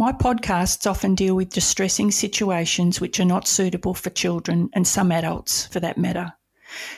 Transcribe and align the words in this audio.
My 0.00 0.12
podcasts 0.12 0.88
often 0.88 1.16
deal 1.16 1.34
with 1.34 1.48
distressing 1.52 2.12
situations 2.12 3.00
which 3.00 3.18
are 3.18 3.24
not 3.24 3.48
suitable 3.48 3.94
for 3.94 4.10
children 4.10 4.70
and 4.72 4.86
some 4.86 5.10
adults 5.10 5.66
for 5.66 5.80
that 5.80 5.98
matter. 5.98 6.32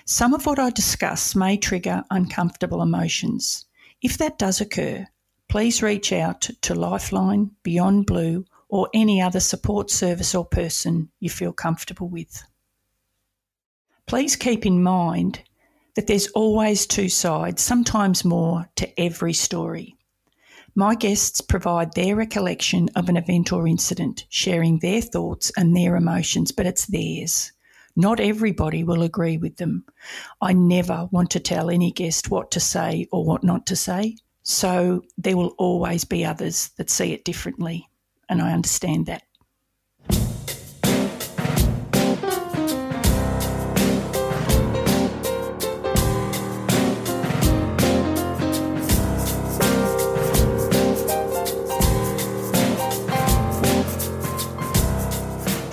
Some 0.04 0.34
of 0.34 0.44
what 0.44 0.58
I 0.58 0.68
discuss 0.68 1.34
may 1.34 1.56
trigger 1.56 2.04
uncomfortable 2.10 2.82
emotions. 2.82 3.64
If 4.02 4.18
that 4.18 4.38
does 4.38 4.60
occur, 4.60 5.06
please 5.48 5.82
reach 5.82 6.12
out 6.12 6.42
to 6.60 6.74
Lifeline, 6.74 7.52
Beyond 7.62 8.04
Blue, 8.04 8.44
or 8.68 8.90
any 8.92 9.22
other 9.22 9.40
support 9.40 9.90
service 9.90 10.34
or 10.34 10.44
person 10.44 11.10
you 11.20 11.30
feel 11.30 11.54
comfortable 11.54 12.10
with. 12.10 12.42
Please 14.04 14.36
keep 14.36 14.66
in 14.66 14.82
mind 14.82 15.40
that 15.96 16.06
there's 16.06 16.28
always 16.32 16.86
two 16.86 17.08
sides, 17.08 17.62
sometimes 17.62 18.26
more, 18.26 18.68
to 18.76 19.00
every 19.00 19.32
story. 19.32 19.96
My 20.74 20.94
guests 20.94 21.40
provide 21.40 21.94
their 21.94 22.14
recollection 22.14 22.88
of 22.94 23.08
an 23.08 23.16
event 23.16 23.52
or 23.52 23.66
incident, 23.66 24.26
sharing 24.28 24.78
their 24.78 25.00
thoughts 25.00 25.50
and 25.56 25.76
their 25.76 25.96
emotions, 25.96 26.52
but 26.52 26.66
it's 26.66 26.86
theirs. 26.86 27.52
Not 27.96 28.20
everybody 28.20 28.84
will 28.84 29.02
agree 29.02 29.36
with 29.36 29.56
them. 29.56 29.84
I 30.40 30.52
never 30.52 31.08
want 31.10 31.30
to 31.32 31.40
tell 31.40 31.70
any 31.70 31.90
guest 31.90 32.30
what 32.30 32.52
to 32.52 32.60
say 32.60 33.08
or 33.10 33.24
what 33.24 33.42
not 33.42 33.66
to 33.66 33.76
say, 33.76 34.16
so 34.42 35.02
there 35.18 35.36
will 35.36 35.54
always 35.58 36.04
be 36.04 36.24
others 36.24 36.68
that 36.76 36.88
see 36.88 37.12
it 37.12 37.24
differently, 37.24 37.88
and 38.28 38.40
I 38.40 38.52
understand 38.52 39.06
that. 39.06 39.22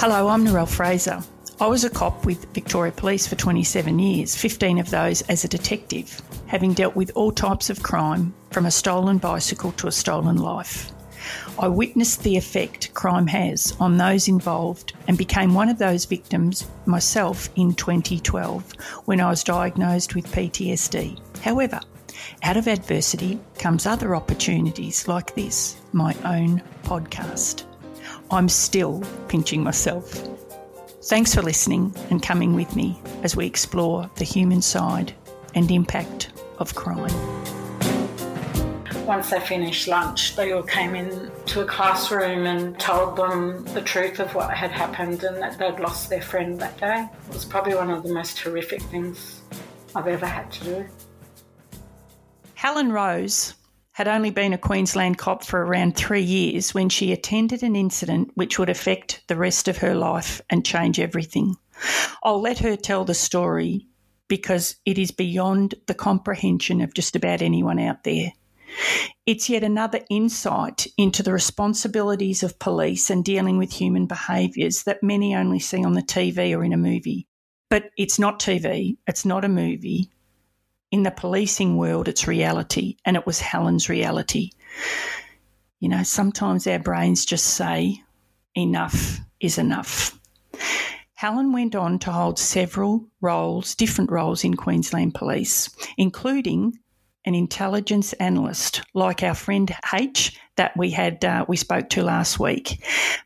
Hello, 0.09 0.29
I'm 0.29 0.45
Narelle 0.45 0.69
Fraser. 0.69 1.21
I 1.59 1.67
was 1.67 1.83
a 1.83 1.89
cop 1.89 2.25
with 2.25 2.45
Victoria 2.53 2.93
Police 2.93 3.27
for 3.27 3.35
27 3.35 3.99
years, 3.99 4.37
15 4.37 4.79
of 4.79 4.89
those 4.89 5.21
as 5.23 5.43
a 5.43 5.49
detective, 5.49 6.21
having 6.45 6.71
dealt 6.71 6.95
with 6.95 7.11
all 7.13 7.29
types 7.29 7.69
of 7.69 7.83
crime 7.83 8.33
from 8.51 8.65
a 8.65 8.71
stolen 8.71 9.17
bicycle 9.17 9.73
to 9.73 9.87
a 9.87 9.91
stolen 9.91 10.37
life. 10.37 10.93
I 11.59 11.67
witnessed 11.67 12.23
the 12.23 12.37
effect 12.37 12.93
crime 12.93 13.27
has 13.27 13.75
on 13.81 13.97
those 13.97 14.29
involved 14.29 14.93
and 15.09 15.17
became 15.17 15.53
one 15.53 15.67
of 15.67 15.77
those 15.77 16.05
victims 16.05 16.65
myself 16.85 17.49
in 17.57 17.73
2012 17.73 18.71
when 19.03 19.19
I 19.19 19.29
was 19.29 19.43
diagnosed 19.43 20.15
with 20.15 20.31
PTSD. 20.31 21.19
However, 21.41 21.81
out 22.43 22.55
of 22.55 22.69
adversity 22.69 23.41
comes 23.59 23.85
other 23.85 24.15
opportunities 24.15 25.09
like 25.09 25.35
this, 25.35 25.75
my 25.91 26.15
own 26.23 26.63
podcast. 26.83 27.65
I'm 28.29 28.49
still 28.49 29.03
pinching 29.29 29.63
myself. 29.63 30.27
Thanks 31.03 31.33
for 31.33 31.41
listening 31.41 31.95
and 32.09 32.21
coming 32.21 32.53
with 32.55 32.75
me 32.75 32.99
as 33.23 33.35
we 33.35 33.45
explore 33.45 34.09
the 34.15 34.25
human 34.25 34.61
side 34.61 35.13
and 35.55 35.71
impact 35.71 36.31
of 36.59 36.75
crime. 36.75 37.13
Once 39.05 39.29
they 39.29 39.39
finished 39.39 39.87
lunch, 39.87 40.35
they 40.35 40.51
all 40.51 40.63
came 40.63 40.93
in 40.93 41.31
to 41.45 41.61
a 41.61 41.65
classroom 41.65 42.45
and 42.45 42.77
told 42.77 43.15
them 43.15 43.63
the 43.73 43.81
truth 43.81 44.19
of 44.19 44.35
what 44.35 44.53
had 44.53 44.71
happened 44.71 45.23
and 45.23 45.41
that 45.41 45.57
they'd 45.57 45.79
lost 45.79 46.09
their 46.09 46.21
friend 46.21 46.59
that 46.59 46.77
day. 46.77 47.07
It 47.29 47.33
was 47.33 47.45
probably 47.45 47.75
one 47.75 47.89
of 47.89 48.03
the 48.03 48.13
most 48.13 48.37
horrific 48.39 48.81
things 48.81 49.39
I've 49.95 50.07
ever 50.07 50.25
had 50.25 50.51
to 50.51 50.63
do. 50.65 50.85
Helen 52.55 52.91
Rose 52.91 53.53
had 53.97 54.07
only 54.07 54.29
been 54.29 54.53
a 54.53 54.59
Queensland 54.59 55.17
cop 55.17 55.43
for 55.43 55.65
around 55.65 55.95
three 55.95 56.21
years 56.21 56.71
when 56.71 56.87
she 56.87 57.11
attended 57.11 57.63
an 57.63 57.75
incident 57.75 58.29
which 58.35 58.59
would 58.59 58.69
affect 58.69 59.23
the 59.25 59.35
rest 59.35 59.67
of 59.67 59.77
her 59.77 59.95
life 59.95 60.39
and 60.51 60.63
change 60.63 60.99
everything. 60.99 61.55
I'll 62.21 62.39
let 62.39 62.59
her 62.59 62.75
tell 62.75 63.05
the 63.05 63.15
story 63.15 63.87
because 64.27 64.75
it 64.85 64.99
is 64.99 65.09
beyond 65.09 65.73
the 65.87 65.95
comprehension 65.95 66.79
of 66.81 66.93
just 66.93 67.15
about 67.15 67.41
anyone 67.41 67.79
out 67.79 68.03
there. 68.03 68.33
It's 69.25 69.49
yet 69.49 69.63
another 69.63 70.01
insight 70.11 70.85
into 70.95 71.23
the 71.23 71.33
responsibilities 71.33 72.43
of 72.43 72.59
police 72.59 73.09
and 73.09 73.25
dealing 73.25 73.57
with 73.57 73.73
human 73.73 74.05
behaviours 74.05 74.83
that 74.83 75.01
many 75.01 75.33
only 75.33 75.57
see 75.57 75.83
on 75.83 75.93
the 75.93 76.03
TV 76.03 76.55
or 76.55 76.63
in 76.63 76.71
a 76.71 76.77
movie. 76.77 77.25
But 77.71 77.89
it's 77.97 78.19
not 78.19 78.39
TV, 78.39 78.97
it's 79.07 79.25
not 79.25 79.43
a 79.43 79.49
movie, 79.49 80.11
in 80.91 81.03
the 81.03 81.11
policing 81.11 81.77
world, 81.77 82.07
it's 82.07 82.27
reality, 82.27 82.97
and 83.05 83.17
it 83.17 83.25
was 83.25 83.39
Helen's 83.39 83.89
reality. 83.89 84.51
You 85.79 85.89
know, 85.89 86.03
sometimes 86.03 86.65
our 86.65 86.79
brains 86.79 87.25
just 87.25 87.45
say, 87.45 88.01
enough 88.55 89.19
is 89.39 89.57
enough. 89.57 90.17
Helen 91.13 91.51
went 91.51 91.75
on 91.75 91.99
to 91.99 92.11
hold 92.11 92.39
several 92.39 93.07
roles, 93.21 93.75
different 93.75 94.11
roles 94.11 94.43
in 94.43 94.55
Queensland 94.55 95.13
Police, 95.13 95.69
including 95.97 96.77
an 97.25 97.35
intelligence 97.35 98.13
analyst, 98.13 98.81
like 98.93 99.23
our 99.23 99.33
friend 99.33 99.73
H 99.93 100.39
that 100.55 100.75
we 100.77 100.91
had 100.91 101.23
uh, 101.25 101.45
we 101.47 101.57
spoke 101.57 101.89
to 101.89 102.03
last 102.03 102.39
week. 102.39 102.83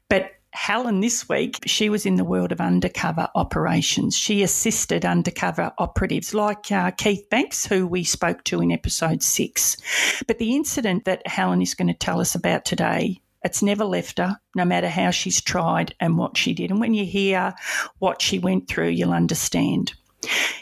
But 0.09 0.31
Helen 0.53 0.99
this 0.99 1.29
week, 1.29 1.59
she 1.65 1.89
was 1.89 2.05
in 2.05 2.15
the 2.15 2.25
world 2.25 2.51
of 2.51 2.59
undercover 2.59 3.29
operations. 3.35 4.17
She 4.17 4.43
assisted 4.43 5.05
undercover 5.05 5.71
operatives 5.77 6.33
like 6.33 6.71
uh, 6.71 6.91
Keith 6.91 7.29
Banks, 7.29 7.65
who 7.65 7.87
we 7.87 8.03
spoke 8.03 8.43
to 8.45 8.61
in 8.61 8.71
episode 8.71 9.23
six. 9.23 9.77
But 10.27 10.39
the 10.39 10.55
incident 10.55 11.05
that 11.05 11.25
Helen 11.25 11.61
is 11.61 11.73
going 11.73 11.87
to 11.87 11.93
tell 11.93 12.19
us 12.19 12.35
about 12.35 12.65
today 12.65 13.21
it's 13.43 13.63
never 13.63 13.85
left 13.85 14.19
her, 14.19 14.37
no 14.55 14.65
matter 14.65 14.87
how 14.87 15.09
she's 15.09 15.41
tried 15.41 15.95
and 15.99 16.17
what 16.17 16.37
she 16.37 16.53
did. 16.53 16.69
And 16.69 16.79
when 16.79 16.93
you 16.93 17.05
hear 17.05 17.55
what 17.97 18.21
she 18.21 18.37
went 18.37 18.67
through, 18.67 18.89
you'll 18.89 19.13
understand. 19.13 19.93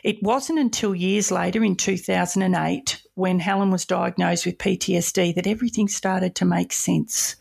It 0.04 0.24
wasn't 0.24 0.60
until 0.60 0.96
years 0.96 1.30
later, 1.30 1.62
in 1.62 1.76
2008, 1.76 3.02
when 3.16 3.40
Helen 3.40 3.72
was 3.72 3.86
diagnosed 3.86 4.46
with 4.46 4.58
PTSD, 4.58 5.36
that 5.36 5.48
everything 5.48 5.90
started 5.90 6.36
to 6.36 6.46
make 6.46 6.72
sense 6.72 7.36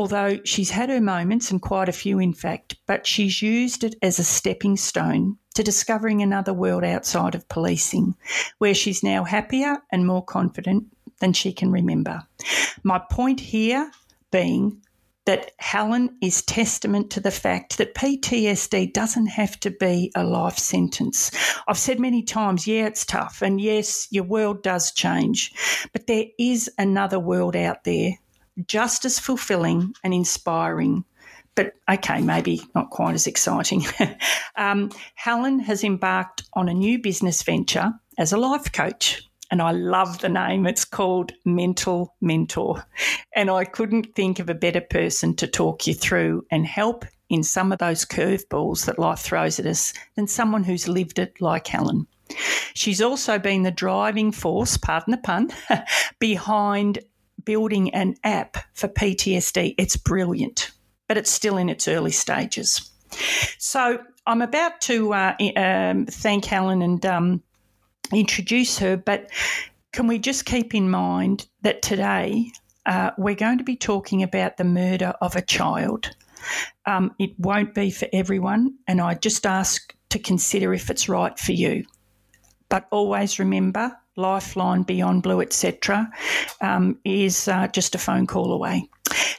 although 0.00 0.38
she's 0.44 0.70
had 0.70 0.88
her 0.88 0.98
moments 0.98 1.50
and 1.50 1.60
quite 1.60 1.86
a 1.86 1.92
few, 1.92 2.18
in 2.18 2.32
fact, 2.32 2.74
but 2.86 3.06
she's 3.06 3.42
used 3.42 3.84
it 3.84 3.96
as 4.00 4.18
a 4.18 4.24
stepping 4.24 4.74
stone 4.74 5.36
to 5.54 5.62
discovering 5.62 6.22
another 6.22 6.54
world 6.54 6.82
outside 6.84 7.34
of 7.34 7.46
policing, 7.50 8.14
where 8.56 8.72
she's 8.72 9.02
now 9.02 9.24
happier 9.24 9.76
and 9.92 10.06
more 10.06 10.24
confident 10.24 10.86
than 11.18 11.34
she 11.34 11.52
can 11.52 11.70
remember. 11.70 12.22
My 12.82 12.98
point 13.10 13.40
here 13.40 13.90
being 14.30 14.80
that 15.26 15.50
Helen 15.58 16.16
is 16.22 16.40
testament 16.40 17.10
to 17.10 17.20
the 17.20 17.30
fact 17.30 17.76
that 17.76 17.94
PTSD 17.94 18.94
doesn't 18.94 19.26
have 19.26 19.60
to 19.60 19.70
be 19.70 20.10
a 20.14 20.24
life 20.24 20.56
sentence. 20.56 21.30
I've 21.68 21.76
said 21.76 22.00
many 22.00 22.22
times, 22.22 22.66
yeah, 22.66 22.86
it's 22.86 23.04
tough, 23.04 23.42
and 23.42 23.60
yes, 23.60 24.08
your 24.10 24.24
world 24.24 24.62
does 24.62 24.92
change, 24.92 25.52
but 25.92 26.06
there 26.06 26.24
is 26.38 26.70
another 26.78 27.18
world 27.18 27.54
out 27.54 27.84
there 27.84 28.12
just 28.66 29.04
as 29.04 29.18
fulfilling 29.18 29.94
and 30.04 30.14
inspiring. 30.14 31.04
But 31.54 31.74
okay, 31.90 32.20
maybe 32.20 32.62
not 32.74 32.90
quite 32.90 33.14
as 33.14 33.26
exciting. 33.26 33.84
um, 34.56 34.90
Helen 35.14 35.58
has 35.60 35.84
embarked 35.84 36.42
on 36.54 36.68
a 36.68 36.74
new 36.74 36.98
business 36.98 37.42
venture 37.42 37.92
as 38.18 38.32
a 38.32 38.38
life 38.38 38.72
coach. 38.72 39.22
and 39.50 39.60
I 39.60 39.72
love 39.72 40.20
the 40.20 40.28
name. 40.28 40.66
It's 40.66 40.84
called 40.84 41.32
Mental 41.44 42.14
Mentor. 42.20 42.86
And 43.34 43.50
I 43.50 43.64
couldn't 43.64 44.14
think 44.14 44.38
of 44.38 44.48
a 44.48 44.54
better 44.54 44.80
person 44.80 45.34
to 45.36 45.46
talk 45.46 45.86
you 45.86 45.94
through 45.94 46.46
and 46.50 46.64
help 46.66 47.04
in 47.28 47.42
some 47.42 47.72
of 47.72 47.78
those 47.78 48.04
curveballs 48.04 48.86
that 48.86 48.98
life 48.98 49.20
throws 49.20 49.58
at 49.58 49.66
us 49.66 49.92
than 50.16 50.26
someone 50.26 50.64
who's 50.64 50.88
lived 50.88 51.18
it 51.18 51.40
like 51.40 51.66
Helen. 51.66 52.06
She's 52.74 53.00
also 53.00 53.38
been 53.38 53.62
the 53.62 53.70
driving 53.70 54.32
force, 54.32 54.76
pardon 54.76 55.12
the 55.12 55.18
pun, 55.18 55.50
behind 56.18 57.00
building 57.44 57.94
an 57.94 58.16
app 58.24 58.56
for 58.74 58.88
PTSD. 58.88 59.74
It's 59.78 59.96
brilliant, 59.96 60.70
but 61.08 61.16
it's 61.16 61.30
still 61.30 61.56
in 61.56 61.68
its 61.68 61.88
early 61.88 62.12
stages. 62.12 62.90
So 63.58 63.98
I'm 64.26 64.42
about 64.42 64.80
to 64.82 65.12
uh, 65.12 65.36
um, 65.56 66.06
thank 66.06 66.44
Helen 66.44 66.82
and 66.82 67.04
um, 67.04 67.42
introduce 68.12 68.78
her, 68.78 68.96
but 68.96 69.30
can 69.92 70.06
we 70.06 70.18
just 70.18 70.44
keep 70.44 70.74
in 70.74 70.90
mind 70.90 71.46
that 71.62 71.82
today 71.82 72.52
uh, 72.86 73.10
we're 73.18 73.34
going 73.34 73.58
to 73.58 73.64
be 73.64 73.76
talking 73.76 74.22
about 74.22 74.56
the 74.56 74.64
murder 74.64 75.14
of 75.20 75.36
a 75.36 75.42
child. 75.42 76.10
Um, 76.86 77.14
it 77.18 77.38
won't 77.38 77.74
be 77.74 77.90
for 77.90 78.08
everyone, 78.12 78.74
and 78.86 79.00
I 79.00 79.14
just 79.14 79.46
ask 79.46 79.94
to 80.08 80.18
consider 80.18 80.72
if 80.72 80.90
it's 80.90 81.08
right 81.08 81.38
for 81.38 81.52
you. 81.52 81.84
But 82.68 82.86
always 82.90 83.38
remember, 83.38 83.96
Lifeline, 84.16 84.82
Beyond 84.82 85.22
Blue, 85.22 85.40
etc., 85.40 86.10
um, 86.60 86.98
is 87.04 87.48
uh, 87.48 87.68
just 87.68 87.94
a 87.94 87.98
phone 87.98 88.26
call 88.26 88.52
away. 88.52 88.88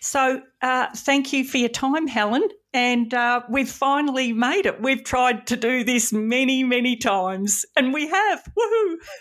So, 0.02 0.42
uh, 0.62 0.88
thank 0.96 1.34
you 1.34 1.46
for 1.46 1.58
your 1.58 1.70
time, 1.70 2.08
Helen. 2.08 2.48
And 2.74 3.14
uh, 3.14 3.42
we've 3.50 3.70
finally 3.70 4.32
made 4.32 4.66
it. 4.66 4.82
We've 4.82 5.04
tried 5.04 5.48
to 5.48 5.58
do 5.58 5.84
this 5.84 6.14
many, 6.14 6.64
many 6.64 6.96
times, 6.96 7.66
and 7.76 7.94
we 7.94 8.08
have. 8.08 8.44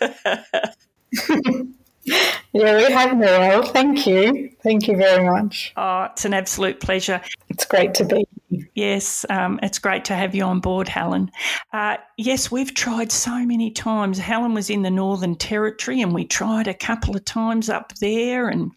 Woohoo! 0.01 1.73
yeah, 2.05 2.77
we 2.77 2.91
have, 2.91 3.17
Noel. 3.17 3.63
Thank 3.63 4.07
you. 4.07 4.51
Thank 4.63 4.87
you 4.87 4.97
very 4.97 5.23
much. 5.23 5.73
Oh, 5.77 6.03
it's 6.03 6.25
an 6.25 6.33
absolute 6.33 6.79
pleasure. 6.79 7.21
It's 7.49 7.65
great 7.65 7.93
to 7.95 8.05
be 8.05 8.25
here. 8.49 8.69
Yes, 8.75 9.25
um, 9.29 9.59
it's 9.61 9.79
great 9.79 10.05
to 10.05 10.15
have 10.15 10.33
you 10.35 10.43
on 10.43 10.59
board, 10.59 10.87
Helen. 10.87 11.31
Uh, 11.73 11.97
yes, 12.17 12.51
we've 12.51 12.73
tried 12.73 13.11
so 13.11 13.45
many 13.45 13.71
times. 13.71 14.17
Helen 14.17 14.53
was 14.53 14.69
in 14.69 14.81
the 14.81 14.91
Northern 14.91 15.35
Territory, 15.35 16.01
and 16.01 16.13
we 16.13 16.25
tried 16.25 16.67
a 16.67 16.73
couple 16.73 17.15
of 17.15 17.25
times 17.25 17.69
up 17.69 17.93
there. 17.99 18.49
And 18.49 18.71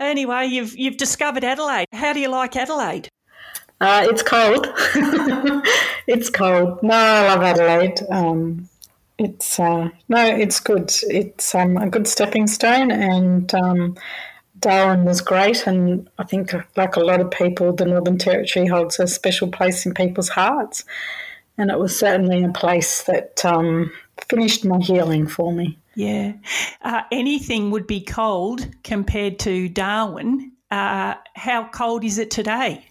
anyway, 0.00 0.46
you've 0.46 0.76
you've 0.76 0.96
discovered 0.96 1.44
Adelaide. 1.44 1.86
How 1.92 2.12
do 2.12 2.20
you 2.20 2.28
like 2.28 2.56
Adelaide? 2.56 3.08
Uh, 3.80 4.04
it's 4.08 4.22
cold. 4.22 4.66
it's 6.08 6.30
cold. 6.30 6.82
No, 6.82 6.94
I 6.94 7.34
love 7.34 7.42
Adelaide. 7.42 8.00
Um, 8.10 8.68
it's 9.18 9.58
uh, 9.58 9.90
no, 10.08 10.24
it's 10.24 10.60
good. 10.60 10.92
It's 11.02 11.54
um, 11.54 11.76
a 11.76 11.88
good 11.88 12.06
stepping 12.06 12.46
stone, 12.46 12.90
and 12.90 13.52
um, 13.54 13.96
Darwin 14.60 15.04
was 15.04 15.20
great. 15.20 15.66
And 15.66 16.08
I 16.18 16.24
think, 16.24 16.52
like 16.76 16.96
a 16.96 17.00
lot 17.00 17.20
of 17.20 17.30
people, 17.30 17.72
the 17.72 17.84
Northern 17.84 18.18
Territory 18.18 18.66
holds 18.66 18.98
a 18.98 19.06
special 19.06 19.48
place 19.48 19.84
in 19.84 19.94
people's 19.94 20.28
hearts. 20.28 20.84
And 21.56 21.70
it 21.70 21.78
was 21.78 21.98
certainly 21.98 22.44
a 22.44 22.52
place 22.52 23.02
that 23.04 23.44
um, 23.44 23.92
finished 24.28 24.64
my 24.64 24.78
healing 24.78 25.26
for 25.26 25.52
me. 25.52 25.76
Yeah, 25.96 26.34
uh, 26.82 27.02
anything 27.10 27.72
would 27.72 27.88
be 27.88 28.00
cold 28.00 28.68
compared 28.84 29.40
to 29.40 29.68
Darwin. 29.68 30.52
Uh, 30.70 31.14
how 31.34 31.68
cold 31.72 32.04
is 32.04 32.18
it 32.18 32.30
today? 32.30 32.84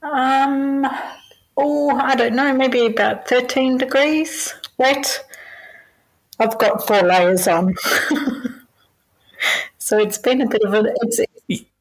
Um, 0.00 0.86
oh, 1.58 1.90
I 1.90 2.14
don't 2.14 2.34
know, 2.34 2.54
maybe 2.54 2.86
about 2.86 3.28
13 3.28 3.76
degrees 3.76 4.54
wet. 4.78 5.24
I've 6.42 6.58
got 6.58 6.86
four 6.86 7.02
layers 7.02 7.46
on. 7.46 7.74
so 9.78 9.98
it's 9.98 10.18
been 10.18 10.40
a 10.40 10.48
bit 10.48 10.62
of 10.62 10.74
a. 10.74 10.92
It's, 11.02 11.20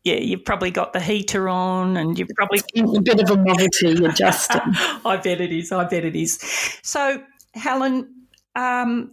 yeah, 0.04 0.16
you've 0.16 0.46
probably 0.46 0.72
got 0.72 0.94
the 0.94 1.00
heater 1.00 1.48
on 1.48 1.98
and 1.98 2.18
you've 2.18 2.30
probably. 2.36 2.62
a 2.76 3.02
bit 3.02 3.20
of 3.20 3.30
a 3.30 3.36
novelty 3.36 4.06
adjusting. 4.06 4.62
I 5.06 5.20
bet 5.24 5.42
it 5.42 5.52
is. 5.52 5.72
I 5.72 5.84
bet 5.86 6.06
it 6.06 6.16
is. 6.16 6.40
So, 6.82 7.22
Helen, 7.54 8.08
um, 8.56 9.12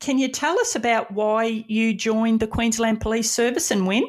can 0.00 0.18
you 0.18 0.28
tell 0.28 0.58
us 0.60 0.76
about 0.76 1.10
why 1.10 1.64
you 1.66 1.94
joined 1.94 2.40
the 2.40 2.46
Queensland 2.46 3.00
Police 3.00 3.30
Service 3.30 3.70
and 3.70 3.86
when? 3.86 4.04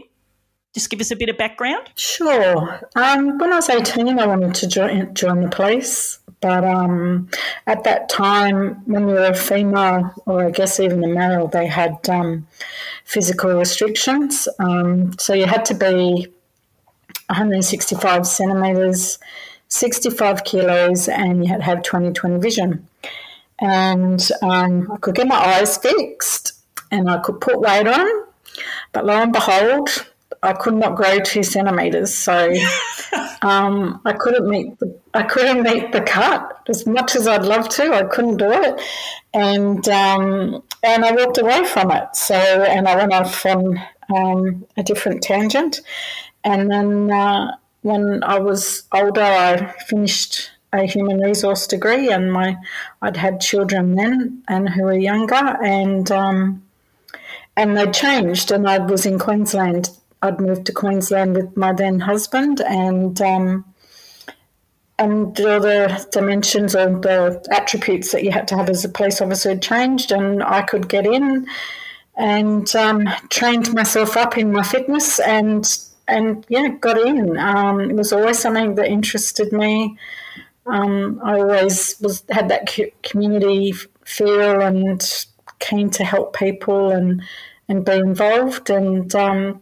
Just 0.73 0.91
give 0.91 1.01
us 1.01 1.09
a 1.09 1.15
bit 1.15 1.29
of 1.29 1.37
background. 1.37 1.89
Sure. 1.95 2.79
Um, 2.95 3.39
when 3.39 3.51
I 3.51 3.55
was 3.55 3.69
18, 3.69 4.19
I 4.19 4.27
wanted 4.27 4.53
to 4.55 4.67
join, 4.67 5.13
join 5.15 5.41
the 5.41 5.49
police. 5.49 6.18
But 6.41 6.63
um, 6.63 7.29
at 7.67 7.83
that 7.83 8.07
time, 8.07 8.81
when 8.85 9.07
you 9.07 9.15
were 9.15 9.25
a 9.25 9.35
female, 9.35 10.13
or 10.25 10.45
I 10.45 10.51
guess 10.51 10.79
even 10.79 11.03
a 11.03 11.07
male, 11.07 11.47
they 11.47 11.67
had 11.67 12.07
um, 12.09 12.47
physical 13.03 13.53
restrictions. 13.53 14.47
Um, 14.59 15.17
so 15.19 15.33
you 15.33 15.45
had 15.45 15.65
to 15.65 15.73
be 15.73 16.27
165 17.27 18.25
centimetres, 18.25 19.19
65 19.67 20.43
kilos, 20.45 21.09
and 21.09 21.43
you 21.43 21.49
had 21.49 21.57
to 21.57 21.63
have 21.63 21.83
20 21.83 22.13
20 22.13 22.39
vision. 22.39 22.87
And 23.59 24.25
um, 24.41 24.89
I 24.91 24.97
could 24.97 25.15
get 25.15 25.27
my 25.27 25.35
eyes 25.35 25.77
fixed 25.77 26.53
and 26.91 27.09
I 27.09 27.19
could 27.19 27.41
put 27.41 27.59
weight 27.59 27.87
on. 27.87 28.25
But 28.93 29.05
lo 29.05 29.13
and 29.13 29.33
behold, 29.33 29.89
I 30.41 30.53
could 30.53 30.75
not 30.75 30.95
grow 30.95 31.19
two 31.19 31.43
centimeters, 31.43 32.13
so 32.13 32.53
um, 33.41 34.01
I 34.05 34.13
couldn't 34.13 34.47
meet 34.47 34.79
the 34.79 34.97
I 35.13 35.23
couldn't 35.23 35.63
meet 35.63 35.91
the 35.91 36.01
cut 36.01 36.61
as 36.69 36.85
much 36.85 37.15
as 37.15 37.27
I'd 37.27 37.43
love 37.43 37.67
to. 37.69 37.93
I 37.93 38.03
couldn't 38.03 38.37
do 38.37 38.51
it, 38.51 38.81
and 39.33 39.87
um, 39.89 40.63
and 40.83 41.03
I 41.03 41.11
walked 41.11 41.39
away 41.39 41.65
from 41.65 41.91
it. 41.91 42.15
So 42.15 42.35
and 42.35 42.87
I 42.87 42.95
went 42.95 43.13
off 43.13 43.45
on 43.45 43.81
um, 44.15 44.65
a 44.77 44.83
different 44.83 45.23
tangent, 45.23 45.81
and 46.43 46.71
then 46.71 47.11
uh, 47.11 47.57
when 47.81 48.23
I 48.23 48.39
was 48.39 48.83
older, 48.93 49.21
I 49.21 49.73
finished 49.87 50.51
a 50.71 50.85
human 50.85 51.19
resource 51.19 51.67
degree, 51.67 52.11
and 52.11 52.31
my 52.31 52.55
I'd 53.01 53.17
had 53.17 53.41
children 53.41 53.95
then 53.95 54.43
and 54.47 54.69
who 54.69 54.83
were 54.83 54.97
younger, 54.97 55.35
and 55.35 56.09
um, 56.11 56.63
and 57.57 57.75
they 57.75 57.91
changed, 57.91 58.51
and 58.51 58.69
I 58.69 58.77
was 58.77 59.05
in 59.05 59.19
Queensland 59.19 59.89
I'd 60.21 60.39
moved 60.41 60.65
to 60.65 60.73
Queensland 60.73 61.35
with 61.35 61.55
my 61.55 61.73
then 61.73 61.99
husband, 61.99 62.61
and 62.61 63.19
um, 63.21 63.65
and 64.97 65.39
all 65.39 65.59
the 65.61 66.07
dimensions 66.11 66.75
or 66.75 66.99
the 66.99 67.45
attributes 67.51 68.11
that 68.11 68.23
you 68.23 68.31
had 68.31 68.47
to 68.49 68.57
have 68.57 68.69
as 68.69 68.83
a 68.83 68.89
police 68.89 69.21
officer 69.21 69.49
had 69.49 69.61
changed, 69.61 70.11
and 70.11 70.43
I 70.43 70.61
could 70.61 70.89
get 70.89 71.05
in 71.05 71.47
and 72.17 72.75
um, 72.75 73.07
trained 73.29 73.73
myself 73.73 74.17
up 74.17 74.37
in 74.37 74.51
my 74.51 74.63
fitness 74.63 75.19
and 75.19 75.65
and 76.07 76.45
yeah, 76.49 76.67
got 76.67 76.97
in. 76.97 77.37
Um, 77.37 77.79
it 77.81 77.95
was 77.95 78.11
always 78.11 78.39
something 78.39 78.75
that 78.75 78.87
interested 78.87 79.53
me. 79.53 79.97
Um, 80.65 81.21
I 81.23 81.39
always 81.39 81.95
was 82.01 82.23
had 82.29 82.49
that 82.49 82.75
community 83.03 83.73
feel 84.03 84.61
and 84.61 85.25
keen 85.59 85.89
to 85.91 86.03
help 86.03 86.35
people 86.35 86.91
and 86.91 87.21
and 87.69 87.85
be 87.85 87.93
involved 87.93 88.69
and 88.69 89.13
um, 89.15 89.61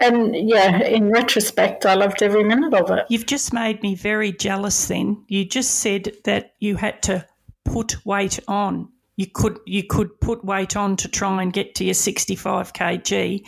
and 0.00 0.34
yeah, 0.48 0.82
in 0.82 1.10
retrospect, 1.10 1.86
I 1.86 1.94
loved 1.94 2.22
every 2.22 2.44
minute 2.44 2.74
of 2.74 2.90
it. 2.90 3.06
You've 3.08 3.26
just 3.26 3.52
made 3.52 3.82
me 3.82 3.94
very 3.94 4.32
jealous 4.32 4.88
then. 4.88 5.24
You 5.28 5.44
just 5.44 5.76
said 5.76 6.12
that 6.24 6.54
you 6.58 6.76
had 6.76 7.02
to 7.04 7.26
put 7.64 8.04
weight 8.04 8.40
on. 8.48 8.88
You 9.16 9.26
could 9.26 9.58
you 9.66 9.82
could 9.84 10.18
put 10.20 10.44
weight 10.44 10.76
on 10.76 10.96
to 10.96 11.08
try 11.08 11.42
and 11.42 11.52
get 11.52 11.74
to 11.76 11.84
your 11.84 11.94
65 11.94 12.72
kg. 12.72 13.44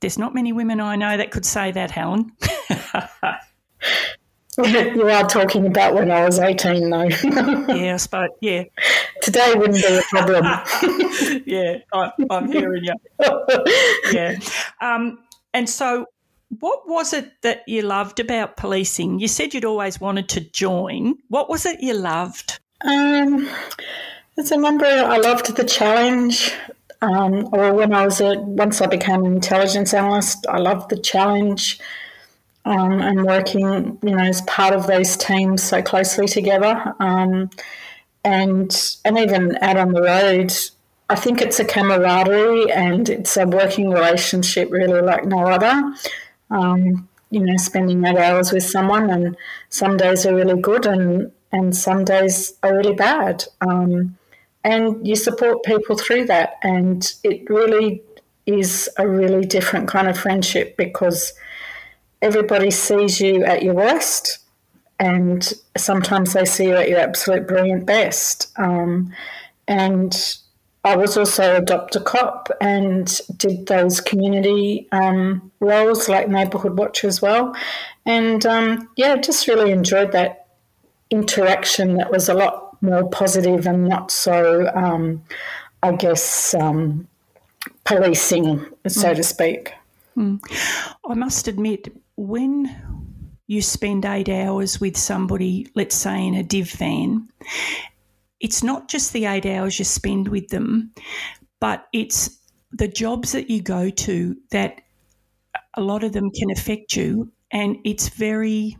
There's 0.00 0.18
not 0.18 0.34
many 0.34 0.52
women 0.52 0.80
I 0.80 0.96
know 0.96 1.16
that 1.16 1.30
could 1.30 1.44
say 1.44 1.70
that, 1.72 1.90
Helen. 1.90 2.32
you 4.64 5.08
are 5.08 5.26
talking 5.28 5.66
about 5.66 5.94
when 5.94 6.10
I 6.10 6.24
was 6.24 6.38
18, 6.38 6.88
though. 6.88 7.02
yeah, 7.74 7.94
I 7.94 7.96
suppose, 7.98 8.30
yeah. 8.40 8.64
Today 9.20 9.52
wouldn't 9.54 9.82
be 9.82 9.84
a 9.84 10.02
problem. 10.08 10.44
yeah, 11.46 11.78
I, 11.92 12.10
am 12.30 12.50
hearing 12.50 12.84
you. 12.84 12.94
Yeah. 14.12 14.38
Um, 14.80 15.18
and 15.56 15.70
so, 15.70 16.04
what 16.60 16.86
was 16.86 17.14
it 17.14 17.32
that 17.40 17.62
you 17.66 17.80
loved 17.80 18.20
about 18.20 18.58
policing? 18.58 19.20
You 19.20 19.26
said 19.26 19.54
you'd 19.54 19.64
always 19.64 19.98
wanted 19.98 20.28
to 20.28 20.42
join. 20.42 21.14
What 21.28 21.48
was 21.48 21.64
it 21.64 21.80
you 21.80 21.94
loved? 21.94 22.60
Um, 22.84 23.48
there's 24.34 24.52
a 24.52 24.58
number. 24.58 24.84
I 24.84 25.16
loved 25.16 25.56
the 25.56 25.64
challenge. 25.64 26.52
Um, 27.00 27.48
or 27.54 27.72
when 27.72 27.94
I 27.94 28.04
was 28.04 28.20
a 28.20 28.38
once 28.38 28.82
I 28.82 28.86
became 28.86 29.24
an 29.24 29.32
intelligence 29.32 29.94
analyst, 29.94 30.46
I 30.46 30.58
loved 30.58 30.90
the 30.90 30.98
challenge 30.98 31.80
um, 32.66 33.00
and 33.00 33.24
working, 33.24 33.98
you 34.02 34.10
know, 34.10 34.24
as 34.24 34.42
part 34.42 34.74
of 34.74 34.86
those 34.86 35.16
teams 35.16 35.62
so 35.62 35.80
closely 35.80 36.28
together. 36.28 36.94
Um, 37.00 37.48
and 38.24 38.94
and 39.06 39.18
even 39.18 39.56
out 39.62 39.78
on 39.78 39.92
the 39.92 40.02
road, 40.02 40.52
I 41.08 41.14
think 41.14 41.40
it's 41.40 41.60
a 41.60 41.64
camaraderie 41.64 42.70
and 42.72 43.08
it's 43.08 43.36
a 43.36 43.46
working 43.46 43.90
relationship 43.90 44.70
really 44.70 45.00
like 45.00 45.24
no 45.24 45.46
other. 45.46 45.94
Um, 46.50 47.08
you 47.30 47.40
know, 47.40 47.56
spending 47.56 48.04
eight 48.04 48.16
hours 48.16 48.52
with 48.52 48.62
someone, 48.62 49.10
and 49.10 49.36
some 49.68 49.96
days 49.96 50.24
are 50.26 50.34
really 50.34 50.60
good, 50.60 50.86
and 50.86 51.32
and 51.52 51.76
some 51.76 52.04
days 52.04 52.54
are 52.62 52.76
really 52.76 52.94
bad. 52.94 53.44
Um, 53.60 54.16
and 54.66 55.06
you 55.06 55.14
support 55.14 55.62
people 55.62 55.96
through 55.96 56.26
that. 56.26 56.54
And 56.62 57.08
it 57.22 57.48
really 57.48 58.02
is 58.46 58.90
a 58.98 59.06
really 59.06 59.44
different 59.44 59.88
kind 59.88 60.08
of 60.08 60.18
friendship 60.18 60.76
because 60.76 61.32
everybody 62.20 62.72
sees 62.72 63.20
you 63.20 63.44
at 63.44 63.62
your 63.62 63.74
worst 63.74 64.38
and 64.98 65.52
sometimes 65.76 66.32
they 66.32 66.44
see 66.44 66.64
you 66.64 66.74
at 66.74 66.88
your 66.88 66.98
absolute 66.98 67.46
brilliant 67.46 67.86
best. 67.86 68.52
Um, 68.56 69.14
and 69.68 70.36
I 70.86 70.94
was 70.94 71.16
also 71.16 71.56
Adopt-a-Cop 71.56 72.48
and 72.60 73.20
did 73.36 73.66
those 73.66 74.00
community 74.00 74.86
um, 74.92 75.50
roles 75.58 76.08
like 76.08 76.28
Neighbourhood 76.28 76.78
Watch 76.78 77.02
as 77.02 77.20
well. 77.20 77.56
And 78.06 78.46
um, 78.46 78.88
yeah, 78.96 79.16
just 79.16 79.48
really 79.48 79.72
enjoyed 79.72 80.12
that 80.12 80.46
interaction 81.10 81.96
that 81.96 82.12
was 82.12 82.28
a 82.28 82.34
lot 82.34 82.80
more 82.82 83.08
positive 83.10 83.66
and 83.66 83.88
not 83.88 84.12
so, 84.12 84.70
um, 84.76 85.24
I 85.82 85.90
guess, 85.90 86.54
um, 86.54 87.08
policing, 87.82 88.64
so 88.86 89.08
mm. 89.08 89.16
to 89.16 89.24
speak. 89.24 89.72
Mm. 90.16 90.40
I 91.08 91.14
must 91.14 91.48
admit, 91.48 91.92
when 92.16 92.74
you 93.48 93.60
spend 93.60 94.04
eight 94.04 94.28
hours 94.28 94.80
with 94.80 94.96
somebody, 94.96 95.68
let's 95.74 95.96
say 95.96 96.26
in 96.26 96.34
a 96.34 96.44
divvy 96.44 96.76
van, 96.76 97.28
it's 98.40 98.62
not 98.62 98.88
just 98.88 99.12
the 99.12 99.26
eight 99.26 99.46
hours 99.46 99.78
you 99.78 99.84
spend 99.84 100.28
with 100.28 100.48
them, 100.48 100.92
but 101.60 101.86
it's 101.92 102.38
the 102.72 102.88
jobs 102.88 103.32
that 103.32 103.48
you 103.48 103.62
go 103.62 103.90
to 103.90 104.36
that 104.50 104.80
a 105.74 105.80
lot 105.80 106.04
of 106.04 106.12
them 106.12 106.30
can 106.30 106.50
affect 106.50 106.96
you. 106.96 107.30
And 107.50 107.76
it's 107.84 108.08
very, 108.08 108.76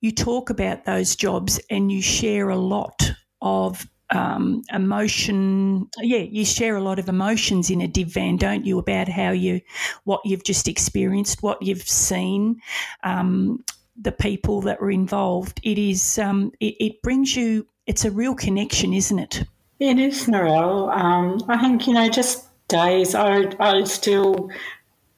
you 0.00 0.12
talk 0.12 0.50
about 0.50 0.84
those 0.84 1.16
jobs 1.16 1.60
and 1.70 1.90
you 1.90 2.00
share 2.00 2.48
a 2.48 2.56
lot 2.56 3.10
of 3.42 3.86
um, 4.10 4.62
emotion. 4.72 5.88
Yeah, 5.98 6.18
you 6.18 6.44
share 6.44 6.76
a 6.76 6.82
lot 6.82 6.98
of 6.98 7.08
emotions 7.08 7.70
in 7.70 7.80
a 7.80 7.88
divvy 7.88 8.12
van, 8.12 8.36
don't 8.36 8.64
you? 8.64 8.78
About 8.78 9.08
how 9.08 9.30
you, 9.30 9.60
what 10.04 10.20
you've 10.24 10.44
just 10.44 10.68
experienced, 10.68 11.42
what 11.42 11.60
you've 11.62 11.88
seen, 11.88 12.60
um, 13.02 13.64
the 14.00 14.12
people 14.12 14.60
that 14.62 14.80
were 14.80 14.90
involved. 14.90 15.60
It 15.62 15.78
is. 15.78 16.18
Um, 16.18 16.52
it, 16.60 16.76
it, 16.78 17.02
brings 17.02 17.34
you. 17.34 17.66
It's 17.86 18.04
a 18.04 18.10
real 18.10 18.34
connection, 18.34 18.92
isn't 18.92 19.18
it? 19.18 19.44
It 19.78 19.98
is, 19.98 20.26
Narelle. 20.26 20.94
Um, 20.94 21.42
I 21.48 21.58
think 21.58 21.86
you 21.86 21.94
know, 21.94 22.08
just 22.08 22.46
days. 22.68 23.14
I 23.14 23.52
I 23.60 23.84
still, 23.84 24.50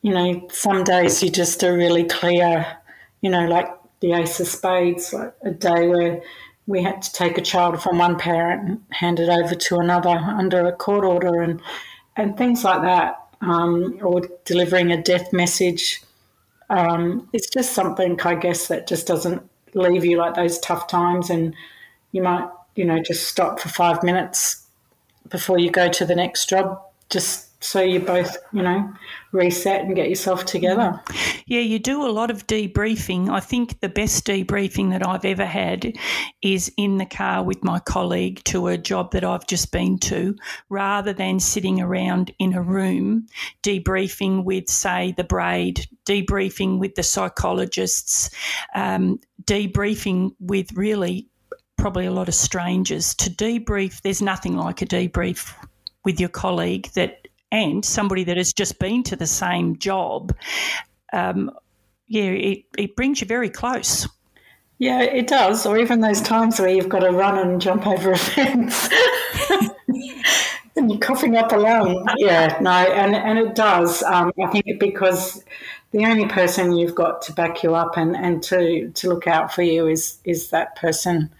you 0.03 0.13
know, 0.13 0.47
some 0.51 0.85
days 0.85 1.23
you 1.23 1.31
just 1.31 1.63
are 1.65 1.77
really 1.77 2.05
clear. 2.05 2.67
You 3.21 3.31
know, 3.31 3.47
like 3.47 3.69
the 4.01 4.13
Ace 4.13 4.41
of 4.41 4.49
Spades, 4.49 5.13
like 5.13 5.35
a 5.43 5.51
day 5.51 5.89
where 5.89 6.23
we 6.67 6.83
had 6.83 7.01
to 7.03 7.13
take 7.13 7.39
a 7.39 7.43
child 7.43 7.83
from 7.83 7.99
one 7.99 8.19
parent 8.19 8.69
and 8.69 8.83
hand 8.91 9.19
it 9.19 9.29
over 9.29 9.55
to 9.55 9.79
another 9.79 10.11
under 10.11 10.67
a 10.67 10.73
court 10.73 11.05
order 11.05 11.41
and 11.41 11.61
and 12.17 12.37
things 12.37 12.65
like 12.65 12.83
that, 12.83 13.17
um, 13.41 13.99
or 14.03 14.23
delivering 14.45 14.93
a 14.93 15.03
death 15.03 15.33
message. 15.33 16.03
Um, 16.69 17.29
it's 17.33 17.49
just 17.49 17.73
something, 17.73 18.21
I 18.21 18.35
guess, 18.35 18.69
that 18.69 18.87
just 18.87 19.07
doesn't 19.07 19.49
leave 19.75 20.05
you 20.05 20.19
like 20.19 20.35
those 20.35 20.59
tough 20.59 20.87
times, 20.89 21.31
and 21.31 21.55
you 22.13 22.23
might, 22.23 22.49
you 22.79 22.85
know, 22.85 23.03
just 23.03 23.27
stop 23.27 23.59
for 23.59 23.69
five 23.69 24.05
minutes 24.05 24.65
before 25.29 25.59
you 25.59 25.69
go 25.69 25.89
to 25.89 26.07
the 26.07 26.15
next 26.15 26.49
job, 26.49 26.81
just 27.11 27.47
so 27.61 27.81
you 27.81 27.99
both, 27.99 28.37
you 28.53 28.63
know, 28.63 28.89
reset 29.33 29.81
and 29.81 29.97
get 29.97 30.09
yourself 30.09 30.45
together. 30.47 31.01
Yeah, 31.47 31.59
you 31.59 31.81
do 31.81 32.07
a 32.07 32.13
lot 32.13 32.31
of 32.31 32.47
debriefing. 32.47 33.31
I 33.31 33.41
think 33.41 33.81
the 33.81 33.89
best 33.89 34.25
debriefing 34.25 34.91
that 34.91 35.05
I've 35.05 35.25
ever 35.25 35.45
had 35.45 35.93
is 36.41 36.73
in 36.77 36.99
the 36.99 37.05
car 37.05 37.43
with 37.43 37.65
my 37.65 37.81
colleague 37.81 38.45
to 38.45 38.69
a 38.69 38.79
job 38.79 39.11
that 39.11 39.25
I've 39.25 39.49
just 39.49 39.73
been 39.73 39.99
to, 39.99 40.37
rather 40.69 41.13
than 41.13 41.41
sitting 41.41 41.81
around 41.81 42.31
in 42.39 42.55
a 42.55 42.63
room 42.63 43.27
debriefing 43.65 44.45
with, 44.45 44.69
say, 44.69 45.15
the 45.17 45.25
braid, 45.25 45.89
debriefing 46.07 46.79
with 46.79 46.95
the 46.95 47.03
psychologists, 47.03 48.31
um, 48.77 49.19
debriefing 49.47 50.31
with 50.39 50.73
really 50.75 51.27
probably 51.79 52.07
a 52.07 52.13
lot 52.13 52.29
of 52.29 52.35
strangers. 52.35 53.15
To 53.17 53.31
debrief, 53.31 54.03
there's 54.03 54.21
nothing 54.21 54.57
like 54.57 54.83
a 54.83 54.87
debrief 54.87 55.55
with 56.05 56.21
your 56.21 56.29
colleague 56.29 56.91
that 56.95 57.29
and 57.51 57.85
somebody 57.85 58.25
that 58.25 58.37
has 58.37 58.53
just 58.53 58.79
been 58.79 59.03
to 59.05 59.17
the 59.17 59.27
same 59.27 59.79
job, 59.79 60.35
um, 61.13 61.51
yeah, 62.07 62.25
it, 62.25 62.65
it 62.77 62.97
brings 62.97 63.21
you 63.21 63.27
very 63.27 63.51
close. 63.51 64.09
Yeah, 64.79 65.03
it 65.03 65.27
does. 65.27 65.67
Or 65.67 65.79
even 65.79 66.01
those 66.01 66.21
times 66.21 66.61
where 66.61 66.69
you've 66.69 66.89
got 66.89 67.01
to 67.01 67.11
run 67.11 67.39
and 67.39 67.61
jump 67.61 67.87
over 67.87 68.13
a 68.13 68.19
fence. 68.19 68.89
and 70.77 70.91
you're 70.91 71.01
coughing 71.01 71.37
up 71.37 71.53
a 71.53 71.57
lung. 71.57 72.07
Yeah, 72.17 72.57
no, 72.61 72.71
and, 72.71 73.15
and 73.15 73.39
it 73.39 73.55
does. 73.55 74.03
Um, 74.05 74.33
I 74.43 74.47
think 74.49 74.79
because 74.79 75.43
the 75.91 76.05
only 76.05 76.27
person 76.27 76.77
you've 76.77 76.95
got 76.95 77.23
to 77.23 77.33
back 77.33 77.63
you 77.63 77.75
up 77.75 77.97
and, 77.97 78.15
and 78.17 78.43
to, 78.45 78.91
to 78.91 79.09
look 79.09 79.27
out 79.27 79.53
for 79.53 79.63
you 79.63 79.89
is, 79.89 80.19
is 80.25 80.51
that 80.51 80.77
person 80.77 81.31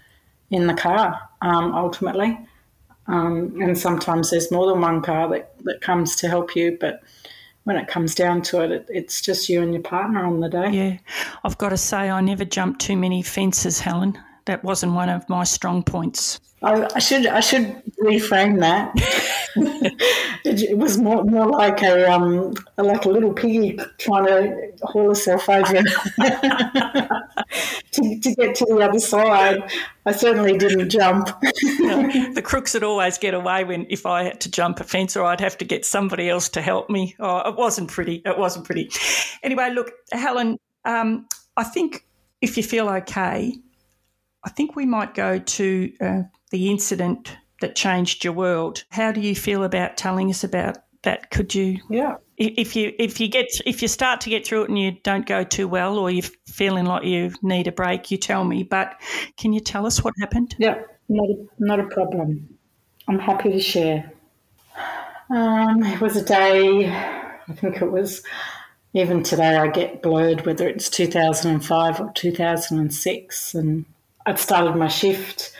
in 0.51 0.67
the 0.67 0.73
car, 0.73 1.19
um, 1.41 1.73
ultimately. 1.75 2.37
Um, 3.07 3.59
and 3.61 3.77
sometimes 3.77 4.29
there's 4.29 4.51
more 4.51 4.67
than 4.67 4.81
one 4.81 5.01
car 5.01 5.27
that, 5.29 5.53
that 5.63 5.81
comes 5.81 6.15
to 6.17 6.27
help 6.27 6.55
you, 6.55 6.77
but 6.79 7.01
when 7.63 7.75
it 7.75 7.87
comes 7.87 8.15
down 8.15 8.41
to 8.43 8.61
it, 8.61 8.71
it, 8.71 8.85
it's 8.89 9.21
just 9.21 9.49
you 9.49 9.61
and 9.61 9.73
your 9.73 9.83
partner 9.83 10.25
on 10.25 10.39
the 10.39 10.49
day. 10.49 10.69
Yeah, 10.71 10.97
I've 11.43 11.57
got 11.57 11.69
to 11.69 11.77
say, 11.77 12.09
I 12.09 12.21
never 12.21 12.45
jumped 12.45 12.81
too 12.81 12.95
many 12.95 13.21
fences, 13.21 13.79
Helen. 13.79 14.17
That 14.49 14.63
wasn't 14.63 14.93
one 14.93 15.09
of 15.09 15.29
my 15.29 15.43
strong 15.43 15.83
points. 15.83 16.39
I, 16.63 16.87
I 16.95 16.97
should 16.97 17.27
I 17.27 17.39
should 17.39 17.83
reframe 18.01 18.59
that. 18.61 18.91
it, 20.43 20.63
it, 20.71 20.75
was 20.75 20.97
more 20.97 21.23
more 21.23 21.45
like 21.45 21.83
a 21.83 22.11
um 22.11 22.55
like 22.75 23.05
a 23.05 23.09
little 23.09 23.31
piggy 23.31 23.77
trying 23.99 24.25
to 24.25 24.71
haul 24.81 25.09
herself 25.09 25.47
over 25.47 25.65
to, 25.75 25.83
to 27.91 28.35
get 28.35 28.55
to 28.55 28.65
the 28.65 28.79
other 28.81 28.99
side. 28.99 29.71
I 30.07 30.13
certainly 30.13 30.57
didn't 30.57 30.89
jump. 30.89 31.27
the 31.51 32.41
crooks 32.43 32.73
would 32.73 32.83
always 32.83 33.19
get 33.19 33.35
away 33.35 33.65
when 33.65 33.85
if 33.91 34.07
I 34.07 34.23
had 34.23 34.41
to 34.41 34.49
jump 34.49 34.79
a 34.79 34.83
fence, 34.83 35.15
or 35.15 35.25
I'd 35.25 35.41
have 35.41 35.59
to 35.59 35.65
get 35.65 35.85
somebody 35.85 36.27
else 36.27 36.49
to 36.49 36.61
help 36.63 36.89
me. 36.89 37.15
Oh, 37.19 37.47
it 37.47 37.55
wasn't 37.55 37.91
pretty. 37.91 38.23
It 38.25 38.39
wasn't 38.39 38.65
pretty. 38.65 38.89
Anyway, 39.43 39.69
look, 39.75 39.91
Helen. 40.11 40.57
Um, 40.85 41.27
I 41.55 41.65
think 41.65 42.07
if 42.41 42.57
you 42.57 42.63
feel 42.63 42.89
okay, 42.89 43.53
I 44.43 44.49
think 44.49 44.75
we 44.75 44.85
might 44.85 45.13
go 45.13 45.39
to 45.39 45.93
uh, 46.01 46.21
the 46.51 46.69
incident 46.69 47.35
that 47.61 47.75
changed 47.75 48.23
your 48.23 48.33
world. 48.33 48.83
How 48.89 49.11
do 49.11 49.21
you 49.21 49.35
feel 49.35 49.63
about 49.63 49.97
telling 49.97 50.29
us 50.29 50.43
about 50.43 50.77
that? 51.03 51.29
Could 51.31 51.53
you? 51.53 51.79
Yeah. 51.89 52.15
If 52.37 52.75
you 52.75 52.93
if 52.97 53.19
you 53.19 53.27
get 53.27 53.47
if 53.65 53.81
you 53.81 53.89
start 53.89 54.21
to 54.21 54.29
get 54.29 54.47
through 54.47 54.63
it 54.63 54.69
and 54.69 54.79
you 54.79 54.91
don't 55.03 55.25
go 55.25 55.43
too 55.43 55.67
well, 55.67 55.97
or 55.97 56.09
you're 56.09 56.23
feeling 56.47 56.85
like 56.85 57.03
you 57.03 57.33
need 57.41 57.67
a 57.67 57.71
break, 57.71 58.11
you 58.11 58.17
tell 58.17 58.45
me. 58.45 58.63
But 58.63 58.95
can 59.35 59.51
you 59.51 59.59
tell 59.59 59.85
us 59.85 60.03
what 60.03 60.13
happened? 60.21 60.55
Yeah, 60.57 60.81
not 61.09 61.29
a, 61.29 61.35
not 61.59 61.79
a 61.81 61.87
problem. 61.87 62.57
I'm 63.09 63.19
happy 63.19 63.51
to 63.51 63.59
share. 63.59 64.13
Um, 65.29 65.83
it 65.83 65.99
was 65.99 66.15
a 66.15 66.23
day. 66.23 66.87
I 66.87 67.53
think 67.53 67.81
it 67.81 67.91
was. 67.91 68.23
Even 68.93 69.21
today, 69.21 69.55
I 69.55 69.67
get 69.67 70.01
blurred 70.01 70.47
whether 70.47 70.67
it's 70.67 70.89
2005 70.89 72.01
or 72.01 72.11
2006, 72.15 73.53
and 73.53 73.85
I'd 74.25 74.39
started 74.39 74.75
my 74.75 74.87
shift. 74.87 75.53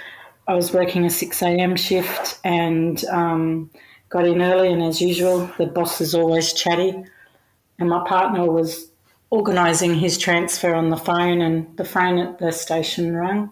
I 0.47 0.53
was 0.53 0.73
working 0.73 1.05
a 1.05 1.09
6 1.09 1.41
a.m. 1.43 1.75
shift 1.75 2.39
and 2.43 3.03
um, 3.05 3.69
got 4.09 4.25
in 4.25 4.41
early, 4.41 4.71
and 4.71 4.81
as 4.81 5.01
usual, 5.01 5.51
the 5.57 5.67
boss 5.67 6.01
is 6.01 6.15
always 6.15 6.53
chatty. 6.53 7.03
And 7.77 7.89
my 7.89 8.03
partner 8.07 8.45
was 8.51 8.91
organising 9.29 9.93
his 9.93 10.17
transfer 10.17 10.73
on 10.73 10.89
the 10.89 10.97
phone, 10.97 11.41
and 11.41 11.77
the 11.77 11.85
phone 11.85 12.17
at 12.17 12.39
the 12.39 12.51
station 12.51 13.15
rang. 13.15 13.51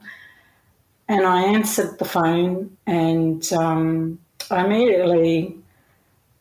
And 1.07 1.25
I 1.25 1.43
answered 1.43 1.99
the 1.99 2.05
phone, 2.05 2.75
and 2.85 3.53
um, 3.53 4.19
I 4.51 4.65
immediately, 4.65 5.55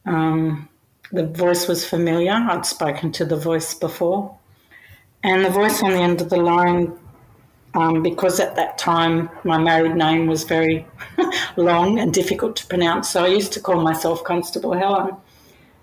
um, 0.07 0.69
the 1.13 1.27
voice 1.27 1.69
was 1.69 1.89
familiar. 1.89 2.33
I'd 2.33 2.67
spoken 2.67 3.13
to 3.13 3.25
the 3.25 3.37
voice 3.37 3.75
before. 3.75 4.37
And 5.23 5.45
the 5.45 5.51
voice 5.51 5.83
on 5.83 5.91
the 5.91 6.01
end 6.01 6.21
of 6.21 6.31
the 6.31 6.37
line 6.37 6.99
um, 7.77 8.03
because 8.03 8.41
at 8.41 8.57
that 8.57 8.79
time 8.79 9.29
my 9.45 9.59
married 9.59 9.95
name 9.95 10.27
was 10.27 10.45
very 10.45 10.87
long 11.57 11.99
and 11.99 12.13
difficult 12.13 12.57
to 12.57 12.67
pronounce. 12.67 13.11
So 13.11 13.25
I 13.25 13.29
used 13.29 13.53
to 13.53 13.61
call 13.61 13.83
myself 13.83 14.25
Constable 14.25 14.73
Helen, 14.73 15.17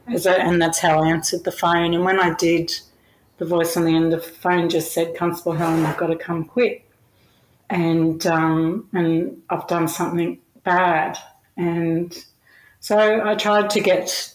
a, 0.07 0.29
and 0.41 0.61
that's 0.61 0.79
how 0.79 1.01
I 1.03 1.09
answered 1.09 1.43
the 1.43 1.51
phone. 1.51 1.93
And 1.93 2.03
when 2.03 2.19
I 2.19 2.33
did, 2.33 2.73
the 3.37 3.45
voice 3.45 3.77
on 3.77 3.85
the 3.85 3.95
end 3.95 4.13
of 4.13 4.23
the 4.23 4.29
phone 4.29 4.69
just 4.69 4.91
said, 4.93 5.15
Constable 5.15 5.53
Helen, 5.53 5.81
you've 5.85 5.97
got 5.97 6.07
to 6.07 6.15
come 6.15 6.45
quick. 6.45 6.89
And, 7.69 8.25
um, 8.27 8.89
and 8.93 9.41
I've 9.49 9.67
done 9.67 9.87
something 9.87 10.39
bad. 10.63 11.17
And 11.57 12.15
so 12.79 13.21
I 13.23 13.35
tried 13.35 13.69
to 13.71 13.79
get, 13.79 14.33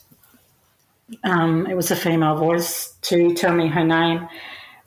um, 1.25 1.67
it 1.67 1.75
was 1.75 1.91
a 1.91 1.97
female 1.97 2.37
voice, 2.37 2.95
to 3.03 3.35
tell 3.35 3.55
me 3.55 3.67
her 3.69 3.85
name 3.85 4.29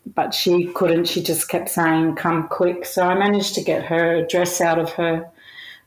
but 0.06 0.34
she 0.34 0.66
couldn't. 0.74 1.06
She 1.08 1.22
just 1.24 1.50
kept 1.50 1.70
saying, 1.70 2.16
"Come 2.16 2.48
quick." 2.48 2.86
So 2.86 3.04
I 3.04 3.16
managed 3.16 3.56
to 3.56 3.64
get 3.64 3.86
her 3.86 4.26
dress 4.28 4.62
out 4.62 4.80
of 4.80 4.92
her 4.94 5.32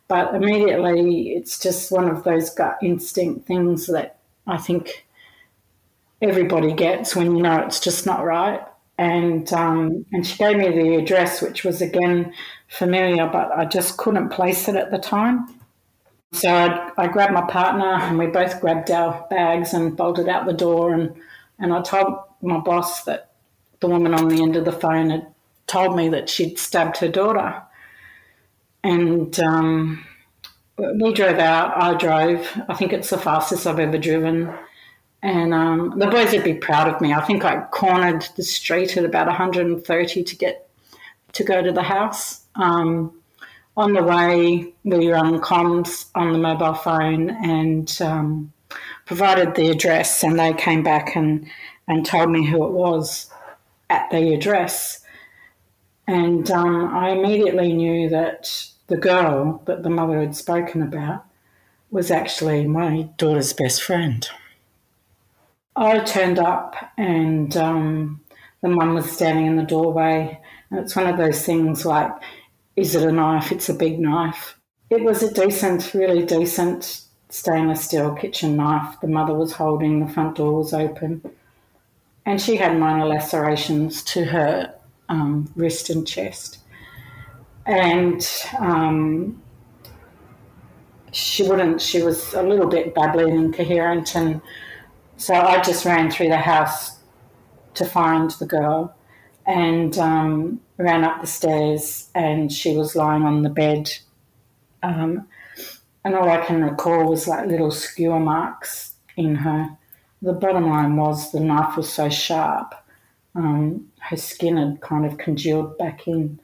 But 0.08 0.34
immediately, 0.34 1.30
it's 1.36 1.58
just 1.58 1.90
one 1.92 2.08
of 2.10 2.24
those 2.24 2.50
gut 2.50 2.78
instinct 2.82 3.46
things 3.46 3.86
that 3.88 4.18
I 4.46 4.58
think 4.58 5.06
everybody 6.22 6.72
gets 6.72 7.14
when 7.16 7.36
you 7.36 7.42
know 7.42 7.58
it's 7.60 7.80
just 7.80 8.06
not 8.06 8.24
right. 8.24 8.60
And 8.98 9.52
um, 9.52 10.06
and 10.12 10.26
she 10.26 10.36
gave 10.38 10.56
me 10.56 10.68
the 10.70 10.96
address, 10.96 11.42
which 11.42 11.64
was 11.64 11.82
again 11.82 12.32
familiar, 12.68 13.26
but 13.28 13.50
I 13.52 13.64
just 13.64 13.96
couldn't 13.96 14.28
place 14.30 14.68
it 14.68 14.76
at 14.76 14.90
the 14.92 14.98
time. 14.98 15.48
So 16.32 16.50
I, 16.50 16.90
I 16.98 17.08
grabbed 17.08 17.32
my 17.34 17.42
partner, 17.50 17.94
and 17.94 18.18
we 18.18 18.26
both 18.26 18.60
grabbed 18.60 18.90
our 18.90 19.26
bags 19.30 19.74
and 19.74 19.96
bolted 19.96 20.28
out 20.28 20.46
the 20.46 20.52
door. 20.52 20.92
And 20.94 21.14
and 21.58 21.72
I 21.72 21.82
told 21.82 22.18
my 22.42 22.58
boss 22.58 23.04
that 23.04 23.30
the 23.84 23.90
woman 23.90 24.14
on 24.14 24.28
the 24.28 24.42
end 24.42 24.56
of 24.56 24.64
the 24.64 24.72
phone 24.72 25.10
had 25.10 25.26
told 25.66 25.94
me 25.94 26.08
that 26.08 26.30
she'd 26.30 26.58
stabbed 26.58 26.96
her 26.96 27.08
daughter. 27.08 27.62
And 28.82 29.38
um, 29.40 30.06
we 30.78 31.12
drove 31.12 31.38
out. 31.38 31.76
I 31.76 31.92
drove. 31.94 32.62
I 32.66 32.74
think 32.74 32.94
it's 32.94 33.10
the 33.10 33.18
fastest 33.18 33.66
I've 33.66 33.78
ever 33.78 33.98
driven. 33.98 34.50
And 35.22 35.52
um, 35.52 35.98
the 35.98 36.06
boys 36.06 36.32
would 36.32 36.44
be 36.44 36.54
proud 36.54 36.88
of 36.88 37.00
me. 37.02 37.12
I 37.12 37.20
think 37.20 37.44
I 37.44 37.60
cornered 37.66 38.26
the 38.36 38.42
street 38.42 38.96
at 38.96 39.04
about 39.04 39.26
130 39.26 40.24
to 40.24 40.36
get 40.36 40.66
to 41.32 41.44
go 41.44 41.60
to 41.62 41.72
the 41.72 41.82
house. 41.82 42.40
Um, 42.54 43.20
on 43.76 43.92
the 43.92 44.02
way, 44.02 44.72
we 44.84 45.08
were 45.08 45.16
on 45.16 45.40
comms 45.40 46.06
on 46.14 46.32
the 46.32 46.38
mobile 46.38 46.74
phone 46.74 47.30
and 47.30 47.98
um, 48.00 48.52
provided 49.04 49.56
the 49.56 49.68
address, 49.68 50.22
and 50.22 50.38
they 50.38 50.54
came 50.54 50.82
back 50.82 51.16
and, 51.16 51.46
and 51.86 52.06
told 52.06 52.30
me 52.30 52.46
who 52.46 52.64
it 52.64 52.72
was 52.72 53.30
at 53.90 54.10
the 54.10 54.34
address. 54.34 55.00
And 56.06 56.50
um, 56.50 56.94
I 56.94 57.10
immediately 57.10 57.72
knew 57.72 58.08
that 58.10 58.70
the 58.86 58.96
girl 58.96 59.62
that 59.64 59.82
the 59.82 59.90
mother 59.90 60.20
had 60.20 60.36
spoken 60.36 60.82
about 60.82 61.24
was 61.90 62.10
actually 62.10 62.66
my 62.66 63.08
daughter's 63.16 63.52
best 63.52 63.82
friend. 63.82 64.28
I 65.76 66.00
turned 66.00 66.38
up 66.38 66.76
and 66.96 67.56
um, 67.56 68.20
the 68.62 68.68
mum 68.68 68.94
was 68.94 69.10
standing 69.10 69.46
in 69.46 69.56
the 69.56 69.62
doorway. 69.62 70.40
And 70.70 70.80
it's 70.80 70.96
one 70.96 71.06
of 71.06 71.16
those 71.16 71.44
things 71.44 71.84
like, 71.84 72.10
is 72.76 72.94
it 72.94 73.08
a 73.08 73.12
knife? 73.12 73.52
It's 73.52 73.68
a 73.68 73.74
big 73.74 73.98
knife. 73.98 74.58
It 74.90 75.02
was 75.02 75.22
a 75.22 75.32
decent, 75.32 75.94
really 75.94 76.24
decent 76.24 77.02
stainless 77.28 77.84
steel 77.84 78.14
kitchen 78.14 78.56
knife. 78.56 79.00
The 79.00 79.08
mother 79.08 79.34
was 79.34 79.52
holding, 79.52 80.04
the 80.04 80.12
front 80.12 80.36
door 80.36 80.58
was 80.58 80.72
open. 80.72 81.22
And 82.26 82.40
she 82.40 82.56
had 82.56 82.78
minor 82.78 83.06
lacerations 83.06 84.02
to 84.04 84.24
her 84.24 84.74
um, 85.08 85.52
wrist 85.56 85.90
and 85.90 86.06
chest 86.06 86.58
and 87.66 88.26
um, 88.58 89.40
she 91.12 91.48
wouldn't. 91.48 91.80
She 91.80 92.02
was 92.02 92.34
a 92.34 92.42
little 92.42 92.68
bit 92.68 92.94
babbling 92.94 93.30
and 93.30 93.44
incoherent, 93.46 94.14
and 94.14 94.40
so 95.16 95.34
I 95.34 95.62
just 95.62 95.84
ran 95.84 96.10
through 96.10 96.28
the 96.28 96.36
house 96.36 96.98
to 97.74 97.84
find 97.84 98.30
the 98.32 98.46
girl, 98.46 98.94
and 99.46 99.96
um, 99.98 100.60
ran 100.76 101.04
up 101.04 101.20
the 101.20 101.26
stairs, 101.26 102.10
and 102.14 102.52
she 102.52 102.76
was 102.76 102.96
lying 102.96 103.22
on 103.22 103.42
the 103.42 103.50
bed. 103.50 103.90
Um, 104.82 105.26
and 106.04 106.14
all 106.14 106.28
I 106.28 106.44
can 106.44 106.62
recall 106.62 107.08
was 107.08 107.26
like 107.26 107.46
little 107.46 107.70
skewer 107.70 108.20
marks 108.20 108.94
in 109.16 109.36
her. 109.36 109.78
The 110.24 110.32
bottom 110.32 110.70
line 110.70 110.96
was 110.96 111.32
the 111.32 111.40
knife 111.40 111.76
was 111.76 111.92
so 111.92 112.08
sharp, 112.08 112.74
um, 113.34 113.88
her 114.00 114.16
skin 114.16 114.56
had 114.56 114.80
kind 114.80 115.04
of 115.04 115.18
congealed 115.18 115.76
back 115.76 116.08
in 116.08 116.40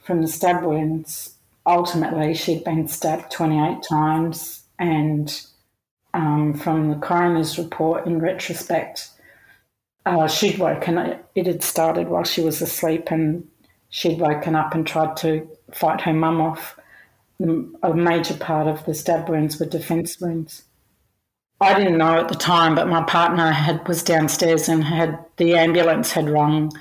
from 0.00 0.20
the 0.20 0.26
stab 0.26 0.64
wounds. 0.64 1.36
Ultimately, 1.64 2.34
she'd 2.34 2.64
been 2.64 2.88
stabbed 2.88 3.30
28 3.30 3.84
times, 3.88 4.64
and 4.80 5.42
um, 6.12 6.54
from 6.54 6.90
the 6.90 6.96
coroner's 6.96 7.56
report, 7.56 8.04
in 8.04 8.18
retrospect, 8.18 9.10
uh, 10.06 10.26
she'd 10.26 10.58
woken. 10.58 11.16
It 11.36 11.46
had 11.46 11.62
started 11.62 12.08
while 12.08 12.24
she 12.24 12.40
was 12.40 12.60
asleep, 12.60 13.12
and 13.12 13.46
she'd 13.90 14.18
woken 14.18 14.56
up 14.56 14.74
and 14.74 14.84
tried 14.84 15.16
to 15.18 15.48
fight 15.72 16.00
her 16.00 16.12
mum 16.12 16.40
off. 16.40 16.76
A 17.84 17.94
major 17.94 18.34
part 18.34 18.66
of 18.66 18.84
the 18.86 18.94
stab 18.94 19.28
wounds 19.28 19.60
were 19.60 19.66
defence 19.66 20.20
wounds. 20.20 20.64
I 21.60 21.78
didn't 21.78 21.98
know 21.98 22.18
at 22.18 22.28
the 22.28 22.34
time, 22.34 22.74
but 22.74 22.88
my 22.88 23.02
partner 23.04 23.50
had 23.50 23.86
was 23.86 24.02
downstairs 24.02 24.68
and 24.68 24.84
had 24.84 25.18
the 25.36 25.54
ambulance 25.54 26.12
had 26.12 26.28
rung 26.28 26.72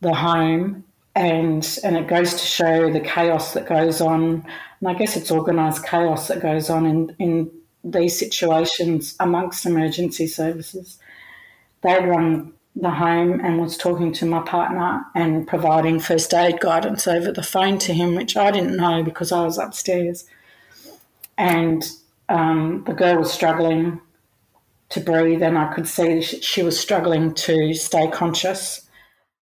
the 0.00 0.14
home 0.14 0.84
and 1.14 1.78
and 1.84 1.96
it 1.96 2.06
goes 2.06 2.32
to 2.32 2.46
show 2.46 2.90
the 2.90 3.00
chaos 3.00 3.52
that 3.52 3.68
goes 3.68 4.00
on 4.00 4.44
and 4.80 4.88
I 4.88 4.94
guess 4.94 5.16
it's 5.16 5.30
organised 5.30 5.86
chaos 5.86 6.26
that 6.28 6.40
goes 6.40 6.68
on 6.68 6.86
in, 6.86 7.14
in 7.20 7.50
these 7.84 8.18
situations 8.18 9.14
amongst 9.20 9.64
emergency 9.64 10.26
services. 10.26 10.98
They'd 11.82 12.06
run 12.06 12.52
the 12.74 12.90
home 12.90 13.40
and 13.40 13.60
was 13.60 13.76
talking 13.76 14.12
to 14.14 14.26
my 14.26 14.40
partner 14.40 15.04
and 15.14 15.46
providing 15.46 16.00
first 16.00 16.34
aid 16.34 16.58
guidance 16.60 17.06
over 17.06 17.30
the 17.30 17.42
phone 17.42 17.78
to 17.78 17.92
him, 17.92 18.14
which 18.14 18.36
I 18.36 18.50
didn't 18.50 18.76
know 18.76 19.02
because 19.04 19.30
I 19.30 19.44
was 19.44 19.58
upstairs. 19.58 20.24
And 21.38 21.88
um, 22.28 22.82
the 22.86 22.94
girl 22.94 23.18
was 23.18 23.32
struggling 23.32 24.00
to 24.92 25.00
breathe, 25.00 25.42
and 25.42 25.58
I 25.58 25.72
could 25.72 25.88
see 25.88 26.20
she 26.22 26.62
was 26.62 26.78
struggling 26.78 27.34
to 27.34 27.74
stay 27.74 28.10
conscious. 28.10 28.88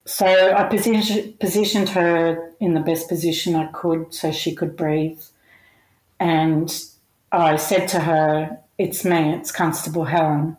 So 0.07 0.27
I 0.27 0.65
position, 0.65 1.35
positioned 1.39 1.91
her 1.91 2.53
in 2.61 2.75
the 2.75 2.81
best 2.81 3.09
position 3.09 3.55
I 3.55 3.67
could 3.67 4.15
so 4.15 4.33
she 4.33 4.55
could 4.55 4.77
breathe. 4.77 5.21
And 6.19 6.73
I 7.33 7.57
said 7.57 7.89
to 7.89 8.01
her, 8.01 8.59
It's 8.79 9.05
me, 9.05 9.35
it's 9.35 9.53
Constable 9.53 10.05
Helen. 10.05 10.57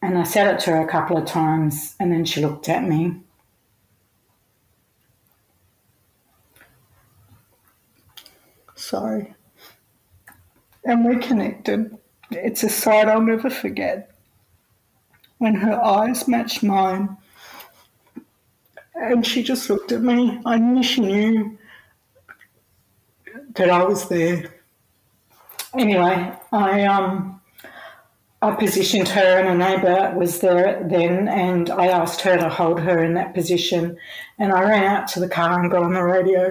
And 0.00 0.18
I 0.18 0.24
said 0.24 0.52
it 0.52 0.60
to 0.60 0.70
her 0.72 0.80
a 0.80 0.88
couple 0.88 1.16
of 1.16 1.26
times, 1.26 1.94
and 2.00 2.10
then 2.10 2.24
she 2.24 2.40
looked 2.40 2.68
at 2.68 2.82
me. 2.82 3.20
Sorry. 8.74 9.34
And 10.84 11.04
we 11.04 11.16
connected. 11.16 11.96
It's 12.30 12.64
a 12.64 12.68
sight 12.68 13.08
I'll 13.08 13.20
never 13.20 13.50
forget. 13.50 14.11
When 15.42 15.56
her 15.56 15.84
eyes 15.84 16.28
matched 16.28 16.62
mine, 16.62 17.16
and 18.94 19.26
she 19.26 19.42
just 19.42 19.68
looked 19.68 19.90
at 19.90 20.00
me. 20.00 20.40
I 20.46 20.56
knew 20.56 20.84
she 20.84 21.00
knew 21.00 21.58
that 23.56 23.68
I 23.68 23.82
was 23.82 24.08
there. 24.08 24.54
Anyway, 25.76 26.32
I 26.52 26.84
um 26.84 27.40
I 28.40 28.52
positioned 28.52 29.08
her 29.08 29.40
and 29.40 29.48
a 29.48 29.56
neighbour 29.56 30.16
was 30.16 30.38
there 30.38 30.86
then 30.88 31.26
and 31.26 31.70
I 31.70 31.88
asked 31.88 32.20
her 32.20 32.36
to 32.38 32.48
hold 32.48 32.78
her 32.78 33.02
in 33.02 33.14
that 33.14 33.34
position 33.34 33.96
and 34.38 34.52
I 34.52 34.62
ran 34.62 34.84
out 34.84 35.08
to 35.08 35.18
the 35.18 35.28
car 35.28 35.60
and 35.60 35.72
got 35.72 35.82
on 35.82 35.94
the 35.94 36.04
radio 36.04 36.50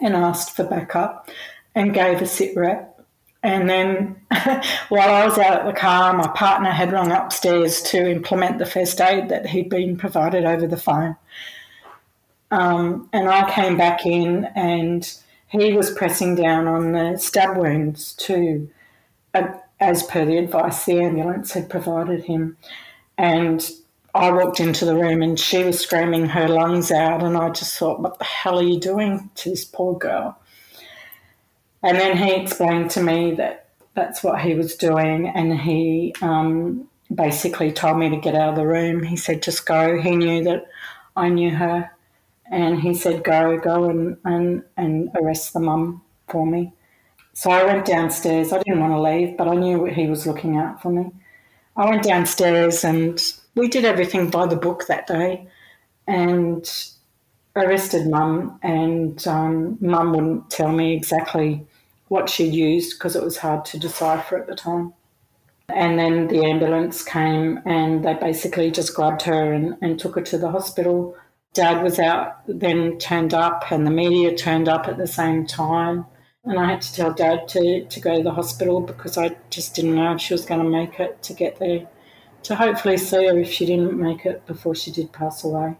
and 0.00 0.16
asked 0.16 0.56
for 0.56 0.64
backup 0.64 1.28
and 1.74 1.92
gave 1.92 2.22
a 2.22 2.26
sit 2.26 2.56
rep 2.56 2.95
and 3.46 3.70
then 3.70 4.16
while 4.88 5.08
I 5.08 5.24
was 5.24 5.38
out 5.38 5.60
at 5.60 5.66
the 5.66 5.72
car, 5.72 6.12
my 6.12 6.26
partner 6.26 6.70
had 6.70 6.90
rung 6.90 7.12
upstairs 7.12 7.80
to 7.82 8.10
implement 8.10 8.58
the 8.58 8.66
first 8.66 9.00
aid 9.00 9.28
that 9.28 9.46
he'd 9.46 9.70
been 9.70 9.96
provided 9.96 10.44
over 10.44 10.66
the 10.66 10.76
phone. 10.76 11.14
Um, 12.50 13.08
and 13.12 13.28
I 13.28 13.48
came 13.52 13.76
back 13.76 14.04
in 14.04 14.46
and 14.56 15.08
he 15.46 15.72
was 15.74 15.92
pressing 15.92 16.34
down 16.34 16.66
on 16.66 16.90
the 16.90 17.18
stab 17.18 17.56
wounds 17.56 18.14
too, 18.14 18.68
uh, 19.32 19.46
as 19.78 20.02
per 20.02 20.24
the 20.24 20.38
advice 20.38 20.84
the 20.84 21.00
ambulance 21.00 21.52
had 21.52 21.70
provided 21.70 22.24
him. 22.24 22.56
And 23.16 23.70
I 24.12 24.32
walked 24.32 24.58
into 24.58 24.84
the 24.84 24.96
room 24.96 25.22
and 25.22 25.38
she 25.38 25.62
was 25.62 25.78
screaming 25.78 26.26
her 26.26 26.48
lungs 26.48 26.90
out, 26.90 27.22
and 27.22 27.36
I 27.36 27.50
just 27.50 27.78
thought, 27.78 28.00
what 28.00 28.18
the 28.18 28.24
hell 28.24 28.58
are 28.58 28.64
you 28.64 28.80
doing 28.80 29.30
to 29.36 29.50
this 29.50 29.64
poor 29.64 29.96
girl? 29.96 30.36
And 31.86 31.96
then 31.96 32.16
he 32.16 32.34
explained 32.34 32.90
to 32.90 33.00
me 33.00 33.36
that 33.36 33.68
that's 33.94 34.24
what 34.24 34.40
he 34.40 34.54
was 34.54 34.74
doing, 34.74 35.28
and 35.28 35.56
he 35.56 36.12
um, 36.20 36.88
basically 37.14 37.70
told 37.70 38.00
me 38.00 38.08
to 38.10 38.16
get 38.16 38.34
out 38.34 38.48
of 38.48 38.56
the 38.56 38.66
room. 38.66 39.04
He 39.04 39.16
said, 39.16 39.40
just 39.40 39.66
go. 39.66 39.96
He 39.96 40.16
knew 40.16 40.42
that 40.42 40.66
I 41.14 41.28
knew 41.28 41.54
her, 41.54 41.88
and 42.50 42.80
he 42.80 42.92
said, 42.92 43.22
go, 43.22 43.56
go 43.60 43.88
and, 43.88 44.16
and, 44.24 44.64
and 44.76 45.10
arrest 45.14 45.52
the 45.52 45.60
mum 45.60 46.02
for 46.28 46.44
me. 46.44 46.72
So 47.34 47.52
I 47.52 47.62
went 47.62 47.86
downstairs. 47.86 48.52
I 48.52 48.60
didn't 48.64 48.80
want 48.80 48.92
to 48.92 49.00
leave, 49.00 49.36
but 49.36 49.46
I 49.46 49.54
knew 49.54 49.84
he 49.84 50.08
was 50.08 50.26
looking 50.26 50.56
out 50.56 50.82
for 50.82 50.90
me. 50.90 51.12
I 51.76 51.88
went 51.88 52.02
downstairs 52.02 52.82
and 52.82 53.22
we 53.54 53.68
did 53.68 53.84
everything 53.84 54.28
by 54.28 54.46
the 54.46 54.56
book 54.56 54.88
that 54.88 55.06
day 55.06 55.46
and 56.08 56.68
arrested 57.54 58.08
mum. 58.08 58.58
And 58.62 59.24
um, 59.28 59.78
mum 59.80 60.12
wouldn't 60.12 60.50
tell 60.50 60.72
me 60.72 60.94
exactly 60.94 61.66
what 62.08 62.28
she'd 62.30 62.54
used 62.54 62.98
because 62.98 63.16
it 63.16 63.22
was 63.22 63.38
hard 63.38 63.64
to 63.66 63.78
decipher 63.78 64.38
at 64.38 64.46
the 64.46 64.54
time. 64.54 64.92
And 65.68 65.98
then 65.98 66.28
the 66.28 66.44
ambulance 66.44 67.02
came 67.02 67.60
and 67.66 68.04
they 68.04 68.14
basically 68.14 68.70
just 68.70 68.94
grabbed 68.94 69.22
her 69.22 69.52
and, 69.52 69.76
and 69.82 69.98
took 69.98 70.14
her 70.14 70.22
to 70.22 70.38
the 70.38 70.50
hospital. 70.50 71.16
Dad 71.54 71.82
was 71.82 71.98
out, 71.98 72.42
then 72.46 72.98
turned 72.98 73.34
up, 73.34 73.72
and 73.72 73.86
the 73.86 73.90
media 73.90 74.36
turned 74.36 74.68
up 74.68 74.86
at 74.88 74.98
the 74.98 75.06
same 75.06 75.46
time. 75.46 76.06
And 76.44 76.58
I 76.58 76.66
had 76.70 76.82
to 76.82 76.94
tell 76.94 77.12
Dad 77.12 77.48
to, 77.48 77.84
to 77.86 78.00
go 78.00 78.16
to 78.16 78.22
the 78.22 78.30
hospital 78.30 78.80
because 78.80 79.18
I 79.18 79.36
just 79.50 79.74
didn't 79.74 79.96
know 79.96 80.14
if 80.14 80.20
she 80.20 80.34
was 80.34 80.44
going 80.44 80.62
to 80.62 80.68
make 80.68 81.00
it 81.00 81.22
to 81.24 81.32
get 81.32 81.58
there 81.58 81.88
to 82.44 82.54
hopefully 82.54 82.96
see 82.96 83.26
her 83.26 83.38
if 83.38 83.50
she 83.50 83.66
didn't 83.66 83.98
make 83.98 84.24
it 84.24 84.46
before 84.46 84.74
she 84.74 84.92
did 84.92 85.12
pass 85.12 85.42
away. 85.42 85.76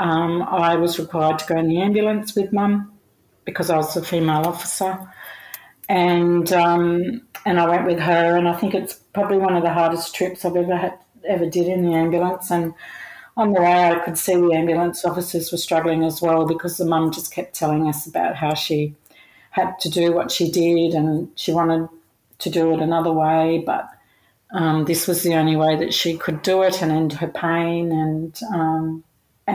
Um, 0.00 0.42
I 0.42 0.74
was 0.74 0.98
required 0.98 1.38
to 1.38 1.46
go 1.46 1.58
in 1.58 1.68
the 1.68 1.80
ambulance 1.80 2.34
with 2.34 2.52
Mum 2.52 2.92
because 3.44 3.70
I 3.70 3.76
was 3.76 3.96
a 3.96 4.02
female 4.02 4.46
officer, 4.46 4.98
and 5.90 6.52
um, 6.52 7.20
and 7.44 7.58
I 7.58 7.68
went 7.68 7.84
with 7.84 7.98
her. 7.98 8.36
And 8.36 8.48
I 8.48 8.56
think 8.56 8.74
it's 8.74 8.94
probably 9.12 9.38
one 9.38 9.56
of 9.56 9.62
the 9.62 9.72
hardest 9.72 10.14
trips 10.14 10.44
I've 10.44 10.56
ever 10.56 10.76
had, 10.76 10.96
ever 11.28 11.46
did 11.46 11.66
in 11.66 11.84
the 11.84 11.94
ambulance. 11.94 12.50
And 12.50 12.74
on 13.36 13.52
the 13.52 13.60
way, 13.60 13.90
I 13.90 13.98
could 13.98 14.16
see 14.16 14.36
the 14.36 14.54
ambulance 14.54 15.04
officers 15.04 15.50
were 15.50 15.58
struggling 15.58 16.04
as 16.04 16.22
well 16.22 16.46
because 16.46 16.76
the 16.76 16.84
mum 16.84 17.10
just 17.10 17.34
kept 17.34 17.54
telling 17.54 17.88
us 17.88 18.06
about 18.06 18.36
how 18.36 18.54
she 18.54 18.94
had 19.50 19.78
to 19.80 19.90
do 19.90 20.12
what 20.12 20.30
she 20.30 20.48
did 20.48 20.94
and 20.94 21.28
she 21.34 21.52
wanted 21.52 21.88
to 22.38 22.50
do 22.50 22.72
it 22.72 22.80
another 22.80 23.12
way, 23.12 23.62
but 23.66 23.88
um, 24.52 24.84
this 24.84 25.08
was 25.08 25.24
the 25.24 25.34
only 25.34 25.56
way 25.56 25.76
that 25.76 25.92
she 25.92 26.16
could 26.16 26.40
do 26.42 26.62
it 26.62 26.80
and 26.82 26.92
end 26.92 27.14
her 27.14 27.26
pain. 27.26 27.90
And 27.90 28.40
um, 28.54 29.04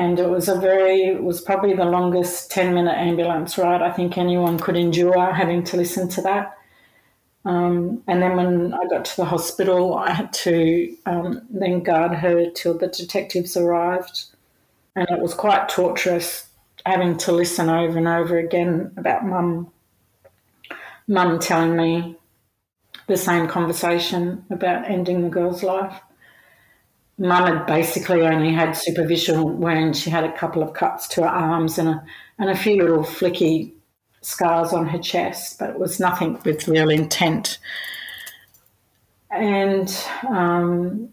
and 0.01 0.19
it 0.19 0.29
was 0.29 0.47
a 0.49 0.59
very, 0.59 1.03
it 1.03 1.23
was 1.23 1.41
probably 1.41 1.73
the 1.73 1.85
longest 1.85 2.51
ten 2.51 2.73
minute 2.73 2.97
ambulance 2.97 3.57
ride 3.57 3.81
I 3.81 3.91
think 3.91 4.17
anyone 4.17 4.57
could 4.59 4.75
endure 4.75 5.33
having 5.33 5.63
to 5.65 5.77
listen 5.77 6.09
to 6.09 6.21
that. 6.23 6.57
Um, 7.45 8.03
and 8.07 8.21
then 8.21 8.35
when 8.35 8.73
I 8.73 8.83
got 8.89 9.05
to 9.05 9.15
the 9.17 9.25
hospital, 9.25 9.95
I 9.95 10.11
had 10.11 10.33
to 10.45 10.95
um, 11.05 11.41
then 11.49 11.83
guard 11.83 12.13
her 12.13 12.49
till 12.49 12.75
the 12.77 12.87
detectives 12.87 13.55
arrived, 13.55 14.25
and 14.95 15.07
it 15.09 15.21
was 15.21 15.33
quite 15.33 15.69
torturous 15.69 16.49
having 16.85 17.17
to 17.17 17.31
listen 17.31 17.69
over 17.69 17.97
and 17.97 18.07
over 18.07 18.37
again 18.37 18.91
about 18.97 19.25
mum, 19.25 19.71
mum 21.07 21.39
telling 21.39 21.75
me 21.75 22.15
the 23.07 23.17
same 23.17 23.47
conversation 23.47 24.45
about 24.49 24.89
ending 24.89 25.21
the 25.21 25.29
girl's 25.29 25.63
life. 25.63 26.01
Mum 27.17 27.45
had 27.45 27.65
basically 27.65 28.21
only 28.21 28.51
had 28.51 28.73
supervision 28.73 29.59
when 29.59 29.93
she 29.93 30.09
had 30.09 30.23
a 30.23 30.37
couple 30.37 30.61
of 30.61 30.73
cuts 30.73 31.07
to 31.09 31.21
her 31.21 31.27
arms 31.27 31.77
and 31.77 31.89
a, 31.89 32.03
and 32.39 32.49
a 32.49 32.55
few 32.55 32.81
little 32.81 33.03
flicky 33.03 33.71
scars 34.21 34.73
on 34.73 34.87
her 34.87 34.99
chest, 34.99 35.57
but 35.59 35.69
it 35.69 35.79
was 35.79 35.99
nothing 35.99 36.39
with 36.43 36.67
real 36.67 36.89
intent. 36.89 37.59
And 39.31 39.89
um, 40.27 41.09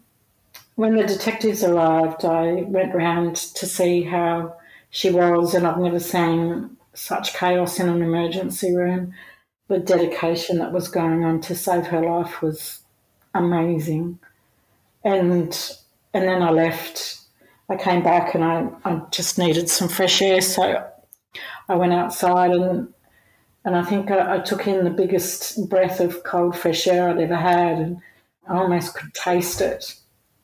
when 0.74 0.96
the 0.96 1.06
detectives 1.06 1.62
arrived, 1.62 2.24
I 2.24 2.62
went 2.66 2.94
round 2.94 3.36
to 3.36 3.66
see 3.66 4.02
how 4.02 4.56
she 4.90 5.10
was, 5.10 5.54
and 5.54 5.66
I've 5.66 5.78
never 5.78 6.00
seen 6.00 6.76
such 6.94 7.34
chaos 7.34 7.78
in 7.78 7.88
an 7.88 8.02
emergency 8.02 8.74
room 8.74 9.14
the 9.72 9.78
dedication 9.78 10.58
that 10.58 10.72
was 10.72 10.88
going 10.88 11.24
on 11.24 11.40
to 11.40 11.54
save 11.54 11.86
her 11.86 12.02
life 12.02 12.42
was 12.42 12.80
amazing. 13.34 14.18
And 15.04 15.58
and 16.14 16.24
then 16.24 16.42
I 16.42 16.50
left. 16.50 17.18
I 17.68 17.76
came 17.76 18.02
back 18.02 18.34
and 18.34 18.44
I, 18.44 18.68
I 18.84 19.02
just 19.10 19.38
needed 19.38 19.70
some 19.70 19.88
fresh 19.88 20.20
air, 20.20 20.40
so 20.40 20.84
I 21.68 21.74
went 21.74 21.92
outside 21.92 22.50
and 22.50 22.92
and 23.64 23.76
I 23.76 23.84
think 23.84 24.10
I, 24.10 24.36
I 24.36 24.38
took 24.40 24.66
in 24.66 24.84
the 24.84 24.90
biggest 24.90 25.68
breath 25.68 26.00
of 26.00 26.24
cold 26.24 26.56
fresh 26.56 26.86
air 26.86 27.08
I'd 27.08 27.20
ever 27.20 27.36
had, 27.36 27.78
and 27.78 27.98
I 28.48 28.58
almost 28.58 28.94
could 28.94 29.14
taste 29.14 29.60
it. 29.60 29.94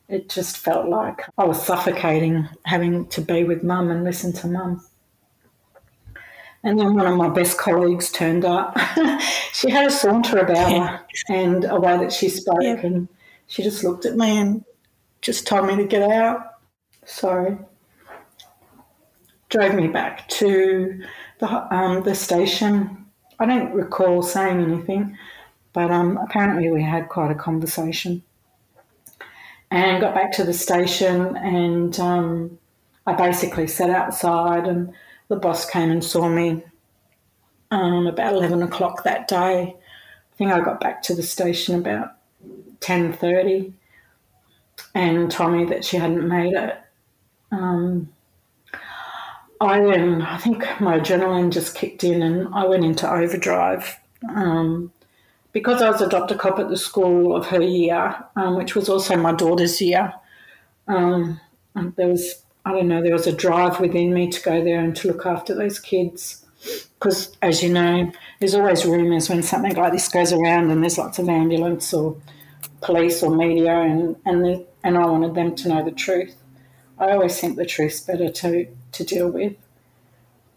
It 0.07 0.29
just 0.29 0.57
felt 0.57 0.87
like 0.87 1.21
I 1.37 1.43
was 1.43 1.63
suffocating 1.63 2.47
having 2.65 3.07
to 3.07 3.21
be 3.21 3.43
with 3.43 3.61
mum 3.61 3.91
and 3.91 4.03
listen 4.03 4.33
to 4.33 4.47
mum. 4.47 4.83
And 6.63 6.79
then 6.79 6.95
one 6.95 7.05
of 7.05 7.15
my 7.15 7.29
best 7.29 7.57
colleagues 7.57 8.11
turned 8.11 8.43
up. 8.43 8.77
she 9.53 9.69
had 9.69 9.85
a 9.85 9.91
saunter 9.91 10.39
about 10.39 10.71
her 10.71 11.05
and 11.29 11.63
a 11.65 11.79
way 11.79 11.97
that 11.97 12.11
she 12.11 12.29
spoke, 12.29 12.57
yeah. 12.61 12.85
and 12.85 13.07
she 13.47 13.63
just 13.63 13.83
looked 13.83 14.05
at 14.05 14.15
me 14.15 14.37
and 14.37 14.63
just 15.21 15.47
told 15.47 15.67
me 15.67 15.75
to 15.75 15.85
get 15.85 16.09
out. 16.09 16.55
So 17.05 17.67
drove 19.49 19.75
me 19.75 19.87
back 19.87 20.27
to 20.29 21.03
the 21.39 21.75
um, 21.75 22.03
the 22.03 22.15
station. 22.15 23.05
I 23.39 23.45
don't 23.45 23.73
recall 23.73 24.21
saying 24.21 24.61
anything, 24.61 25.17
but 25.73 25.91
um, 25.91 26.17
apparently 26.17 26.69
we 26.69 26.83
had 26.83 27.09
quite 27.09 27.31
a 27.31 27.35
conversation. 27.35 28.23
And 29.71 30.01
got 30.01 30.15
back 30.15 30.31
to 30.33 30.43
the 30.43 30.53
station, 30.53 31.37
and 31.37 31.99
um, 31.99 32.57
I 33.05 33.13
basically 33.13 33.67
sat 33.67 33.89
outside 33.89 34.67
and 34.67 34.93
the 35.29 35.35
boss 35.35 35.69
came 35.69 35.91
and 35.91 36.03
saw 36.03 36.27
me 36.27 36.63
um, 37.71 38.07
about 38.07 38.33
11 38.33 38.61
o'clock 38.63 39.03
that 39.03 39.27
day. 39.27 39.75
I 39.75 40.35
think 40.37 40.51
I 40.51 40.59
got 40.59 40.79
back 40.79 41.01
to 41.03 41.15
the 41.15 41.23
station 41.23 41.75
about 41.75 42.13
10.30 42.81 43.73
and 44.95 45.31
told 45.31 45.53
me 45.53 45.65
that 45.65 45.85
she 45.85 45.97
hadn't 45.97 46.27
made 46.27 46.53
it. 46.53 46.77
Um, 47.51 48.09
I 49.61 49.81
then, 49.81 50.21
I 50.21 50.37
think 50.37 50.63
my 50.79 50.99
adrenaline 50.99 51.51
just 51.51 51.75
kicked 51.75 52.03
in 52.03 52.21
and 52.21 52.53
I 52.53 52.65
went 52.65 52.85
into 52.85 53.09
overdrive. 53.09 53.97
Um, 54.29 54.91
because 55.51 55.81
I 55.81 55.89
was 55.89 56.01
adopt-a-cop 56.01 56.59
at 56.59 56.69
the 56.69 56.77
school 56.77 57.35
of 57.35 57.47
her 57.47 57.61
year, 57.61 58.23
um, 58.35 58.55
which 58.55 58.75
was 58.75 58.87
also 58.87 59.17
my 59.17 59.33
daughter's 59.33 59.81
year, 59.81 60.13
um, 60.87 61.39
there 61.95 62.07
was 62.07 62.43
I 62.65 62.73
don't 62.73 62.87
know, 62.87 63.01
there 63.01 63.13
was 63.13 63.25
a 63.25 63.31
drive 63.31 63.79
within 63.79 64.13
me 64.13 64.29
to 64.29 64.41
go 64.41 64.63
there 64.63 64.79
and 64.79 64.95
to 64.97 65.07
look 65.07 65.25
after 65.25 65.55
those 65.55 65.79
kids. 65.79 66.45
Because, 66.95 67.35
as 67.41 67.63
you 67.63 67.71
know, 67.71 68.11
there's 68.39 68.53
always 68.53 68.85
rumours 68.85 69.29
when 69.29 69.41
something 69.41 69.75
like 69.75 69.93
this 69.93 70.09
goes 70.09 70.33
around 70.33 70.69
and 70.69 70.83
there's 70.83 70.97
lots 70.97 71.17
of 71.17 71.29
ambulance 71.29 71.93
or 71.93 72.17
police 72.81 73.21
or 73.23 73.35
media, 73.35 73.73
and, 73.73 74.15
and, 74.25 74.43
the, 74.43 74.65
and 74.83 74.97
I 74.97 75.05
wanted 75.05 75.35
them 75.35 75.55
to 75.55 75.69
know 75.69 75.83
the 75.83 75.91
truth. 75.91 76.35
I 76.97 77.11
always 77.11 77.39
think 77.39 77.55
the 77.55 77.65
truth's 77.65 78.01
better 78.01 78.29
to, 78.29 78.67
to 78.91 79.03
deal 79.03 79.29
with. 79.29 79.53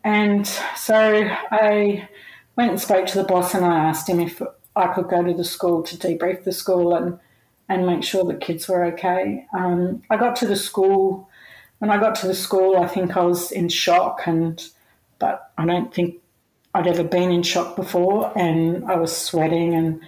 And 0.05 0.47
so 0.77 1.29
I 1.51 2.09
went 2.57 2.71
and 2.71 2.81
spoke 2.81 3.07
to 3.07 3.19
the 3.19 3.25
boss 3.25 3.55
and 3.55 3.65
I 3.65 3.79
asked 3.79 4.09
him 4.09 4.21
if 4.21 4.43
I 4.75 4.89
could 4.89 5.09
go 5.09 5.23
to 5.23 5.33
the 5.33 5.45
school 5.45 5.83
to 5.85 5.97
debrief 5.97 6.43
the 6.43 6.53
school 6.53 6.95
and, 6.95 7.21
and 7.69 7.87
make 7.87 8.03
sure 8.03 8.25
the 8.25 8.35
kids 8.35 8.69
were 8.69 8.85
okay. 8.87 9.47
Um, 9.57 10.03
I 10.11 10.17
got 10.17 10.35
to 10.37 10.47
the 10.47 10.57
school 10.57 11.29
when 11.83 11.91
I 11.91 11.99
got 11.99 12.15
to 12.21 12.29
the 12.29 12.35
school, 12.35 12.77
I 12.77 12.87
think 12.87 13.17
I 13.17 13.25
was 13.25 13.51
in 13.51 13.69
shock, 13.69 14.21
and 14.27 14.65
but 15.19 15.51
I 15.59 15.67
don't 15.67 15.93
think 15.93 16.23
I'd 16.73 16.87
ever 16.87 17.03
been 17.03 17.33
in 17.33 17.43
shock 17.43 17.75
before, 17.75 18.33
and 18.39 18.85
I 18.85 18.95
was 18.95 19.11
sweating 19.17 19.75
and 19.75 20.01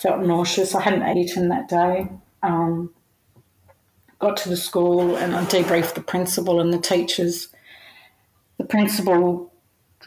felt 0.00 0.24
nauseous. 0.24 0.74
I 0.74 0.82
hadn't 0.82 1.16
eaten 1.16 1.48
that 1.48 1.68
day. 1.68 2.08
Um, 2.42 2.94
got 4.18 4.36
to 4.38 4.48
the 4.48 4.56
school 4.56 5.16
and 5.16 5.34
I 5.34 5.44
debriefed 5.44 5.94
the 5.94 6.00
principal 6.00 6.60
and 6.60 6.72
the 6.72 6.80
teachers. 6.80 7.48
The 8.58 8.64
principal 8.64 9.52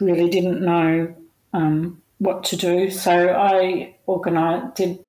really 0.00 0.28
didn't 0.28 0.60
know 0.60 1.14
um, 1.52 2.02
what 2.18 2.44
to 2.44 2.56
do, 2.56 2.90
so 2.90 3.30
I 3.30 3.96
organised, 4.08 4.76
did 4.76 5.04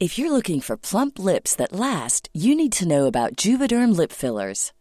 if 0.00 0.18
you're 0.18 0.32
looking 0.32 0.60
for 0.60 0.76
plump 0.76 1.18
lips 1.18 1.54
that 1.54 1.72
last, 1.72 2.28
you 2.34 2.54
need 2.54 2.72
to 2.72 2.86
know 2.86 3.06
about 3.06 3.36
Juvederm 3.36 3.96
lip 3.96 4.12
fillers. 4.12 4.72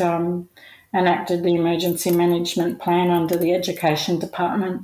um, 0.00 0.48
enacted 0.94 1.42
the 1.42 1.54
emergency 1.54 2.10
management 2.10 2.78
plan 2.78 3.10
under 3.10 3.36
the 3.36 3.52
education 3.52 4.18
department 4.18 4.82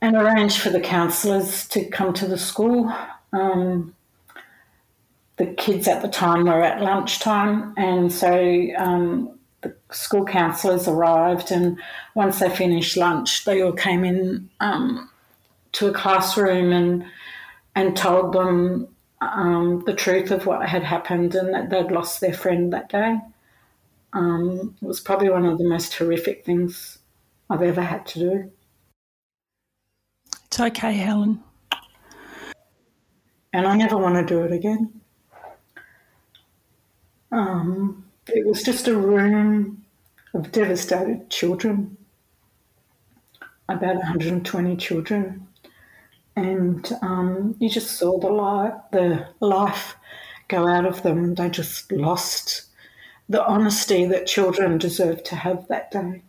and 0.00 0.16
arranged 0.16 0.58
for 0.60 0.70
the 0.70 0.80
counsellors 0.80 1.66
to 1.68 1.84
come 1.84 2.12
to 2.14 2.26
the 2.26 2.38
school. 2.38 2.92
Um, 3.32 3.94
the 5.36 5.46
kids 5.46 5.86
at 5.88 6.02
the 6.02 6.08
time 6.08 6.44
were 6.44 6.62
at 6.62 6.80
lunchtime, 6.80 7.74
and 7.76 8.12
so 8.12 8.68
um, 8.78 9.38
the 9.62 9.74
school 9.90 10.24
counsellors 10.24 10.88
arrived. 10.88 11.50
And 11.50 11.78
once 12.14 12.38
they 12.38 12.48
finished 12.48 12.96
lunch, 12.96 13.44
they 13.44 13.62
all 13.62 13.72
came 13.72 14.04
in 14.04 14.48
um, 14.60 15.10
to 15.72 15.88
a 15.88 15.92
classroom 15.92 16.72
and 16.72 17.04
and 17.74 17.94
told 17.94 18.32
them 18.32 18.88
um, 19.20 19.82
the 19.84 19.92
truth 19.92 20.30
of 20.30 20.46
what 20.46 20.66
had 20.66 20.82
happened 20.82 21.34
and 21.34 21.52
that 21.52 21.68
they'd 21.68 21.92
lost 21.92 22.20
their 22.20 22.32
friend 22.32 22.72
that 22.72 22.88
day. 22.88 23.18
Um, 24.16 24.74
it 24.80 24.86
was 24.86 24.98
probably 24.98 25.28
one 25.28 25.44
of 25.44 25.58
the 25.58 25.68
most 25.68 25.92
horrific 25.92 26.42
things 26.42 27.00
I've 27.50 27.60
ever 27.60 27.82
had 27.82 28.06
to 28.06 28.18
do. 28.18 28.52
It's 30.46 30.58
okay, 30.58 30.94
Helen. 30.94 31.42
And 33.52 33.66
I 33.66 33.76
never 33.76 33.98
want 33.98 34.14
to 34.14 34.24
do 34.24 34.42
it 34.42 34.52
again. 34.52 35.02
Um, 37.30 38.06
it 38.28 38.46
was 38.46 38.62
just 38.62 38.88
a 38.88 38.96
room 38.96 39.84
of 40.32 40.50
devastated 40.50 41.28
children, 41.28 41.98
about 43.68 43.96
120 43.96 44.76
children. 44.76 45.46
And 46.36 46.90
um, 47.02 47.54
you 47.58 47.68
just 47.68 47.98
saw 47.98 48.18
the 48.18 48.28
light, 48.30 48.72
the 48.92 49.28
life 49.40 49.94
go 50.48 50.66
out 50.66 50.86
of 50.86 51.02
them. 51.02 51.34
They 51.34 51.50
just 51.50 51.92
lost 51.92 52.65
the 53.28 53.44
honesty 53.44 54.06
that 54.06 54.26
children 54.26 54.78
deserve 54.78 55.22
to 55.24 55.36
have 55.36 55.66
that 55.68 55.90
day. 55.90 56.22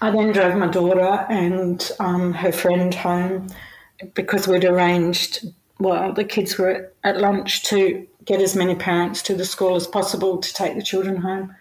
I 0.00 0.10
then 0.10 0.32
drove 0.32 0.56
my 0.56 0.68
daughter 0.68 1.26
and 1.28 1.90
um, 2.00 2.32
her 2.32 2.52
friend 2.52 2.94
home 2.94 3.48
because 4.14 4.48
we'd 4.48 4.64
arranged, 4.64 5.46
well, 5.78 6.12
the 6.12 6.24
kids 6.24 6.56
were 6.56 6.92
at, 7.04 7.18
lunch 7.18 7.64
to 7.64 8.06
get 8.24 8.40
as 8.40 8.56
many 8.56 8.74
parents 8.74 9.22
to 9.22 9.34
the 9.34 9.44
school 9.44 9.76
as 9.76 9.86
possible 9.86 10.38
to 10.38 10.54
take 10.54 10.74
the 10.74 10.82
children 10.82 11.16
home. 11.16 11.54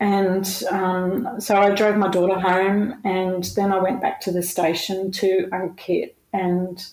And 0.00 0.62
um, 0.70 1.40
so 1.40 1.56
I 1.56 1.70
drove 1.70 1.96
my 1.96 2.08
daughter 2.08 2.38
home, 2.38 3.00
and 3.02 3.42
then 3.56 3.72
I 3.72 3.78
went 3.78 4.00
back 4.00 4.20
to 4.22 4.30
the 4.30 4.42
station 4.42 5.10
to 5.12 5.48
unkit 5.50 6.14
and 6.32 6.86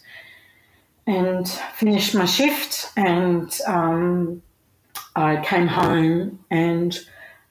and 1.05 1.47
finished 1.75 2.15
my 2.15 2.25
shift. 2.25 2.91
And 2.97 3.55
um, 3.67 4.41
I 5.15 5.43
came 5.43 5.67
home, 5.67 6.39
and 6.51 6.97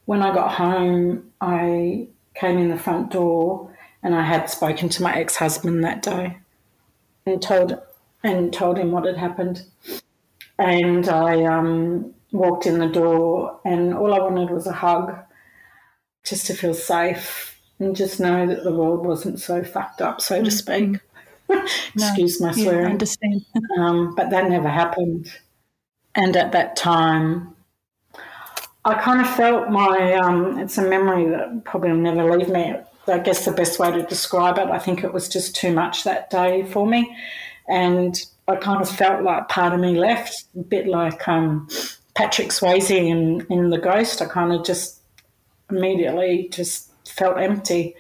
when 0.05 0.23
I 0.23 0.35
got 0.35 0.53
home, 0.53 1.31
I 1.41 2.09
came 2.35 2.59
in 2.59 2.69
the 2.69 2.79
front 2.79 3.11
door, 3.11 3.71
and 4.03 4.15
I 4.15 4.23
had 4.23 4.51
spoken 4.51 4.89
to 4.91 5.03
my 5.03 5.15
ex-husband 5.15 5.83
that 5.85 6.03
day, 6.03 6.39
and 7.27 7.41
told 7.41 7.81
and 8.23 8.53
told 8.53 8.79
him 8.79 8.91
what 8.93 9.05
had 9.05 9.17
happened. 9.17 9.65
And 10.59 11.09
I 11.09 11.45
um, 11.45 12.15
walked 12.33 12.67
in 12.67 12.79
the 12.79 12.89
door, 12.89 13.61
and 13.65 13.95
all 13.95 14.15
I 14.15 14.19
wanted 14.19 14.51
was 14.51 14.67
a 14.67 14.73
hug, 14.73 15.17
just 16.25 16.47
to 16.47 16.55
feel 16.55 16.75
safe 16.75 17.55
and 17.79 17.97
just 17.97 18.21
know 18.21 18.47
that 18.47 18.65
the 18.65 18.73
world 18.73 19.05
wasn't 19.05 19.41
so 19.41 19.63
fucked 19.65 20.01
up, 20.01 20.21
so 20.21 20.43
to 20.43 20.51
speak. 20.51 20.99
Excuse 21.95 22.41
my 22.41 22.53
Yeah, 22.53 22.63
I 22.63 22.65
swearing. 22.65 22.87
understand. 22.93 23.45
um, 23.79 24.15
but 24.15 24.31
that 24.31 24.49
never 24.49 24.69
happened. 24.69 25.31
And 26.15 26.37
at 26.37 26.53
that 26.53 26.77
time, 26.77 27.54
I 28.85 28.95
kind 28.95 29.21
of 29.21 29.29
felt 29.35 29.71
my, 29.71 30.15
um, 30.15 30.59
it's 30.59 30.77
a 30.77 30.83
memory 30.83 31.29
that 31.31 31.65
probably 31.65 31.91
will 31.91 31.99
never 31.99 32.37
leave 32.37 32.51
me. 32.51 32.75
I 33.07 33.19
guess 33.19 33.45
the 33.45 33.53
best 33.53 33.79
way 33.79 33.91
to 33.91 34.03
describe 34.03 34.59
it, 34.59 34.69
I 34.69 34.79
think 34.79 35.05
it 35.05 35.13
was 35.13 35.29
just 35.29 35.57
too 35.57 35.73
much 35.73 36.05
that 36.05 36.31
day 36.31 36.65
for 36.65 36.87
me. 36.87 37.17
And 37.69 38.15
I 38.47 38.57
kind 38.57 38.83
of 38.83 38.89
felt 38.89 39.23
like 39.23 39.49
part 39.49 39.73
of 39.73 39.81
me 39.81 39.99
left, 39.99 40.45
a 40.55 40.63
bit 40.63 40.87
like 40.87 41.27
um, 41.27 41.69
Patrick 42.15 42.49
Swayze 42.49 42.91
in, 42.91 43.47
in 43.49 43.71
The 43.71 43.79
Ghost. 43.79 44.21
I 44.21 44.27
kind 44.27 44.53
of 44.53 44.65
just 44.65 45.01
immediately 45.71 46.49
just 46.51 46.91
felt 47.07 47.39
empty. 47.39 47.97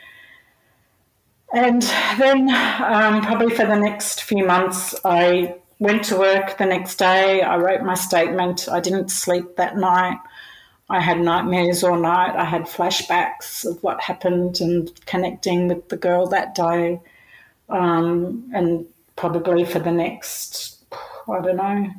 And 1.54 1.82
then, 2.18 2.50
um, 2.50 3.22
probably 3.22 3.54
for 3.54 3.64
the 3.64 3.78
next 3.78 4.22
few 4.22 4.44
months, 4.44 4.94
I 5.04 5.54
went 5.78 6.04
to 6.04 6.18
work 6.18 6.58
the 6.58 6.66
next 6.66 6.96
day. 6.96 7.42
I 7.42 7.56
wrote 7.56 7.82
my 7.82 7.94
statement. 7.94 8.68
I 8.68 8.80
didn't 8.80 9.10
sleep 9.10 9.56
that 9.56 9.76
night. 9.76 10.18
I 10.90 11.00
had 11.00 11.20
nightmares 11.20 11.82
all 11.82 11.98
night. 11.98 12.36
I 12.36 12.44
had 12.44 12.62
flashbacks 12.62 13.64
of 13.64 13.82
what 13.82 14.00
happened 14.02 14.60
and 14.60 14.90
connecting 15.06 15.68
with 15.68 15.88
the 15.88 15.96
girl 15.96 16.26
that 16.26 16.54
day. 16.54 17.00
Um, 17.68 18.50
and 18.54 18.86
probably 19.16 19.64
for 19.64 19.78
the 19.78 19.90
next, 19.90 20.84
I 21.28 21.40
don't 21.40 21.56
know, 21.56 21.90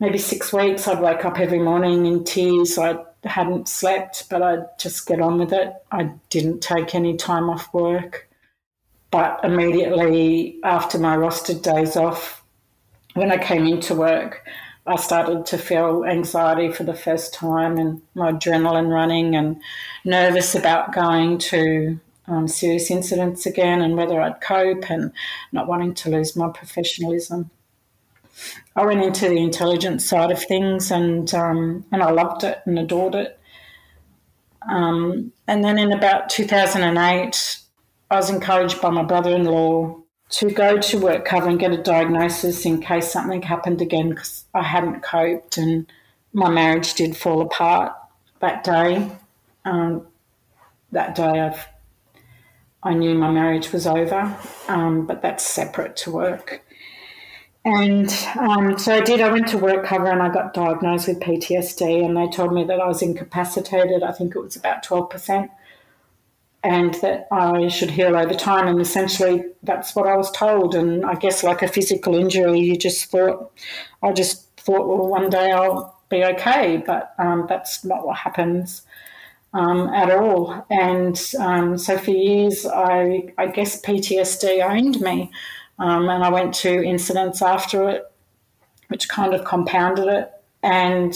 maybe 0.00 0.18
six 0.18 0.52
weeks, 0.52 0.88
I'd 0.88 1.00
wake 1.00 1.24
up 1.24 1.38
every 1.38 1.60
morning 1.60 2.06
in 2.06 2.24
tears. 2.24 2.78
I 2.78 2.98
hadn't 3.22 3.68
slept, 3.68 4.28
but 4.28 4.42
I'd 4.42 4.78
just 4.78 5.06
get 5.06 5.20
on 5.20 5.38
with 5.38 5.52
it. 5.52 5.72
I 5.92 6.10
didn't 6.30 6.60
take 6.60 6.94
any 6.94 7.16
time 7.16 7.48
off 7.48 7.72
work. 7.72 8.28
But 9.10 9.40
immediately 9.44 10.58
after 10.64 10.98
my 10.98 11.16
rostered 11.16 11.62
days 11.62 11.96
off, 11.96 12.42
when 13.14 13.30
I 13.30 13.38
came 13.38 13.64
into 13.66 13.94
work, 13.94 14.44
I 14.86 14.96
started 14.96 15.46
to 15.46 15.58
feel 15.58 16.04
anxiety 16.04 16.70
for 16.70 16.84
the 16.84 16.94
first 16.94 17.32
time 17.32 17.78
and 17.78 18.02
my 18.14 18.32
adrenaline 18.32 18.90
running 18.90 19.34
and 19.34 19.60
nervous 20.04 20.54
about 20.54 20.92
going 20.92 21.38
to 21.38 21.98
um, 22.26 22.48
serious 22.48 22.90
incidents 22.90 23.46
again 23.46 23.80
and 23.80 23.96
whether 23.96 24.20
I'd 24.20 24.42
cope 24.42 24.90
and 24.90 25.12
not 25.52 25.68
wanting 25.68 25.94
to 25.94 26.10
lose 26.10 26.36
my 26.36 26.48
professionalism. 26.48 27.50
I 28.76 28.84
went 28.84 29.02
into 29.02 29.28
the 29.28 29.38
intelligence 29.38 30.04
side 30.04 30.30
of 30.30 30.42
things 30.42 30.90
and 30.90 31.32
um, 31.34 31.84
and 31.90 32.02
I 32.02 32.10
loved 32.10 32.44
it 32.44 32.60
and 32.66 32.78
adored 32.78 33.14
it. 33.14 33.38
Um, 34.68 35.32
and 35.46 35.64
then 35.64 35.78
in 35.78 35.92
about 35.92 36.28
2008, 36.30 37.58
I 38.10 38.16
was 38.16 38.30
encouraged 38.30 38.80
by 38.80 38.90
my 38.90 39.02
brother-in-law 39.02 40.03
to 40.38 40.50
go 40.50 40.78
to 40.78 40.96
WorkCover 40.98 41.48
and 41.48 41.60
get 41.60 41.72
a 41.72 41.76
diagnosis 41.76 42.66
in 42.66 42.80
case 42.80 43.12
something 43.12 43.42
happened 43.42 43.80
again 43.80 44.10
because 44.10 44.44
I 44.52 44.62
hadn't 44.62 45.02
coped 45.02 45.58
and 45.58 45.86
my 46.32 46.50
marriage 46.50 46.94
did 46.94 47.16
fall 47.16 47.40
apart 47.40 47.94
that 48.40 48.64
day. 48.64 49.10
Um, 49.64 50.06
that 50.90 51.14
day, 51.14 51.40
I've, 51.40 51.66
I 52.82 52.94
knew 52.94 53.14
my 53.14 53.30
marriage 53.30 53.72
was 53.72 53.86
over, 53.86 54.36
um, 54.68 55.06
but 55.06 55.22
that's 55.22 55.46
separate 55.46 55.96
to 55.98 56.10
work. 56.10 56.62
And 57.64 58.12
um, 58.38 58.76
so 58.76 58.94
I 58.94 59.00
did. 59.00 59.20
I 59.20 59.30
went 59.30 59.48
to 59.48 59.56
WorkCover 59.56 60.12
and 60.12 60.20
I 60.20 60.28
got 60.28 60.52
diagnosed 60.52 61.08
with 61.08 61.20
PTSD, 61.20 62.04
and 62.04 62.16
they 62.16 62.28
told 62.28 62.52
me 62.52 62.64
that 62.64 62.80
I 62.80 62.86
was 62.86 63.02
incapacitated. 63.02 64.02
I 64.02 64.12
think 64.12 64.34
it 64.34 64.40
was 64.40 64.56
about 64.56 64.84
12%, 64.84 65.48
and 66.64 66.94
that 66.94 67.28
I 67.30 67.68
should 67.68 67.90
heal 67.90 68.16
over 68.16 68.32
time. 68.32 68.66
And 68.66 68.80
essentially, 68.80 69.44
that's 69.62 69.94
what 69.94 70.08
I 70.08 70.16
was 70.16 70.30
told. 70.32 70.74
And 70.74 71.04
I 71.04 71.14
guess, 71.14 71.44
like 71.44 71.62
a 71.62 71.68
physical 71.68 72.14
injury, 72.16 72.58
you 72.58 72.76
just 72.76 73.10
thought, 73.10 73.52
I 74.02 74.12
just 74.12 74.50
thought, 74.56 74.88
well, 74.88 75.06
one 75.06 75.28
day 75.28 75.52
I'll 75.52 76.00
be 76.08 76.24
okay. 76.24 76.82
But 76.84 77.14
um, 77.18 77.44
that's 77.48 77.84
not 77.84 78.06
what 78.06 78.16
happens. 78.16 78.82
Um, 79.52 79.88
at 79.90 80.10
all. 80.10 80.66
And 80.68 81.16
um, 81.38 81.78
so 81.78 81.96
for 81.96 82.10
years, 82.10 82.66
I, 82.66 83.32
I 83.38 83.46
guess 83.46 83.80
PTSD 83.82 84.68
owned 84.68 85.00
me. 85.00 85.30
Um, 85.78 86.08
and 86.08 86.24
I 86.24 86.28
went 86.28 86.54
to 86.54 86.82
incidents 86.82 87.40
after 87.40 87.88
it, 87.88 88.02
which 88.88 89.08
kind 89.08 89.32
of 89.32 89.44
compounded 89.44 90.08
it. 90.08 90.32
And 90.64 91.14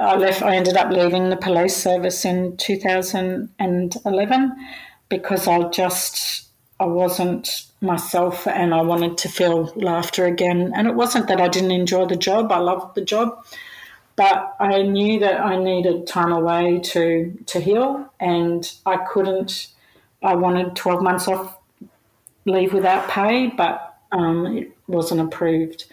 I 0.00 0.16
left. 0.16 0.42
I 0.42 0.56
ended 0.56 0.76
up 0.76 0.90
leaving 0.90 1.28
the 1.28 1.36
police 1.36 1.76
service 1.76 2.24
in 2.24 2.56
2011 2.56 4.66
because 5.08 5.46
I 5.46 5.68
just 5.68 6.48
I 6.78 6.86
wasn't 6.86 7.66
myself, 7.82 8.46
and 8.46 8.74
I 8.74 8.80
wanted 8.80 9.18
to 9.18 9.28
feel 9.28 9.72
laughter 9.76 10.24
again. 10.24 10.72
And 10.74 10.88
it 10.88 10.94
wasn't 10.94 11.28
that 11.28 11.40
I 11.40 11.48
didn't 11.48 11.72
enjoy 11.72 12.06
the 12.06 12.16
job; 12.16 12.50
I 12.50 12.58
loved 12.58 12.94
the 12.94 13.04
job, 13.04 13.44
but 14.16 14.56
I 14.58 14.82
knew 14.82 15.20
that 15.20 15.40
I 15.40 15.56
needed 15.56 16.06
time 16.06 16.32
away 16.32 16.80
to 16.84 17.38
to 17.46 17.60
heal, 17.60 18.10
and 18.18 18.72
I 18.86 18.96
couldn't. 18.96 19.68
I 20.22 20.34
wanted 20.34 20.76
12 20.76 21.02
months 21.02 21.28
off 21.28 21.58
leave 22.46 22.72
without 22.72 23.08
pay, 23.08 23.48
but 23.48 23.98
um, 24.12 24.46
it 24.46 24.72
wasn't 24.86 25.20
approved. 25.20 25.86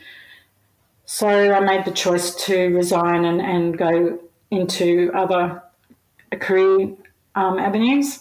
So 1.09 1.27
I 1.29 1.61
made 1.61 1.85
the 1.85 1.91
choice 1.91 2.35
to 2.47 2.75
resign 2.75 3.23
and, 3.23 3.39
and 3.39 3.77
go 3.77 4.19
into 4.51 5.09
other 5.15 5.63
career 6.41 6.89
um, 7.33 7.57
avenues. 7.57 8.19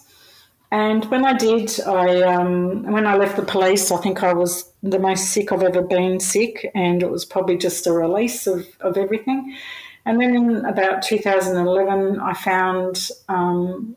And 0.71 1.05
when 1.07 1.27
I 1.27 1.33
did, 1.33 1.81
I 1.81 2.23
um, 2.23 2.85
when 2.85 3.05
I 3.05 3.17
left 3.17 3.35
the 3.35 3.43
police, 3.43 3.91
I 3.91 3.97
think 3.97 4.23
I 4.23 4.33
was 4.33 4.71
the 4.85 5.01
most 5.01 5.31
sick 5.31 5.51
I've 5.51 5.65
ever 5.65 5.83
been 5.83 6.21
sick, 6.21 6.71
and 6.77 7.03
it 7.03 7.11
was 7.11 7.25
probably 7.25 7.59
just 7.59 7.89
a 7.89 7.93
release 7.93 8.47
of, 8.47 8.65
of 8.79 8.97
everything. 8.97 9.57
And 10.05 10.21
then 10.21 10.37
in 10.37 10.65
about 10.65 11.03
2011, 11.03 12.21
I 12.21 12.35
found 12.35 13.11
um, 13.29 13.97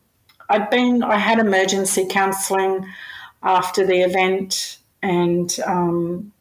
I'd 0.50 0.72
been 0.72 1.04
I 1.04 1.18
had 1.18 1.38
emergency 1.38 2.08
counselling 2.10 2.88
after 3.44 3.86
the 3.86 4.02
event, 4.02 4.80
and 5.04 5.56
um, 5.68 6.32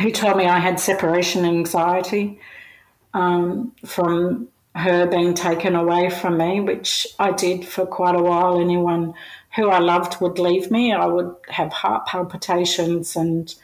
he 0.00 0.12
told 0.12 0.36
me 0.36 0.46
I 0.46 0.58
had 0.58 0.80
separation 0.80 1.44
anxiety 1.44 2.40
um, 3.14 3.72
from 3.84 4.48
her 4.74 5.06
being 5.06 5.34
taken 5.34 5.74
away 5.74 6.10
from 6.10 6.38
me, 6.38 6.60
which 6.60 7.06
I 7.18 7.32
did 7.32 7.66
for 7.66 7.86
quite 7.86 8.14
a 8.14 8.22
while. 8.22 8.60
Anyone 8.60 9.14
who 9.56 9.68
I 9.68 9.78
loved 9.78 10.20
would 10.20 10.38
leave 10.38 10.70
me. 10.70 10.92
I 10.92 11.06
would 11.06 11.34
have 11.48 11.72
heart 11.72 12.06
palpitations 12.06 13.16
and 13.16 13.54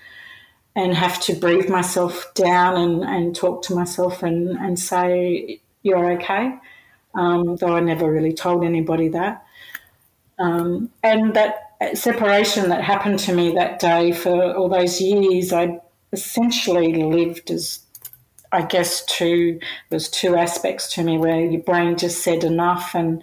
and 0.75 0.94
have 0.94 1.18
to 1.22 1.35
breathe 1.35 1.70
myself 1.70 2.35
down 2.35 2.77
and, 2.77 3.03
and 3.03 3.35
talk 3.35 3.62
to 3.62 3.75
myself 3.75 4.22
and, 4.22 4.59
and 4.59 4.79
say, 4.79 5.61
You're 5.83 6.12
okay. 6.12 6.55
Um, 7.14 7.57
though 7.57 7.75
I 7.75 7.81
never 7.81 8.12
really 8.12 8.35
told 8.35 8.62
anybody 8.62 9.09
that. 9.09 9.46
Um, 10.38 10.90
and 11.03 11.35
that 11.35 11.62
separation 11.94 12.68
that 12.68 12.85
happened 12.85 13.20
to 13.20 13.35
me 13.35 13.55
that 13.55 13.79
day 13.79 14.12
for 14.12 14.55
all 14.55 14.68
those 14.68 15.01
years, 15.01 15.51
I 15.51 15.81
essentially 16.12 17.03
lived 17.03 17.51
as 17.51 17.81
I 18.53 18.62
guess 18.62 19.05
two 19.05 19.61
there's 19.90 20.09
two 20.09 20.37
aspects 20.37 20.92
to 20.95 21.03
me 21.03 21.19
where 21.19 21.40
your 21.40 21.62
brain 21.62 21.97
just 21.97 22.23
said 22.23 22.45
enough 22.45 22.95
and 22.95 23.23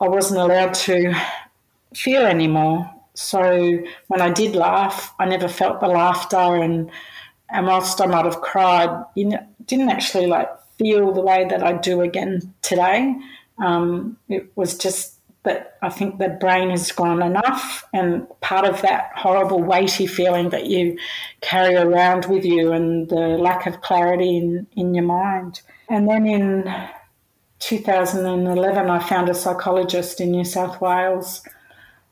I 0.00 0.08
wasn't 0.08 0.40
allowed 0.40 0.74
to 0.74 1.14
feel 1.94 2.22
anymore. 2.22 2.90
So 3.14 3.78
when 4.08 4.20
I 4.20 4.30
did 4.30 4.56
laugh, 4.56 5.14
I 5.18 5.26
never 5.26 5.48
felt 5.48 5.80
the 5.80 5.88
laughter 5.88 6.36
and 6.36 6.90
and 7.50 7.66
whilst 7.66 8.00
I 8.00 8.06
might 8.06 8.24
have 8.24 8.40
cried, 8.40 9.04
you 9.14 9.26
know, 9.26 9.46
didn't 9.66 9.90
actually 9.90 10.26
like 10.26 10.48
feel 10.78 11.12
the 11.12 11.20
way 11.20 11.46
that 11.48 11.62
I 11.62 11.74
do 11.74 12.00
again 12.00 12.54
today. 12.62 13.14
Um, 13.58 14.16
it 14.28 14.50
was 14.56 14.76
just 14.76 15.18
that 15.44 15.76
I 15.82 15.88
think 15.88 16.18
the 16.18 16.28
brain 16.28 16.70
has 16.70 16.92
gone 16.92 17.20
enough, 17.20 17.84
and 17.92 18.26
part 18.40 18.64
of 18.64 18.80
that 18.82 19.10
horrible 19.16 19.60
weighty 19.60 20.06
feeling 20.06 20.50
that 20.50 20.66
you 20.66 20.98
carry 21.40 21.74
around 21.74 22.26
with 22.26 22.44
you 22.44 22.72
and 22.72 23.08
the 23.08 23.36
lack 23.38 23.66
of 23.66 23.80
clarity 23.80 24.36
in, 24.36 24.66
in 24.76 24.94
your 24.94 25.04
mind. 25.04 25.62
And 25.88 26.08
then 26.08 26.26
in 26.26 26.72
2011, 27.58 28.90
I 28.90 28.98
found 29.00 29.28
a 29.28 29.34
psychologist 29.34 30.20
in 30.20 30.30
New 30.30 30.44
South 30.44 30.80
Wales 30.80 31.42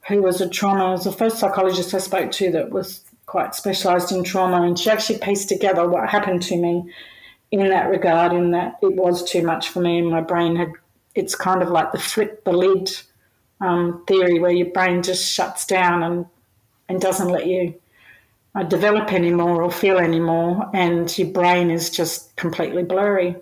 who 0.08 0.22
was 0.22 0.40
a 0.40 0.48
trauma, 0.48 0.90
was 0.90 1.04
the 1.04 1.12
first 1.12 1.38
psychologist 1.38 1.94
I 1.94 1.98
spoke 1.98 2.32
to 2.32 2.50
that 2.52 2.70
was 2.70 3.04
quite 3.26 3.54
specialised 3.54 4.10
in 4.10 4.24
trauma, 4.24 4.62
and 4.62 4.76
she 4.76 4.90
actually 4.90 5.20
pieced 5.20 5.48
together 5.48 5.88
what 5.88 6.08
happened 6.08 6.42
to 6.42 6.56
me 6.56 6.92
in 7.52 7.68
that 7.68 7.88
regard, 7.88 8.32
in 8.32 8.50
that 8.50 8.78
it 8.82 8.94
was 8.94 9.28
too 9.28 9.42
much 9.42 9.68
for 9.68 9.80
me, 9.80 9.98
and 9.98 10.10
my 10.10 10.20
brain 10.20 10.56
had. 10.56 10.72
It's 11.16 11.34
kind 11.34 11.60
of 11.60 11.70
like 11.70 11.90
the 11.90 11.98
flip 11.98 12.44
the 12.44 12.52
lid 12.52 12.88
um, 13.60 14.04
theory 14.06 14.38
where 14.38 14.50
your 14.50 14.70
brain 14.70 15.02
just 15.02 15.30
shuts 15.32 15.66
down 15.66 16.02
and, 16.02 16.26
and 16.88 17.00
doesn't 17.00 17.28
let 17.28 17.46
you 17.46 17.74
uh, 18.54 18.62
develop 18.64 19.12
anymore 19.12 19.62
or 19.62 19.70
feel 19.70 19.98
anymore, 19.98 20.68
and 20.74 21.16
your 21.18 21.28
brain 21.28 21.70
is 21.70 21.90
just 21.90 22.34
completely 22.36 22.82
blurry. 22.82 23.36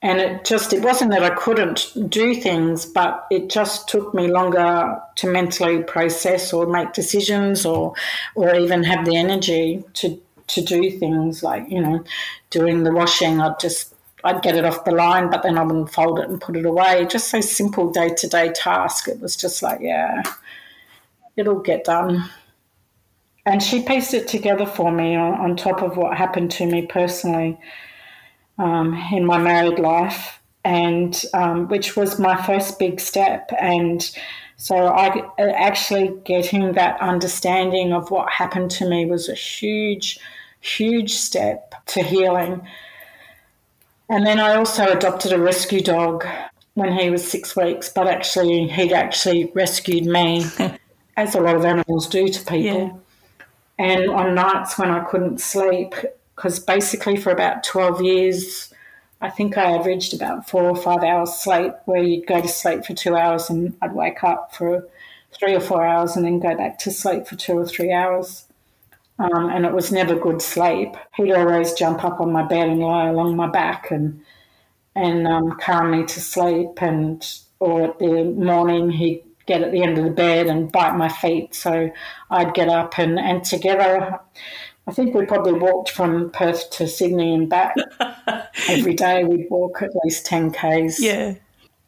And 0.00 0.20
it 0.20 0.44
just, 0.44 0.72
it 0.72 0.84
wasn't 0.84 1.10
that 1.10 1.24
I 1.24 1.30
couldn't 1.30 1.92
do 2.08 2.34
things, 2.34 2.86
but 2.86 3.26
it 3.32 3.50
just 3.50 3.88
took 3.88 4.14
me 4.14 4.28
longer 4.28 5.00
to 5.16 5.32
mentally 5.32 5.82
process 5.82 6.52
or 6.52 6.66
make 6.66 6.92
decisions 6.92 7.66
or, 7.66 7.94
or 8.36 8.54
even 8.54 8.84
have 8.84 9.04
the 9.04 9.16
energy 9.16 9.82
to, 9.94 10.20
to 10.46 10.62
do 10.62 10.90
things 10.90 11.42
like, 11.42 11.68
you 11.68 11.80
know, 11.80 12.04
doing 12.50 12.84
the 12.84 12.92
washing. 12.92 13.40
I'd 13.40 13.58
just 13.58 13.92
I'd 14.24 14.42
get 14.42 14.56
it 14.56 14.64
off 14.64 14.84
the 14.84 14.90
line, 14.90 15.30
but 15.30 15.42
then 15.42 15.56
I 15.58 15.62
wouldn't 15.62 15.92
fold 15.92 16.18
it 16.18 16.28
and 16.28 16.40
put 16.40 16.56
it 16.56 16.66
away. 16.66 17.06
Just 17.08 17.28
so 17.28 17.40
simple 17.40 17.90
day 17.90 18.08
to 18.08 18.28
day 18.28 18.52
task. 18.52 19.08
It 19.08 19.20
was 19.20 19.36
just 19.36 19.62
like, 19.62 19.80
yeah, 19.80 20.22
it'll 21.36 21.60
get 21.60 21.84
done. 21.84 22.28
And 23.46 23.62
she 23.62 23.82
pieced 23.82 24.12
it 24.12 24.28
together 24.28 24.66
for 24.66 24.90
me 24.90 25.14
on, 25.14 25.34
on 25.34 25.56
top 25.56 25.82
of 25.82 25.96
what 25.96 26.16
happened 26.16 26.50
to 26.52 26.66
me 26.66 26.86
personally 26.86 27.58
um, 28.58 28.94
in 29.12 29.24
my 29.24 29.38
married 29.38 29.78
life, 29.78 30.40
and 30.64 31.22
um, 31.32 31.68
which 31.68 31.96
was 31.96 32.18
my 32.18 32.36
first 32.42 32.78
big 32.78 33.00
step. 33.00 33.50
And 33.58 34.10
so 34.56 34.88
I 34.88 35.30
actually 35.38 36.12
getting 36.24 36.72
that 36.72 37.00
understanding 37.00 37.92
of 37.92 38.10
what 38.10 38.30
happened 38.30 38.72
to 38.72 38.88
me 38.88 39.06
was 39.06 39.28
a 39.28 39.34
huge, 39.34 40.18
huge 40.60 41.14
step 41.14 41.74
to 41.86 42.02
healing 42.02 42.66
and 44.08 44.26
then 44.26 44.40
I 44.40 44.56
also 44.56 44.86
adopted 44.86 45.32
a 45.32 45.38
rescue 45.38 45.80
dog 45.80 46.26
when 46.74 46.96
he 46.96 47.10
was 47.10 47.28
six 47.28 47.56
weeks, 47.56 47.88
but 47.88 48.06
actually, 48.06 48.68
he'd 48.68 48.92
actually 48.92 49.50
rescued 49.54 50.06
me, 50.06 50.44
as 51.16 51.34
a 51.34 51.40
lot 51.40 51.56
of 51.56 51.64
animals 51.64 52.06
do 52.06 52.28
to 52.28 52.40
people. 52.40 52.60
Yeah. 52.60 53.44
And 53.78 54.10
on 54.10 54.34
nights 54.34 54.78
when 54.78 54.90
I 54.90 55.04
couldn't 55.04 55.40
sleep, 55.40 55.94
because 56.34 56.58
basically 56.58 57.16
for 57.16 57.30
about 57.30 57.64
12 57.64 58.02
years, 58.02 58.72
I 59.20 59.28
think 59.28 59.58
I 59.58 59.72
averaged 59.72 60.14
about 60.14 60.48
four 60.48 60.64
or 60.64 60.76
five 60.76 61.02
hours 61.02 61.34
sleep, 61.34 61.72
where 61.84 62.02
you'd 62.02 62.26
go 62.26 62.40
to 62.40 62.48
sleep 62.48 62.84
for 62.84 62.94
two 62.94 63.16
hours 63.16 63.50
and 63.50 63.76
I'd 63.82 63.94
wake 63.94 64.22
up 64.22 64.54
for 64.54 64.88
three 65.32 65.54
or 65.54 65.60
four 65.60 65.84
hours 65.84 66.16
and 66.16 66.24
then 66.24 66.38
go 66.38 66.56
back 66.56 66.78
to 66.80 66.90
sleep 66.90 67.26
for 67.26 67.36
two 67.36 67.58
or 67.58 67.66
three 67.66 67.92
hours 67.92 68.47
um, 69.18 69.50
and 69.50 69.64
it 69.64 69.72
was 69.72 69.90
never 69.90 70.14
good 70.14 70.40
sleep. 70.40 70.96
He'd 71.16 71.32
always 71.32 71.72
jump 71.72 72.04
up 72.04 72.20
on 72.20 72.32
my 72.32 72.44
bed 72.44 72.68
and 72.68 72.80
lie 72.80 73.08
along 73.08 73.36
my 73.36 73.48
back 73.48 73.90
and 73.90 74.22
and 74.94 75.28
um, 75.28 75.56
calm 75.60 75.90
me 75.90 76.04
to 76.04 76.20
sleep. 76.20 76.80
And 76.80 77.26
or 77.60 77.90
at 77.90 77.98
the 77.98 78.24
morning 78.24 78.90
he'd 78.90 79.24
get 79.46 79.62
at 79.62 79.72
the 79.72 79.82
end 79.82 79.98
of 79.98 80.04
the 80.04 80.10
bed 80.10 80.46
and 80.46 80.70
bite 80.70 80.96
my 80.96 81.08
feet, 81.08 81.54
so 81.54 81.90
I'd 82.30 82.54
get 82.54 82.68
up 82.68 82.98
and 82.98 83.18
and 83.18 83.42
together. 83.44 84.20
I 84.86 84.92
think 84.92 85.14
we 85.14 85.26
probably 85.26 85.52
walked 85.52 85.90
from 85.90 86.30
Perth 86.30 86.70
to 86.70 86.88
Sydney 86.88 87.34
and 87.34 87.50
back 87.50 87.74
every 88.68 88.94
day. 88.94 89.22
We'd 89.24 89.50
walk 89.50 89.82
at 89.82 89.90
least 90.04 90.26
ten 90.26 90.50
k's. 90.52 91.00
Yeah. 91.00 91.34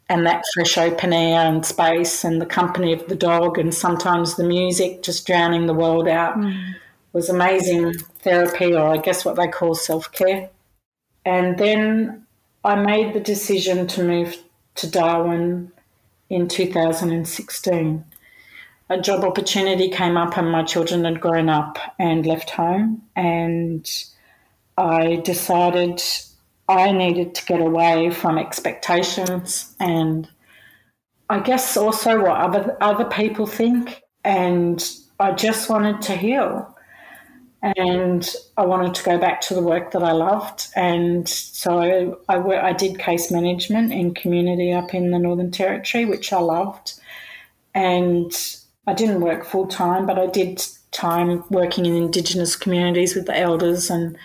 and 0.09 0.25
that 0.25 0.43
fresh 0.53 0.77
open 0.77 1.13
air 1.13 1.47
and 1.47 1.65
space 1.65 2.25
and 2.25 2.41
the 2.41 2.45
company 2.45 2.91
of 2.91 3.07
the 3.07 3.15
dog 3.15 3.57
and 3.57 3.73
sometimes 3.73 4.35
the 4.35 4.43
music 4.43 5.03
just 5.03 5.25
drowning 5.25 5.67
the 5.67 5.73
world 5.73 6.05
out 6.05 6.37
mm. 6.37 6.75
Was 7.13 7.29
amazing 7.29 7.93
therapy 8.19 8.73
or 8.73 8.87
I 8.87 8.97
guess 8.97 9.25
what 9.25 9.35
they 9.35 9.47
call 9.47 9.75
self 9.75 10.11
care. 10.11 10.49
And 11.25 11.57
then 11.57 12.25
I 12.63 12.75
made 12.75 13.13
the 13.13 13.19
decision 13.19 13.87
to 13.87 14.03
move 14.03 14.37
to 14.75 14.89
Darwin 14.89 15.71
in 16.29 16.47
2016. 16.47 18.05
A 18.89 18.99
job 18.99 19.23
opportunity 19.23 19.89
came 19.89 20.17
up, 20.17 20.37
and 20.37 20.51
my 20.51 20.63
children 20.63 21.05
had 21.05 21.21
grown 21.21 21.47
up 21.47 21.77
and 21.97 22.25
left 22.25 22.49
home. 22.49 23.01
And 23.15 23.89
I 24.77 25.17
decided 25.17 26.01
I 26.67 26.91
needed 26.91 27.35
to 27.35 27.45
get 27.45 27.61
away 27.61 28.09
from 28.11 28.37
expectations 28.37 29.75
and 29.79 30.29
I 31.29 31.39
guess 31.39 31.77
also 31.77 32.21
what 32.21 32.37
other 32.37 32.77
other 32.81 33.05
people 33.05 33.45
think. 33.45 34.01
And 34.23 34.83
I 35.19 35.31
just 35.31 35.69
wanted 35.69 36.01
to 36.03 36.15
heal 36.15 36.75
and 37.61 38.27
I 38.57 38.65
wanted 38.65 38.95
to 38.95 39.03
go 39.03 39.19
back 39.19 39.39
to 39.41 39.53
the 39.53 39.61
work 39.61 39.91
that 39.91 40.03
I 40.03 40.13
loved. 40.13 40.67
And 40.75 41.29
so 41.29 42.19
I, 42.27 42.35
I, 42.35 42.73
did 42.73 42.97
case 42.97 43.29
management 43.29 43.93
in 43.93 44.15
community 44.15 44.73
up 44.73 44.95
in 44.95 45.11
the 45.11 45.19
Northern 45.19 45.51
Territory, 45.51 46.05
which 46.05 46.33
I 46.33 46.39
loved. 46.39 46.99
And 47.75 48.31
I 48.87 48.93
didn't 48.93 49.21
work 49.21 49.45
full 49.45 49.67
time, 49.67 50.07
but 50.07 50.17
I 50.17 50.25
did 50.25 50.65
time 50.91 51.43
working 51.51 51.85
in 51.85 51.95
Indigenous 51.95 52.55
communities 52.55 53.15
with 53.15 53.27
the 53.27 53.37
elders 53.37 53.91
and 53.91 54.17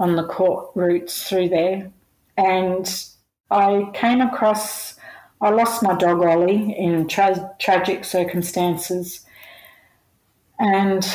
on 0.00 0.16
the 0.16 0.26
court 0.26 0.70
routes 0.74 1.28
through 1.28 1.50
there. 1.50 1.92
And 2.36 2.90
I 3.52 3.88
came 3.94 4.20
across, 4.20 4.96
I 5.40 5.50
lost 5.50 5.84
my 5.84 5.94
dog 5.94 6.22
Ollie 6.22 6.76
in 6.76 7.06
tra- 7.06 7.54
tragic 7.60 8.04
circumstances. 8.04 9.24
And 10.58 11.06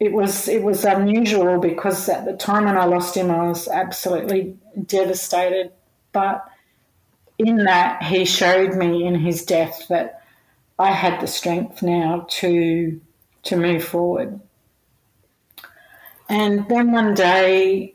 it 0.00 0.12
was 0.12 0.48
it 0.48 0.62
was 0.62 0.84
unusual 0.84 1.60
because 1.60 2.08
at 2.08 2.24
the 2.24 2.32
time 2.32 2.64
when 2.64 2.78
I 2.78 2.86
lost 2.86 3.14
him, 3.14 3.30
I 3.30 3.46
was 3.46 3.68
absolutely 3.68 4.56
devastated. 4.86 5.72
But 6.12 6.44
in 7.38 7.64
that, 7.64 8.02
he 8.02 8.24
showed 8.24 8.74
me 8.74 9.04
in 9.04 9.14
his 9.14 9.44
death 9.44 9.86
that 9.88 10.22
I 10.78 10.90
had 10.92 11.20
the 11.20 11.26
strength 11.26 11.82
now 11.82 12.26
to 12.30 12.98
to 13.42 13.56
move 13.56 13.84
forward. 13.84 14.40
And 16.30 16.66
then 16.68 16.92
one 16.92 17.12
day, 17.14 17.94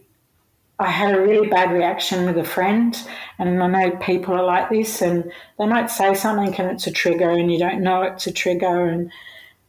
I 0.78 0.91
had 0.91 1.16
a 1.16 1.22
really 1.22 1.47
bad 1.47 1.72
reaction 1.72 2.26
with 2.26 2.38
a 2.38 2.43
friend, 2.43 2.95
and 3.39 3.64
I 3.64 3.68
know 3.68 3.97
people 3.97 4.36
are 4.36 4.43
like 4.43 4.70
this, 4.70 5.01
and 5.01 5.32
they 5.58 5.66
might 5.66 5.89
say 5.89 6.14
something, 6.14 6.53
and 6.53 6.72
it's 6.72 6.86
a 6.86 6.91
trigger, 6.91 7.32
and 7.32 7.51
you 7.51 7.58
don't 7.58 7.82
know 7.82 8.03
it's 8.03 8.28
a 8.28 8.32
trigger, 8.32 8.86
and 8.86 9.12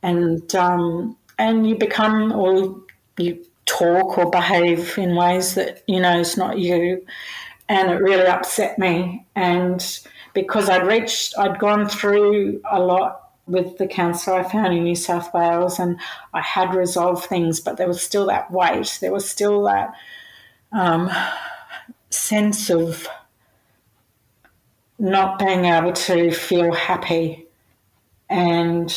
and 0.03 0.55
um, 0.55 1.17
and 1.39 1.69
you 1.69 1.77
become 1.77 2.33
or 2.33 2.81
you 3.19 3.45
talk 3.67 4.17
or 4.17 4.31
behave 4.31 4.97
in 4.97 5.15
ways 5.17 5.55
that 5.55 5.83
you 5.87 6.01
know 6.01 6.21
is 6.21 6.37
not 6.37 6.59
you. 6.59 7.05
And 7.69 7.91
it 7.91 7.97
really 7.97 8.27
upset 8.27 8.79
me. 8.79 9.27
And 9.35 9.85
because 10.35 10.69
I'd 10.69 10.87
reached 10.87 11.37
I'd 11.39 11.59
gone 11.59 11.89
through 11.89 12.61
a 12.71 12.81
lot 12.81 13.31
with 13.47 13.79
the 13.79 13.87
counsellor 13.87 14.41
I 14.41 14.43
found 14.43 14.75
in 14.75 14.85
New 14.85 14.97
South 14.97 15.33
Wales 15.33 15.79
and 15.79 15.99
I 16.35 16.41
had 16.41 16.75
resolved 16.75 17.27
things 17.27 17.61
but 17.61 17.77
there 17.77 17.89
was 17.89 18.03
still 18.03 18.27
that 18.27 18.51
weight. 18.51 18.99
There 19.01 19.13
was 19.13 19.29
still 19.29 19.63
that 19.65 19.95
um, 20.73 21.11
sense 22.11 22.71
of 22.71 23.09
not 24.99 25.39
being 25.39 25.67
able 25.67 25.93
to 25.93 26.31
feel 26.31 26.73
happy. 26.73 27.47
And 28.29 28.95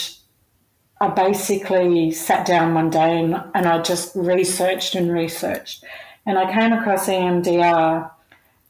I 1.01 1.07
basically 1.07 2.11
sat 2.11 2.45
down 2.45 2.73
one 2.73 2.89
day 2.89 3.19
and, 3.19 3.41
and 3.55 3.65
I 3.65 3.81
just 3.81 4.15
researched 4.15 4.95
and 4.95 5.11
researched. 5.11 5.83
And 6.25 6.37
I 6.37 6.51
came 6.51 6.73
across 6.73 7.07
EMDR 7.07 8.11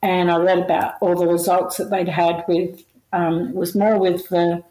and 0.01 0.31
I 0.31 0.37
read 0.37 0.59
about 0.59 0.95
all 1.01 1.15
the 1.15 1.27
results 1.27 1.77
that 1.77 1.89
they'd 1.89 2.07
had 2.07 2.43
with, 2.47 2.83
um, 3.11 3.53
was 3.53 3.75
more 3.75 3.97
with 3.97 4.29
the 4.29 4.63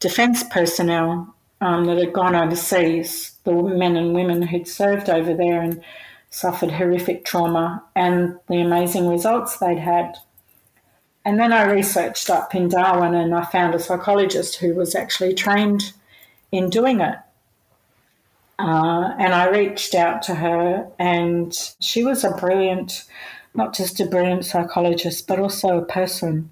defence 0.00 0.42
personnel 0.50 1.34
um, 1.60 1.84
that 1.86 1.98
had 1.98 2.12
gone 2.12 2.34
overseas, 2.34 3.36
the 3.44 3.52
men 3.52 3.96
and 3.96 4.12
women 4.12 4.42
who'd 4.42 4.68
served 4.68 5.08
over 5.08 5.32
there 5.32 5.62
and 5.62 5.82
suffered 6.30 6.72
horrific 6.72 7.24
trauma, 7.24 7.82
and 7.94 8.36
the 8.48 8.60
amazing 8.60 9.08
results 9.08 9.56
they'd 9.56 9.78
had. 9.78 10.16
And 11.24 11.40
then 11.40 11.52
I 11.52 11.64
researched 11.64 12.28
up 12.28 12.54
in 12.54 12.68
Darwin 12.68 13.14
and 13.14 13.34
I 13.34 13.44
found 13.44 13.74
a 13.74 13.78
psychologist 13.78 14.56
who 14.56 14.74
was 14.74 14.94
actually 14.94 15.34
trained 15.34 15.92
in 16.52 16.70
doing 16.70 17.00
it. 17.00 17.16
Uh, 18.58 19.14
and 19.18 19.34
I 19.34 19.48
reached 19.48 19.94
out 19.94 20.22
to 20.22 20.34
her, 20.34 20.88
and 20.98 21.54
she 21.80 22.04
was 22.04 22.24
a 22.24 22.30
brilliant, 22.30 23.04
not 23.54 23.74
just 23.74 24.00
a 24.00 24.06
brilliant 24.06 24.44
psychologist, 24.44 25.26
but 25.26 25.38
also 25.38 25.78
a 25.78 25.84
person. 25.84 26.50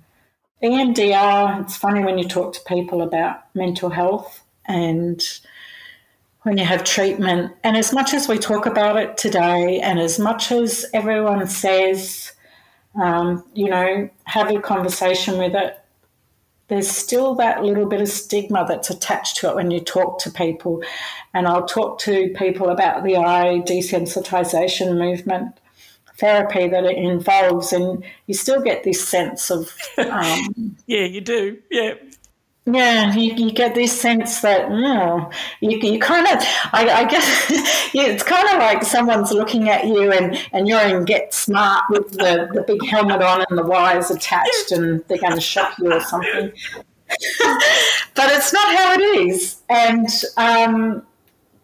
EMDR, 0.62 1.62
it's 1.62 1.76
funny 1.76 2.04
when 2.04 2.18
you 2.18 2.28
talk 2.28 2.52
to 2.54 2.60
people 2.66 3.02
about 3.02 3.44
mental 3.54 3.90
health 3.90 4.42
and 4.66 5.22
when 6.42 6.58
you 6.58 6.64
have 6.64 6.84
treatment. 6.84 7.52
And 7.64 7.76
as 7.76 7.92
much 7.92 8.14
as 8.14 8.28
we 8.28 8.38
talk 8.38 8.66
about 8.66 8.96
it 8.96 9.16
today, 9.16 9.80
and 9.80 9.98
as 9.98 10.18
much 10.18 10.52
as 10.52 10.86
everyone 10.92 11.46
says, 11.46 12.32
um, 13.00 13.44
you 13.54 13.68
know, 13.68 14.08
have 14.24 14.50
a 14.50 14.60
conversation 14.60 15.38
with 15.38 15.54
it, 15.54 15.78
there's 16.68 16.88
still 16.88 17.34
that 17.36 17.62
little 17.62 17.86
bit 17.86 18.00
of 18.00 18.08
stigma 18.08 18.64
that's 18.66 18.90
attached 18.90 19.36
to 19.38 19.50
it 19.50 19.54
when 19.54 19.70
you 19.70 19.80
talk 19.80 20.18
to 20.20 20.30
people. 20.30 20.82
And 21.34 21.46
I'll 21.46 21.66
talk 21.66 21.98
to 22.00 22.30
people 22.30 22.70
about 22.70 23.04
the 23.04 23.16
eye 23.16 23.62
desensitization 23.66 24.96
movement 24.98 25.58
therapy 26.16 26.68
that 26.68 26.84
it 26.84 26.96
involves, 26.96 27.72
and 27.72 28.04
you 28.26 28.34
still 28.34 28.60
get 28.60 28.84
this 28.84 29.06
sense 29.06 29.50
of. 29.50 29.74
Um, 29.98 30.76
yeah, 30.86 31.04
you 31.04 31.20
do. 31.20 31.58
Yeah. 31.70 31.94
Yeah, 32.66 33.14
you, 33.14 33.34
you 33.34 33.52
get 33.52 33.74
this 33.74 33.98
sense 34.00 34.40
that 34.40 34.68
oh, 34.70 35.30
you, 35.60 35.76
you 35.78 35.98
kind 36.00 36.26
of, 36.26 36.42
I, 36.72 36.88
I 36.88 37.04
guess, 37.04 37.46
it's 37.94 38.22
kind 38.22 38.48
of 38.48 38.56
like 38.56 38.82
someone's 38.82 39.32
looking 39.32 39.68
at 39.68 39.86
you 39.86 40.10
and, 40.10 40.38
and 40.52 40.66
you're 40.66 40.80
in 40.80 41.04
Get 41.04 41.34
Smart 41.34 41.84
with 41.90 42.12
the, 42.12 42.48
the 42.54 42.62
big 42.62 42.82
helmet 42.86 43.20
on 43.20 43.44
and 43.50 43.58
the 43.58 43.66
wires 43.66 44.10
attached 44.10 44.72
and 44.72 45.04
they're 45.08 45.18
going 45.18 45.34
to 45.34 45.42
shock 45.42 45.78
you 45.78 45.92
or 45.92 46.00
something. 46.00 46.52
but 48.14 48.32
it's 48.32 48.52
not 48.54 48.74
how 48.74 48.94
it 48.94 49.28
is. 49.28 49.60
And, 49.68 50.08
um, 50.38 51.06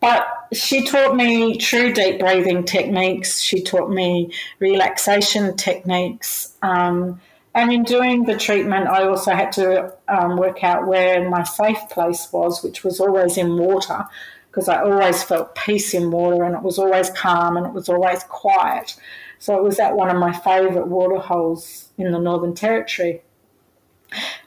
but 0.01 0.49
she 0.53 0.87
taught 0.87 1.17
me 1.17 1.57
true 1.57 1.95
deep 1.95 2.21
breathing 2.21 2.65
techniques. 2.65 3.41
She 3.41 3.63
taught 3.63 3.91
me 3.91 4.33
relaxation 4.59 5.57
techniques. 5.57 6.57
Um, 6.61 7.21
and 7.55 7.73
in 7.73 7.83
doing 7.83 8.25
the 8.25 8.37
treatment, 8.37 8.87
I 8.87 9.05
also 9.05 9.33
had 9.33 9.51
to 9.53 9.93
um, 10.09 10.37
work 10.37 10.63
out 10.63 10.87
where 10.87 11.29
my 11.29 11.43
safe 11.43 11.81
place 11.91 12.29
was, 12.33 12.63
which 12.63 12.85
was 12.85 13.01
always 13.01 13.37
in 13.37 13.57
water, 13.57 14.07
because 14.51 14.69
I 14.69 14.83
always 14.83 15.23
felt 15.23 15.55
peace 15.57 15.93
in 15.93 16.11
water 16.11 16.45
and 16.45 16.55
it 16.55 16.63
was 16.63 16.79
always 16.79 17.11
calm 17.11 17.57
and 17.57 17.67
it 17.67 17.73
was 17.73 17.89
always 17.89 18.23
quiet. 18.25 18.97
So 19.41 19.57
it 19.57 19.65
was 19.65 19.81
at 19.81 19.97
one 19.97 20.11
of 20.11 20.17
my 20.17 20.33
favourite 20.33 20.87
water 20.87 21.19
holes 21.19 21.89
in 21.99 22.13
the 22.13 22.19
Northern 22.19 22.55
Territory. 22.55 23.23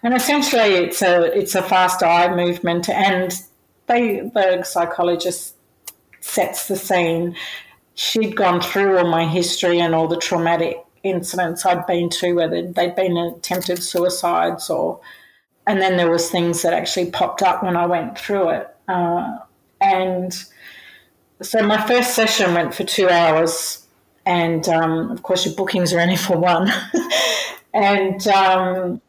And 0.02 0.14
essentially, 0.14 0.76
it's 0.76 1.02
a 1.02 1.24
it's 1.38 1.56
a 1.56 1.62
fast 1.62 2.04
eye 2.04 2.34
movement, 2.36 2.90
and 2.90 3.34
they 3.88 4.20
the 4.34 4.64
psychologist 4.64 5.56
sets 6.20 6.68
the 6.68 6.76
scene. 6.76 7.36
She'd 7.96 8.36
gone 8.36 8.60
through 8.60 8.98
all 8.98 9.08
my 9.08 9.26
history 9.26 9.80
and 9.80 9.96
all 9.96 10.10
the 10.10 10.18
traumatic 10.18 10.83
incidents 11.04 11.66
I'd 11.66 11.86
been 11.86 12.10
to, 12.10 12.34
whether 12.34 12.66
they'd 12.66 12.96
been 12.96 13.18
attempted 13.18 13.84
suicides 13.84 14.70
or, 14.70 15.00
and 15.68 15.82
then 15.82 15.98
there 15.98 16.10
was 16.10 16.30
things 16.30 16.62
that 16.62 16.74
actually 16.74 17.12
popped 17.12 17.42
up 17.42 17.64
when 17.64 17.78
I 17.78 17.86
went 17.86 18.18
through 18.18 18.50
it. 18.50 18.76
Uh, 18.88 19.38
and 19.80 20.34
so 21.42 21.62
my 21.62 21.86
first 21.86 22.16
session 22.16 22.54
went 22.54 22.74
for 22.74 22.84
two 22.84 23.10
hours, 23.10 23.86
and 24.26 24.68
um, 24.70 25.12
of 25.12 25.24
course 25.24 25.46
your 25.46 25.56
bookings 25.56 25.94
are 25.94 26.00
only 26.00 26.18
for 26.28 26.38
one. 26.38 26.72
and 27.74 28.26
um, 28.28 29.02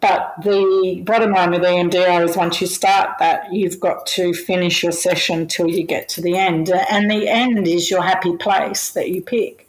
but 0.00 0.34
the 0.44 1.02
bottom 1.04 1.32
line 1.32 1.50
with 1.50 1.62
EMDR 1.62 2.28
is 2.28 2.36
once 2.36 2.60
you 2.60 2.68
start 2.68 3.18
that, 3.18 3.52
you've 3.52 3.80
got 3.80 4.06
to 4.06 4.32
finish 4.32 4.82
your 4.82 4.92
session 4.92 5.48
till 5.48 5.68
you 5.68 5.84
get 5.84 6.08
to 6.10 6.20
the 6.20 6.36
end, 6.36 6.70
and 6.70 7.10
the 7.10 7.28
end 7.28 7.66
is 7.66 7.90
your 7.90 8.02
happy 8.02 8.36
place 8.36 8.90
that 8.92 9.10
you 9.10 9.22
pick. 9.22 9.68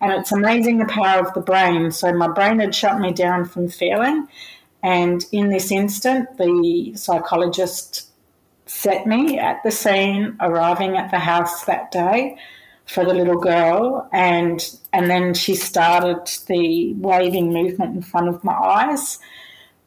And 0.00 0.12
it's 0.12 0.32
amazing 0.32 0.78
the 0.78 0.86
power 0.86 1.20
of 1.20 1.32
the 1.34 1.40
brain. 1.40 1.90
So 1.90 2.12
my 2.12 2.28
brain 2.28 2.58
had 2.58 2.74
shut 2.74 2.98
me 2.98 3.12
down 3.12 3.44
from 3.44 3.68
feeling. 3.68 4.28
And 4.82 5.24
in 5.32 5.48
this 5.48 5.72
instant, 5.72 6.36
the 6.36 6.94
psychologist 6.94 8.10
set 8.66 9.06
me 9.06 9.38
at 9.38 9.62
the 9.62 9.70
scene, 9.70 10.36
arriving 10.40 10.96
at 10.96 11.10
the 11.10 11.18
house 11.18 11.64
that 11.64 11.90
day 11.90 12.36
for 12.86 13.04
the 13.04 13.14
little 13.14 13.38
girl. 13.38 14.08
And, 14.12 14.78
and 14.92 15.08
then 15.08 15.32
she 15.34 15.54
started 15.54 16.30
the 16.48 16.92
waving 16.94 17.52
movement 17.52 17.96
in 17.96 18.02
front 18.02 18.28
of 18.28 18.44
my 18.44 18.52
eyes. 18.52 19.18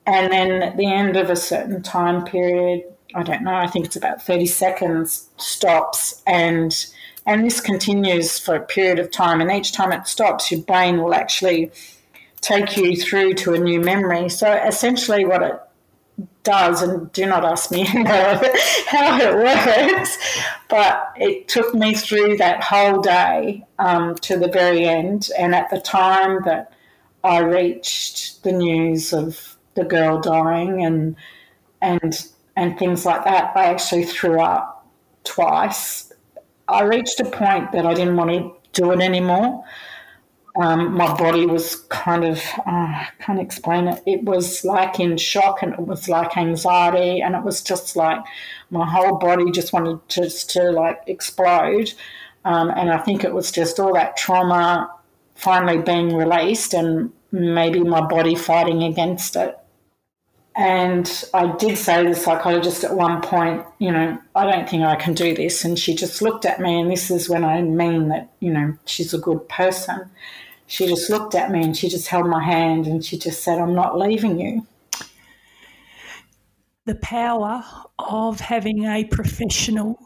And 0.07 0.31
then 0.31 0.63
at 0.63 0.77
the 0.77 0.91
end 0.91 1.17
of 1.17 1.29
a 1.29 1.35
certain 1.35 1.83
time 1.83 2.23
period, 2.25 2.83
I 3.13 3.23
don't 3.23 3.43
know, 3.43 3.53
I 3.53 3.67
think 3.67 3.85
it's 3.85 3.95
about 3.95 4.21
30 4.21 4.45
seconds, 4.47 5.29
stops 5.37 6.21
and 6.25 6.73
and 7.27 7.45
this 7.45 7.61
continues 7.61 8.39
for 8.39 8.55
a 8.55 8.65
period 8.65 8.97
of 8.97 9.11
time 9.11 9.41
and 9.41 9.51
each 9.51 9.73
time 9.73 9.91
it 9.91 10.07
stops 10.07 10.51
your 10.51 10.61
brain 10.61 11.03
will 11.03 11.13
actually 11.13 11.71
take 12.41 12.77
you 12.77 12.95
through 12.95 13.33
to 13.33 13.53
a 13.53 13.59
new 13.59 13.81
memory. 13.81 14.29
So 14.29 14.51
essentially 14.53 15.25
what 15.25 15.43
it 15.43 15.59
does, 16.43 16.81
and 16.81 17.11
do 17.11 17.25
not 17.25 17.43
ask 17.43 17.71
me 17.71 17.83
how, 17.85 18.39
it 19.19 19.35
works, 19.35 20.17
but 20.69 21.11
it 21.17 21.47
took 21.47 21.73
me 21.75 21.93
through 21.93 22.37
that 22.37 22.63
whole 22.63 23.01
day 23.01 23.65
um, 23.79 24.15
to 24.15 24.37
the 24.37 24.47
very 24.47 24.85
end. 24.85 25.29
And 25.37 25.53
at 25.53 25.69
the 25.69 25.81
time 25.81 26.43
that 26.45 26.73
I 27.23 27.39
reached 27.39 28.43
the 28.43 28.53
news 28.53 29.13
of 29.13 29.57
the 29.75 29.83
girl 29.83 30.19
dying 30.19 30.83
and 30.83 31.15
and 31.81 32.27
and 32.55 32.79
things 32.79 33.05
like 33.05 33.23
that, 33.25 33.51
I 33.55 33.65
actually 33.65 34.05
threw 34.05 34.39
up 34.39 34.87
twice. 35.23 36.06
I 36.67 36.83
reached 36.83 37.19
a 37.19 37.25
point 37.25 37.71
that 37.71 37.85
I 37.85 37.93
didn't 37.93 38.17
want 38.17 38.31
to 38.31 38.53
do 38.73 38.91
it 38.91 38.99
anymore 38.99 39.63
um, 40.57 40.95
my 40.95 41.15
body 41.15 41.45
was 41.45 41.75
kind 41.89 42.23
of, 42.23 42.39
uh, 42.65 42.71
I 42.71 43.09
can't 43.19 43.39
explain 43.39 43.87
it. 43.87 44.01
It 44.07 44.23
was 44.23 44.65
like 44.65 44.99
in 44.99 45.17
shock 45.17 45.61
and 45.61 45.73
it 45.73 45.79
was 45.79 46.09
like 46.09 46.35
anxiety 46.35 47.21
and 47.21 47.35
it 47.35 47.43
was 47.43 47.61
just 47.61 47.95
like 47.95 48.19
my 48.71 48.85
whole 48.89 49.17
body 49.17 49.51
just 49.51 49.71
wanted 49.71 49.99
just 50.09 50.49
to 50.51 50.71
like 50.71 51.03
explode. 51.05 51.93
Um, 52.43 52.71
and 52.71 52.89
I 52.89 52.97
think 52.97 53.23
it 53.23 53.33
was 53.33 53.51
just 53.51 53.79
all 53.79 53.93
that 53.93 54.17
trauma 54.17 54.91
finally 55.35 55.77
being 55.77 56.15
released 56.15 56.73
and 56.73 57.11
maybe 57.31 57.81
my 57.81 58.01
body 58.01 58.33
fighting 58.33 58.81
against 58.81 59.35
it. 59.35 59.55
And 60.57 61.23
I 61.35 61.55
did 61.57 61.77
say 61.77 62.03
to 62.03 62.09
the 62.09 62.15
psychologist 62.15 62.83
at 62.83 62.95
one 62.95 63.21
point, 63.21 63.63
you 63.77 63.91
know, 63.91 64.17
I 64.35 64.51
don't 64.51 64.67
think 64.67 64.83
I 64.83 64.95
can 64.95 65.13
do 65.13 65.35
this. 65.35 65.63
And 65.63 65.77
she 65.77 65.95
just 65.95 66.21
looked 66.21 66.45
at 66.45 66.59
me, 66.59 66.79
and 66.81 66.91
this 66.91 67.11
is 67.11 67.29
when 67.29 67.43
I 67.43 67.61
mean 67.61 68.09
that, 68.09 68.31
you 68.39 68.51
know, 68.51 68.75
she's 68.85 69.13
a 69.13 69.19
good 69.19 69.47
person 69.49 70.09
she 70.67 70.85
just 70.85 71.09
looked 71.09 71.33
at 71.33 71.49
me 71.49 71.63
and 71.63 71.75
she 71.75 71.87
just 71.87 72.07
held 72.07 72.27
my 72.27 72.43
hand 72.43 72.87
and 72.87 73.03
she 73.03 73.17
just 73.17 73.41
said, 73.41 73.57
I'm 73.57 73.73
not 73.73 73.97
leaving 73.97 74.39
you. 74.39 74.67
The 76.85 76.95
power 76.95 77.63
of 77.97 78.39
having 78.41 78.85
a 78.85 79.05
professional 79.05 79.97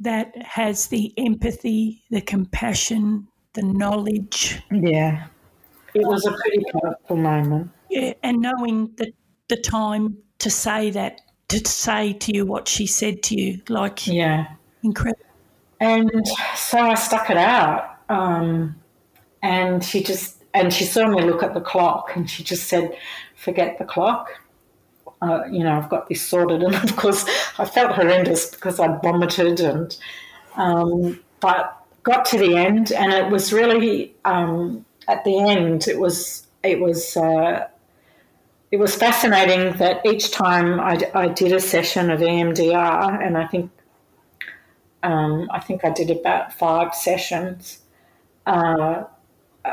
that 0.00 0.34
has 0.42 0.86
the 0.86 1.12
empathy, 1.18 2.02
the 2.10 2.22
compassion, 2.22 3.28
the 3.52 3.62
knowledge. 3.62 4.60
Yeah. 4.70 5.26
It 5.94 6.06
was 6.06 6.24
a 6.26 6.32
pretty 6.32 6.64
powerful 6.72 7.16
moment. 7.16 7.70
Yeah, 7.90 8.14
and 8.22 8.40
knowing 8.40 8.92
that 8.96 9.12
the 9.48 9.56
time 9.56 10.18
to 10.40 10.50
say 10.50 10.90
that, 10.90 11.20
to 11.48 11.66
say 11.66 12.12
to 12.12 12.34
you 12.34 12.46
what 12.46 12.68
she 12.68 12.86
said 12.86 13.22
to 13.24 13.40
you, 13.40 13.60
like, 13.68 14.06
yeah, 14.06 14.46
incredible. 14.82 15.24
And 15.80 16.10
so 16.56 16.78
I 16.78 16.94
stuck 16.94 17.30
it 17.30 17.36
out. 17.36 17.98
Um, 18.08 18.76
and 19.42 19.84
she 19.84 20.02
just 20.02 20.42
and 20.54 20.72
she 20.72 20.84
saw 20.84 21.06
me 21.08 21.22
look 21.22 21.42
at 21.42 21.54
the 21.54 21.60
clock 21.60 22.16
and 22.16 22.28
she 22.28 22.42
just 22.42 22.68
said, 22.68 22.96
"Forget 23.36 23.78
the 23.78 23.84
clock." 23.84 24.30
Uh, 25.20 25.42
you 25.50 25.64
know, 25.64 25.72
I've 25.76 25.88
got 25.88 26.08
this 26.08 26.22
sorted, 26.22 26.62
and 26.64 26.74
of 26.74 26.96
course, 26.96 27.24
I 27.58 27.64
felt 27.64 27.92
horrendous 27.92 28.50
because 28.50 28.80
I'd 28.80 29.02
vomited, 29.02 29.60
and 29.60 29.96
um, 30.56 31.20
but 31.40 31.76
got 32.02 32.24
to 32.26 32.38
the 32.38 32.56
end, 32.56 32.92
and 32.92 33.12
it 33.12 33.30
was 33.30 33.52
really 33.52 34.14
um, 34.24 34.84
at 35.06 35.24
the 35.24 35.38
end. 35.38 35.88
It 35.88 35.98
was 35.98 36.46
it 36.62 36.80
was 36.80 37.16
uh, 37.16 37.68
it 38.70 38.78
was 38.78 38.94
fascinating 38.94 39.72
that 39.78 40.04
each 40.04 40.30
time 40.30 40.78
I, 40.78 41.00
I 41.14 41.28
did 41.28 41.52
a 41.52 41.60
session 41.60 42.10
of 42.10 42.20
EMDR, 42.20 43.24
and 43.24 43.38
I 43.38 43.46
think 43.46 43.70
um, 45.02 45.48
I 45.50 45.60
think 45.60 45.84
I 45.84 45.90
did 45.90 46.10
about 46.10 46.52
five 46.52 46.94
sessions. 46.94 47.80
Uh, 48.46 49.04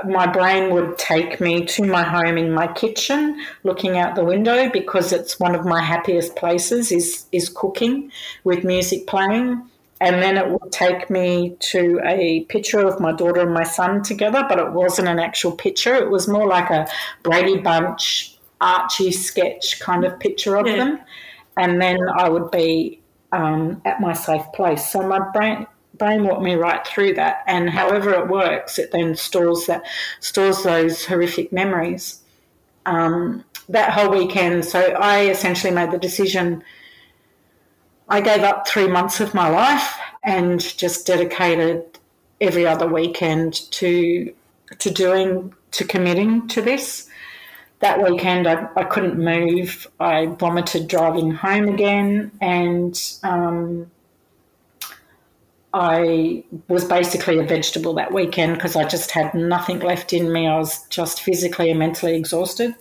my 0.08 0.28
brain 0.28 0.74
would 0.74 0.98
take 0.98 1.40
me 1.40 1.66
to 1.66 1.84
my 1.84 2.04
home 2.04 2.38
in 2.38 2.52
my 2.52 2.68
kitchen, 2.68 3.42
looking 3.64 3.98
out 3.98 4.16
the 4.16 4.24
window 4.24 4.70
because 4.70 5.12
it's 5.14 5.40
one 5.40 5.56
of 5.56 5.66
my 5.66 5.82
happiest 5.82 6.36
places 6.36 6.92
is 6.92 7.26
is 7.32 7.50
cooking 7.50 8.12
with 8.44 8.64
music 8.64 9.08
playing. 9.08 9.70
And 10.02 10.22
then 10.22 10.38
it 10.38 10.50
would 10.50 10.74
take 10.74 11.10
me 11.10 11.56
to 11.72 12.02
a 12.04 12.42
picture 12.50 12.86
of 12.86 13.00
my 13.00 13.14
daughter 13.14 13.42
and 13.42 13.54
my 13.54 13.64
son 13.64 14.04
together, 14.04 14.46
but 14.48 14.60
it 14.60 14.74
wasn't 14.74 15.08
an 15.08 15.20
actual 15.20 15.54
picture. 15.54 15.96
It 15.96 16.10
was 16.10 16.28
more 16.28 16.46
like 16.46 16.70
a 16.70 16.86
Brady 17.24 17.60
Bunch 17.60 18.35
Archie 18.62 19.12
sketch 19.12 19.80
kind 19.80 20.06
of 20.06 20.20
picture 20.20 20.56
of 20.56 20.68
yeah. 20.68 20.78
them. 20.78 21.00
And 21.58 21.82
then 21.82 21.98
I 22.10 22.30
would 22.30 22.52
be 22.52 23.02
um, 23.32 23.82
at 23.86 24.02
my 24.02 24.14
safe 24.14 24.46
place. 24.54 24.90
So 24.90 25.08
my 25.08 25.20
brain 25.32 25.68
brain 25.98 26.26
walked 26.26 26.42
me 26.42 26.56
right 26.56 26.86
through 26.86 27.14
that. 27.14 27.44
And 27.48 27.70
however 27.70 28.12
it 28.12 28.28
works, 28.28 28.78
it 28.78 28.92
then 28.92 29.16
stores 29.16 29.66
that 29.68 29.84
stores 30.20 30.64
those 30.64 31.06
horrific 31.06 31.52
memories. 31.52 32.22
Um, 32.86 33.44
that 33.70 33.92
whole 33.92 34.12
weekend, 34.12 34.66
so 34.66 34.80
I 34.80 35.26
essentially 35.26 35.74
made 35.74 35.92
the 35.92 35.98
decision. 35.98 36.64
I 38.08 38.22
gave 38.22 38.42
up 38.42 38.68
three 38.68 38.88
months 38.88 39.20
of 39.20 39.34
my 39.34 39.50
life 39.50 39.98
and 40.24 40.60
just 40.78 41.08
dedicated 41.08 41.84
every 42.40 42.68
other 42.68 42.88
weekend 42.88 43.54
to 43.72 44.34
to 44.78 44.90
doing 44.92 45.54
to 45.72 45.86
committing 45.86 46.48
to 46.50 46.62
this. 46.62 47.10
That 47.80 48.02
weekend, 48.02 48.48
I, 48.48 48.68
I 48.76 48.84
couldn't 48.84 49.18
move. 49.18 49.88
I 50.00 50.28
vomited 50.28 50.88
driving 50.88 51.32
home 51.32 51.68
again, 51.68 52.32
and 52.42 53.00
um, 53.24 53.92
I 55.74 56.46
was 56.70 56.86
basically 56.86 57.38
a 57.38 57.44
vegetable 57.44 57.94
that 57.96 58.14
weekend 58.14 58.56
because 58.56 58.78
I 58.78 58.86
just 58.86 59.12
had 59.12 59.34
nothing 59.34 59.80
left 59.80 60.14
in 60.14 60.32
me. 60.32 60.48
I 60.48 60.58
was 60.58 60.88
just 60.88 61.22
physically 61.22 61.70
and 61.70 61.78
mentally 61.78 62.16
exhausted. 62.16 62.74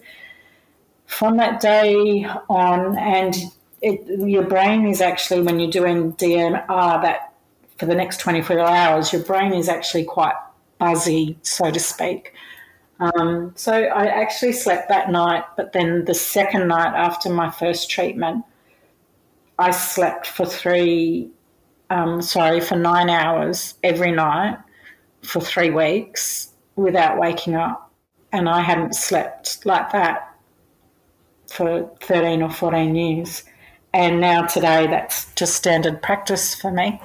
From 1.06 1.36
that 1.38 1.60
day 1.60 2.24
on, 2.48 2.96
and 2.96 3.34
it, 3.82 4.06
your 4.20 4.44
brain 4.44 4.86
is 4.86 5.00
actually, 5.00 5.42
when 5.42 5.58
you're 5.58 5.72
doing 5.72 6.12
DMR, 6.12 7.02
that 7.02 7.34
for 7.78 7.86
the 7.86 7.96
next 7.96 8.18
24 8.20 8.60
hours, 8.60 9.12
your 9.12 9.22
brain 9.22 9.52
is 9.52 9.68
actually 9.68 10.04
quite 10.04 10.36
buzzy, 10.78 11.36
so 11.42 11.72
to 11.72 11.80
speak. 11.80 12.32
Um, 13.00 13.52
so 13.56 13.72
I 13.72 14.06
actually 14.06 14.52
slept 14.52 14.88
that 14.88 15.10
night, 15.10 15.44
but 15.56 15.72
then 15.72 16.04
the 16.04 16.14
second 16.14 16.68
night 16.68 16.94
after 16.94 17.28
my 17.28 17.50
first 17.50 17.90
treatment, 17.90 18.44
I 19.58 19.70
slept 19.72 20.26
for 20.26 20.46
three 20.46 21.30
um, 21.90 22.22
sorry, 22.22 22.60
for 22.60 22.76
nine 22.76 23.10
hours 23.10 23.74
every 23.82 24.10
night 24.10 24.58
for 25.22 25.40
three 25.40 25.70
weeks 25.70 26.50
without 26.76 27.18
waking 27.18 27.54
up. 27.54 27.92
And 28.32 28.48
I 28.48 28.60
hadn't 28.60 28.94
slept 28.94 29.64
like 29.64 29.92
that 29.92 30.34
for 31.46 31.90
13 32.00 32.42
or 32.42 32.50
14 32.50 32.94
years. 32.94 33.44
And 33.92 34.20
now 34.20 34.42
today, 34.42 34.88
that's 34.88 35.32
just 35.34 35.54
standard 35.54 36.02
practice 36.02 36.52
for 36.54 36.72
me. 36.72 37.00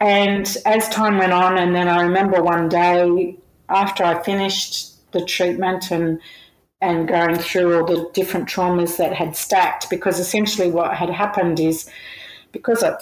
And 0.00 0.56
as 0.64 0.88
time 0.90 1.18
went 1.18 1.32
on, 1.32 1.58
and 1.58 1.74
then 1.74 1.88
I 1.88 2.02
remember 2.02 2.40
one 2.40 2.68
day 2.68 3.36
after 3.72 4.04
I 4.04 4.22
finished 4.22 5.10
the 5.12 5.24
treatment 5.24 5.90
and 5.90 6.20
and 6.80 7.06
going 7.06 7.36
through 7.36 7.76
all 7.76 7.86
the 7.86 8.10
different 8.12 8.48
traumas 8.48 8.96
that 8.96 9.12
had 9.14 9.36
stacked, 9.36 9.88
because 9.88 10.18
essentially 10.18 10.68
what 10.68 10.96
had 10.96 11.10
happened 11.10 11.60
is 11.60 11.88
because 12.50 12.82
of 12.82 12.94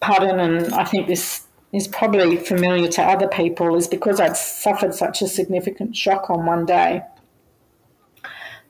pardon, 0.00 0.38
and 0.38 0.74
I 0.74 0.84
think 0.84 1.06
this 1.06 1.46
is 1.72 1.88
probably 1.88 2.36
familiar 2.36 2.88
to 2.88 3.02
other 3.02 3.28
people, 3.28 3.76
is 3.76 3.88
because 3.88 4.20
I'd 4.20 4.36
suffered 4.36 4.94
such 4.94 5.22
a 5.22 5.26
significant 5.26 5.96
shock 5.96 6.30
on 6.30 6.46
one 6.46 6.66
day. 6.66 7.02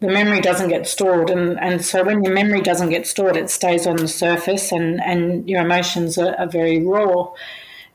The 0.01 0.09
memory 0.09 0.41
doesn't 0.41 0.69
get 0.69 0.87
stored, 0.87 1.31
and, 1.31 1.59
and 1.59 1.85
so 1.85 2.05
when 2.05 2.23
your 2.23 2.33
memory 2.33 2.61
doesn't 2.61 2.91
get 2.91 3.07
stored, 3.07 3.37
it 3.37 3.51
stays 3.51 3.87
on 3.87 3.97
the 3.97 4.09
surface, 4.09 4.71
and, 4.71 5.01
and 5.01 5.49
your 5.49 5.63
emotions 5.63 6.17
are, 6.17 6.37
are 6.37 6.49
very 6.49 6.85
raw. 6.85 7.33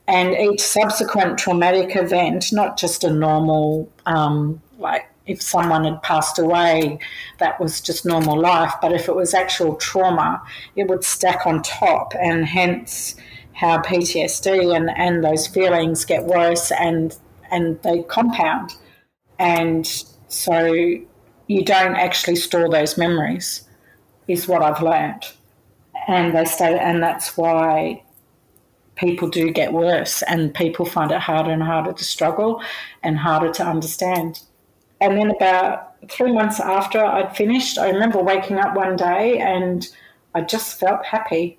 And 0.08 0.34
each 0.36 0.62
subsequent 0.62 1.38
traumatic 1.38 1.96
event, 1.96 2.52
not 2.52 2.78
just 2.78 3.04
a 3.04 3.10
normal, 3.10 3.90
um, 4.06 4.62
like 4.78 5.08
if 5.26 5.42
someone 5.42 5.86
had 5.86 6.02
passed 6.04 6.38
away, 6.38 7.00
that 7.40 7.60
was 7.60 7.80
just 7.80 8.06
normal 8.06 8.38
life. 8.38 8.74
But 8.82 8.92
if 8.92 9.08
it 9.08 9.16
was 9.16 9.34
actual 9.34 9.76
trauma, 9.76 10.42
it 10.76 10.88
would 10.90 11.04
stack 11.04 11.46
on 11.46 11.62
top, 11.62 12.14
and 12.20 12.46
hence 12.46 13.16
how 13.54 13.78
PTSD 13.82 14.76
and, 14.76 14.90
and 14.98 15.24
those 15.24 15.48
feelings 15.48 16.06
get 16.06 16.26
worse 16.26 16.72
and 16.72 17.16
and 17.52 17.82
they 17.84 18.02
compound. 18.04 18.76
And 19.38 19.88
so 20.28 20.66
you 21.48 21.64
don't 21.64 21.96
actually 21.96 22.36
store 22.36 22.70
those 22.70 22.98
memories, 22.98 23.64
is 24.28 24.48
what 24.48 24.64
I've 24.64 24.82
learned. 24.82 25.24
And 26.08 26.36
they 26.36 26.46
stay, 26.46 26.78
and 26.78 27.02
that's 27.02 27.38
why 27.38 28.03
people 28.96 29.28
do 29.28 29.52
get 29.52 29.74
worse, 29.74 30.22
and 30.24 30.54
people 30.54 30.86
find 30.86 31.12
it 31.12 31.20
harder 31.20 31.52
and 31.52 31.64
harder 31.64 31.94
to 31.94 32.04
struggle 32.04 32.62
and 33.02 33.18
harder 33.18 33.52
to 33.54 33.64
understand. 33.64 34.42
And 35.02 35.18
then 35.18 35.32
about 35.32 35.94
three 36.10 36.32
months 36.32 36.60
after 36.60 37.04
I'd 37.04 37.36
finished, 37.36 37.78
I 37.78 37.90
remember 37.90 38.22
waking 38.22 38.58
up 38.58 38.76
one 38.76 38.96
day 38.96 39.38
and 39.40 39.88
I 40.36 40.42
just 40.42 40.80
felt 40.80 41.06
happy, 41.06 41.58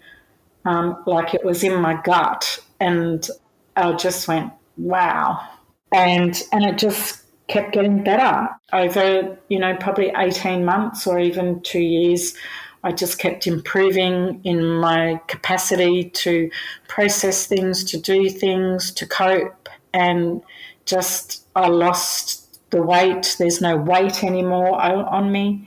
um, 0.65 1.03
like 1.07 1.35
it 1.35 1.45
was 1.45 1.63
in 1.63 1.81
my 1.81 2.01
gut. 2.03 2.59
And 2.81 3.29
I 3.77 3.93
just 3.93 4.29
went, 4.29 4.53
wow. 4.77 5.47
And, 5.93 6.43
and 6.53 6.65
it 6.65 6.79
just 6.79 7.25
kept 7.49 7.73
getting 7.73 8.03
better 8.03 8.49
over, 8.73 9.37
you 9.49 9.59
know, 9.59 9.77
probably 9.77 10.13
18 10.17 10.65
months 10.65 11.07
or 11.07 11.19
even 11.19 11.61
two 11.63 11.81
years. 11.81 12.35
I 12.85 12.93
just 12.93 13.19
kept 13.19 13.47
improving 13.47 14.43
in 14.45 14.75
my 14.75 15.19
capacity 15.27 16.11
to 16.11 16.51
process 16.87 17.47
things, 17.47 17.83
to 17.85 17.99
do 17.99 18.29
things, 18.29 18.93
to 18.93 19.07
cope. 19.07 19.71
And 19.95 20.43
just, 20.85 21.47
I 21.57 21.69
lost 21.69 22.71
the 22.71 22.83
weight. 22.83 23.37
There's 23.39 23.63
no 23.63 23.79
weight 23.79 24.23
anymore 24.23 24.79
on 24.79 25.33
me. 25.33 25.67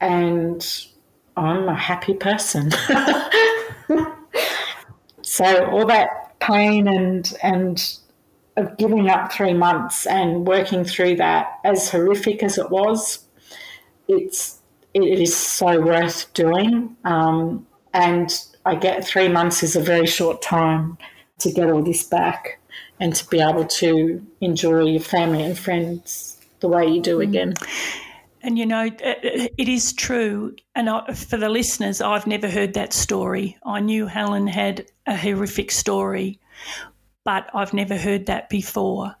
And 0.00 0.66
I'm 1.36 1.68
a 1.68 1.74
happy 1.74 2.14
person. 2.14 2.70
so 5.22 5.66
all 5.66 5.86
that 5.86 6.36
pain 6.40 6.88
and, 6.88 7.32
and, 7.44 7.96
of 8.56 8.76
giving 8.78 9.08
up 9.08 9.30
three 9.30 9.52
months 9.52 10.06
and 10.06 10.46
working 10.46 10.84
through 10.84 11.16
that, 11.16 11.60
as 11.62 11.90
horrific 11.90 12.42
as 12.42 12.56
it 12.56 12.70
was, 12.70 13.18
it's 14.08 14.55
it 15.02 15.20
is 15.20 15.36
so 15.36 15.80
worth 15.80 16.32
doing. 16.34 16.96
Um, 17.04 17.66
and 17.92 18.32
I 18.64 18.74
get 18.74 19.06
three 19.06 19.28
months 19.28 19.62
is 19.62 19.76
a 19.76 19.80
very 19.80 20.06
short 20.06 20.42
time 20.42 20.98
to 21.38 21.52
get 21.52 21.70
all 21.70 21.82
this 21.82 22.04
back 22.04 22.60
and 22.98 23.14
to 23.14 23.28
be 23.28 23.40
able 23.40 23.66
to 23.66 24.24
enjoy 24.40 24.84
your 24.84 25.00
family 25.00 25.42
and 25.42 25.58
friends 25.58 26.38
the 26.60 26.68
way 26.68 26.86
you 26.86 27.00
do 27.00 27.18
mm. 27.18 27.22
again. 27.22 27.54
And 28.42 28.58
you 28.58 28.66
know, 28.66 28.90
it 29.00 29.68
is 29.68 29.92
true. 29.92 30.54
And 30.74 30.88
for 31.16 31.36
the 31.36 31.48
listeners, 31.48 32.00
I've 32.00 32.26
never 32.26 32.48
heard 32.48 32.74
that 32.74 32.92
story. 32.92 33.56
I 33.64 33.80
knew 33.80 34.06
Helen 34.06 34.46
had 34.46 34.86
a 35.06 35.16
horrific 35.16 35.72
story, 35.72 36.38
but 37.24 37.50
I've 37.54 37.74
never 37.74 37.96
heard 37.96 38.26
that 38.26 38.48
before. 38.48 39.14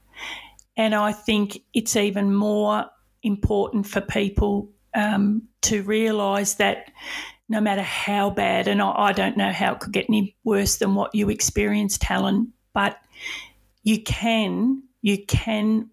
And 0.76 0.94
I 0.94 1.12
think 1.12 1.58
it's 1.74 1.96
even 1.96 2.34
more 2.34 2.86
important 3.22 3.86
for 3.86 4.00
people 4.00 4.70
um, 4.96 5.42
to 5.62 5.82
realise 5.82 6.54
that 6.54 6.90
no 7.48 7.60
matter 7.60 7.82
how 7.82 8.30
bad, 8.30 8.66
and 8.66 8.82
I, 8.82 8.90
I 8.90 9.12
don't 9.12 9.36
know 9.36 9.52
how 9.52 9.74
it 9.74 9.80
could 9.80 9.92
get 9.92 10.06
any 10.08 10.34
worse 10.42 10.78
than 10.78 10.96
what 10.96 11.14
you 11.14 11.30
experienced, 11.30 12.02
Helen, 12.02 12.52
but 12.72 12.98
you 13.84 14.02
can, 14.02 14.82
you 15.02 15.24
can 15.26 15.90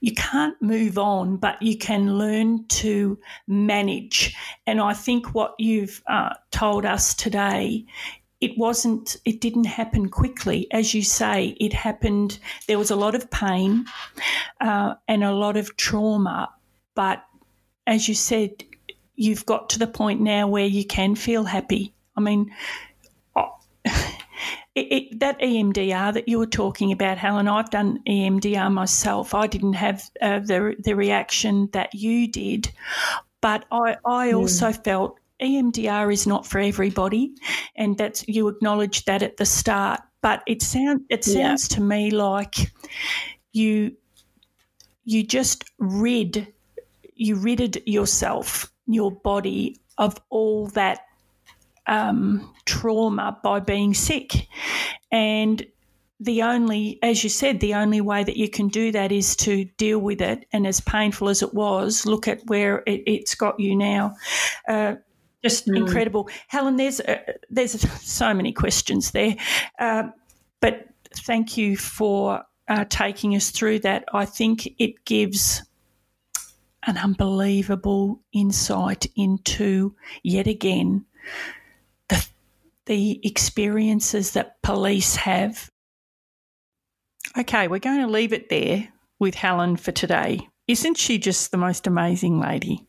you 0.00 0.12
can't 0.14 0.60
move 0.60 0.98
on, 0.98 1.36
but 1.36 1.60
you 1.62 1.76
can 1.76 2.16
learn 2.16 2.66
to 2.66 3.18
manage. 3.46 4.34
And 4.66 4.80
I 4.80 4.94
think 4.94 5.34
what 5.34 5.54
you've 5.58 6.02
uh, 6.06 6.34
told 6.50 6.84
us 6.86 7.14
today 7.14 7.84
it 8.40 8.56
wasn't 8.56 9.16
it 9.26 9.40
didn't 9.40 9.64
happen 9.64 10.08
quickly 10.08 10.66
as 10.72 10.94
you 10.94 11.02
say 11.02 11.54
it 11.60 11.74
happened 11.74 12.38
there 12.68 12.78
was 12.78 12.90
a 12.90 12.96
lot 12.96 13.14
of 13.14 13.30
pain 13.30 13.84
uh, 14.62 14.94
and 15.08 15.22
a 15.22 15.32
lot 15.32 15.58
of 15.58 15.76
trauma 15.76 16.48
but 16.94 17.22
as 17.90 18.08
you 18.08 18.14
said 18.14 18.64
you've 19.16 19.44
got 19.44 19.68
to 19.68 19.78
the 19.78 19.86
point 19.86 20.20
now 20.20 20.48
where 20.48 20.66
you 20.66 20.84
can 20.86 21.14
feel 21.14 21.44
happy 21.44 21.92
i 22.16 22.20
mean 22.20 22.50
oh, 23.36 23.50
it, 24.74 24.92
it, 24.92 25.20
that 25.20 25.38
EMDR 25.40 26.14
that 26.14 26.28
you 26.28 26.38
were 26.38 26.46
talking 26.46 26.92
about, 26.92 27.18
Helen, 27.18 27.48
I've 27.48 27.70
done 27.70 28.00
EMDR 28.08 28.72
myself. 28.72 29.34
I 29.34 29.46
didn't 29.46 29.72
have 29.72 30.08
uh, 30.22 30.38
the 30.38 30.76
the 30.78 30.94
reaction 30.94 31.68
that 31.72 31.92
you 31.94 32.28
did, 32.28 32.70
but 33.40 33.64
I 33.72 33.96
I 34.04 34.28
mm. 34.28 34.38
also 34.38 34.72
felt 34.72 35.18
EMDR 35.42 36.12
is 36.12 36.26
not 36.26 36.46
for 36.46 36.60
everybody, 36.60 37.34
and 37.76 37.98
that's 37.98 38.26
you 38.28 38.48
acknowledged 38.48 39.06
that 39.06 39.22
at 39.22 39.38
the 39.38 39.46
start. 39.46 40.00
But 40.22 40.42
it 40.46 40.62
sounds 40.62 41.02
it 41.08 41.24
sounds 41.24 41.68
yeah. 41.70 41.76
to 41.76 41.80
me 41.82 42.10
like 42.10 42.70
you 43.52 43.96
you 45.04 45.24
just 45.24 45.64
rid 45.78 46.46
you 47.20 47.36
ridded 47.36 47.82
yourself, 47.86 48.72
your 48.86 49.10
body 49.10 49.78
of 49.98 50.18
all 50.30 50.66
that 50.68 51.00
um, 51.86 52.52
trauma 52.64 53.38
by 53.42 53.60
being 53.60 53.94
sick, 53.94 54.48
and 55.12 55.64
the 56.18 56.42
only, 56.42 56.98
as 57.02 57.24
you 57.24 57.30
said, 57.30 57.60
the 57.60 57.74
only 57.74 58.00
way 58.00 58.22
that 58.22 58.36
you 58.36 58.48
can 58.48 58.68
do 58.68 58.92
that 58.92 59.10
is 59.10 59.34
to 59.36 59.64
deal 59.78 59.98
with 59.98 60.20
it. 60.20 60.46
And 60.52 60.66
as 60.66 60.80
painful 60.80 61.30
as 61.30 61.42
it 61.42 61.54
was, 61.54 62.04
look 62.04 62.28
at 62.28 62.40
where 62.46 62.82
it, 62.86 63.26
has 63.26 63.34
got 63.34 63.58
you 63.58 63.74
now. 63.74 64.16
Uh, 64.68 64.96
just 65.42 65.66
mm. 65.66 65.76
incredible, 65.76 66.28
Helen. 66.48 66.76
There's 66.76 67.00
uh, 67.00 67.20
there's 67.48 67.80
so 68.02 68.34
many 68.34 68.52
questions 68.52 69.10
there, 69.12 69.36
uh, 69.78 70.04
but 70.60 70.88
thank 71.14 71.56
you 71.56 71.76
for 71.76 72.44
uh, 72.68 72.84
taking 72.88 73.34
us 73.34 73.50
through 73.50 73.80
that. 73.80 74.04
I 74.12 74.26
think 74.26 74.68
it 74.78 75.04
gives 75.06 75.62
an 76.86 76.96
unbelievable 76.96 78.20
insight 78.32 79.06
into 79.16 79.94
yet 80.22 80.46
again 80.46 81.04
the 82.08 82.26
the 82.86 83.20
experiences 83.26 84.32
that 84.32 84.60
police 84.62 85.16
have. 85.16 85.70
Okay, 87.38 87.68
we're 87.68 87.78
going 87.78 88.00
to 88.00 88.06
leave 88.06 88.32
it 88.32 88.48
there 88.48 88.88
with 89.18 89.34
Helen 89.34 89.76
for 89.76 89.92
today. 89.92 90.48
Isn't 90.66 90.96
she 90.96 91.18
just 91.18 91.50
the 91.50 91.56
most 91.56 91.86
amazing 91.86 92.40
lady? 92.40 92.86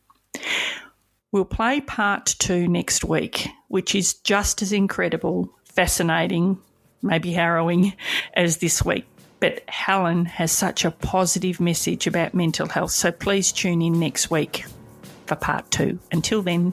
We'll 1.30 1.44
play 1.44 1.80
part 1.80 2.34
two 2.38 2.68
next 2.68 3.04
week, 3.04 3.48
which 3.68 3.94
is 3.94 4.14
just 4.14 4.60
as 4.62 4.72
incredible, 4.72 5.50
fascinating, 5.64 6.58
maybe 7.02 7.32
harrowing 7.32 7.94
as 8.34 8.58
this 8.58 8.84
week. 8.84 9.06
But 9.42 9.68
Helen 9.68 10.26
has 10.26 10.52
such 10.52 10.84
a 10.84 10.92
positive 10.92 11.58
message 11.58 12.06
about 12.06 12.32
mental 12.32 12.68
health, 12.68 12.92
so 12.92 13.10
please 13.10 13.50
tune 13.50 13.82
in 13.82 13.98
next 13.98 14.30
week 14.30 14.64
for 15.26 15.34
part 15.34 15.68
two. 15.68 15.98
Until 16.12 16.42
then, 16.42 16.72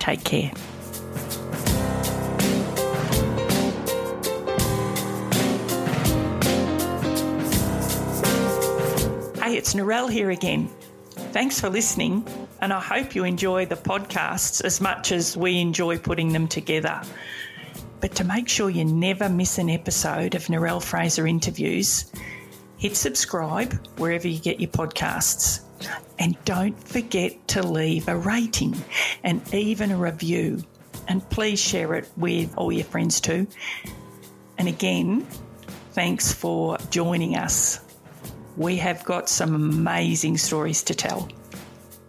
take 0.00 0.24
care. 0.24 0.50
Hey, 9.40 9.56
it's 9.56 9.74
Narelle 9.74 10.10
here 10.10 10.32
again. 10.32 10.68
Thanks 11.30 11.60
for 11.60 11.70
listening, 11.70 12.26
and 12.60 12.72
I 12.72 12.80
hope 12.80 13.14
you 13.14 13.22
enjoy 13.22 13.66
the 13.66 13.76
podcasts 13.76 14.64
as 14.64 14.80
much 14.80 15.12
as 15.12 15.36
we 15.36 15.60
enjoy 15.60 15.98
putting 15.98 16.32
them 16.32 16.48
together. 16.48 17.00
But 18.02 18.14
to 18.16 18.24
make 18.24 18.50
sure 18.50 18.68
you 18.68 18.84
never 18.84 19.30
miss 19.30 19.56
an 19.56 19.70
episode 19.70 20.34
of 20.34 20.42
Narelle 20.48 20.82
Fraser 20.82 21.26
interviews, 21.26 22.12
hit 22.76 22.94
subscribe 22.96 23.72
wherever 23.96 24.28
you 24.28 24.38
get 24.38 24.60
your 24.60 24.70
podcasts. 24.70 25.60
And 26.18 26.36
don't 26.44 26.78
forget 26.86 27.48
to 27.48 27.66
leave 27.66 28.08
a 28.08 28.16
rating 28.16 28.76
and 29.24 29.42
even 29.54 29.90
a 29.90 29.96
review. 29.96 30.62
And 31.08 31.26
please 31.30 31.58
share 31.58 31.94
it 31.94 32.06
with 32.18 32.52
all 32.58 32.70
your 32.70 32.84
friends 32.84 33.22
too. 33.22 33.46
And 34.58 34.68
again, 34.68 35.26
thanks 35.92 36.30
for 36.30 36.76
joining 36.90 37.36
us 37.36 37.80
we 38.56 38.76
have 38.76 39.04
got 39.04 39.28
some 39.28 39.54
amazing 39.54 40.36
stories 40.36 40.82
to 40.84 40.94
tell. 40.94 41.28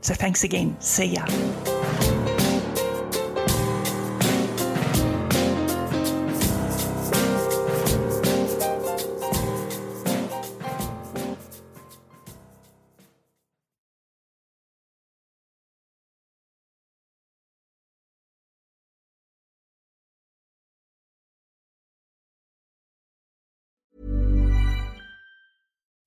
So 0.01 0.13
thanks 0.13 0.43
again. 0.43 0.79
See 0.81 1.05
ya. 1.05 2.12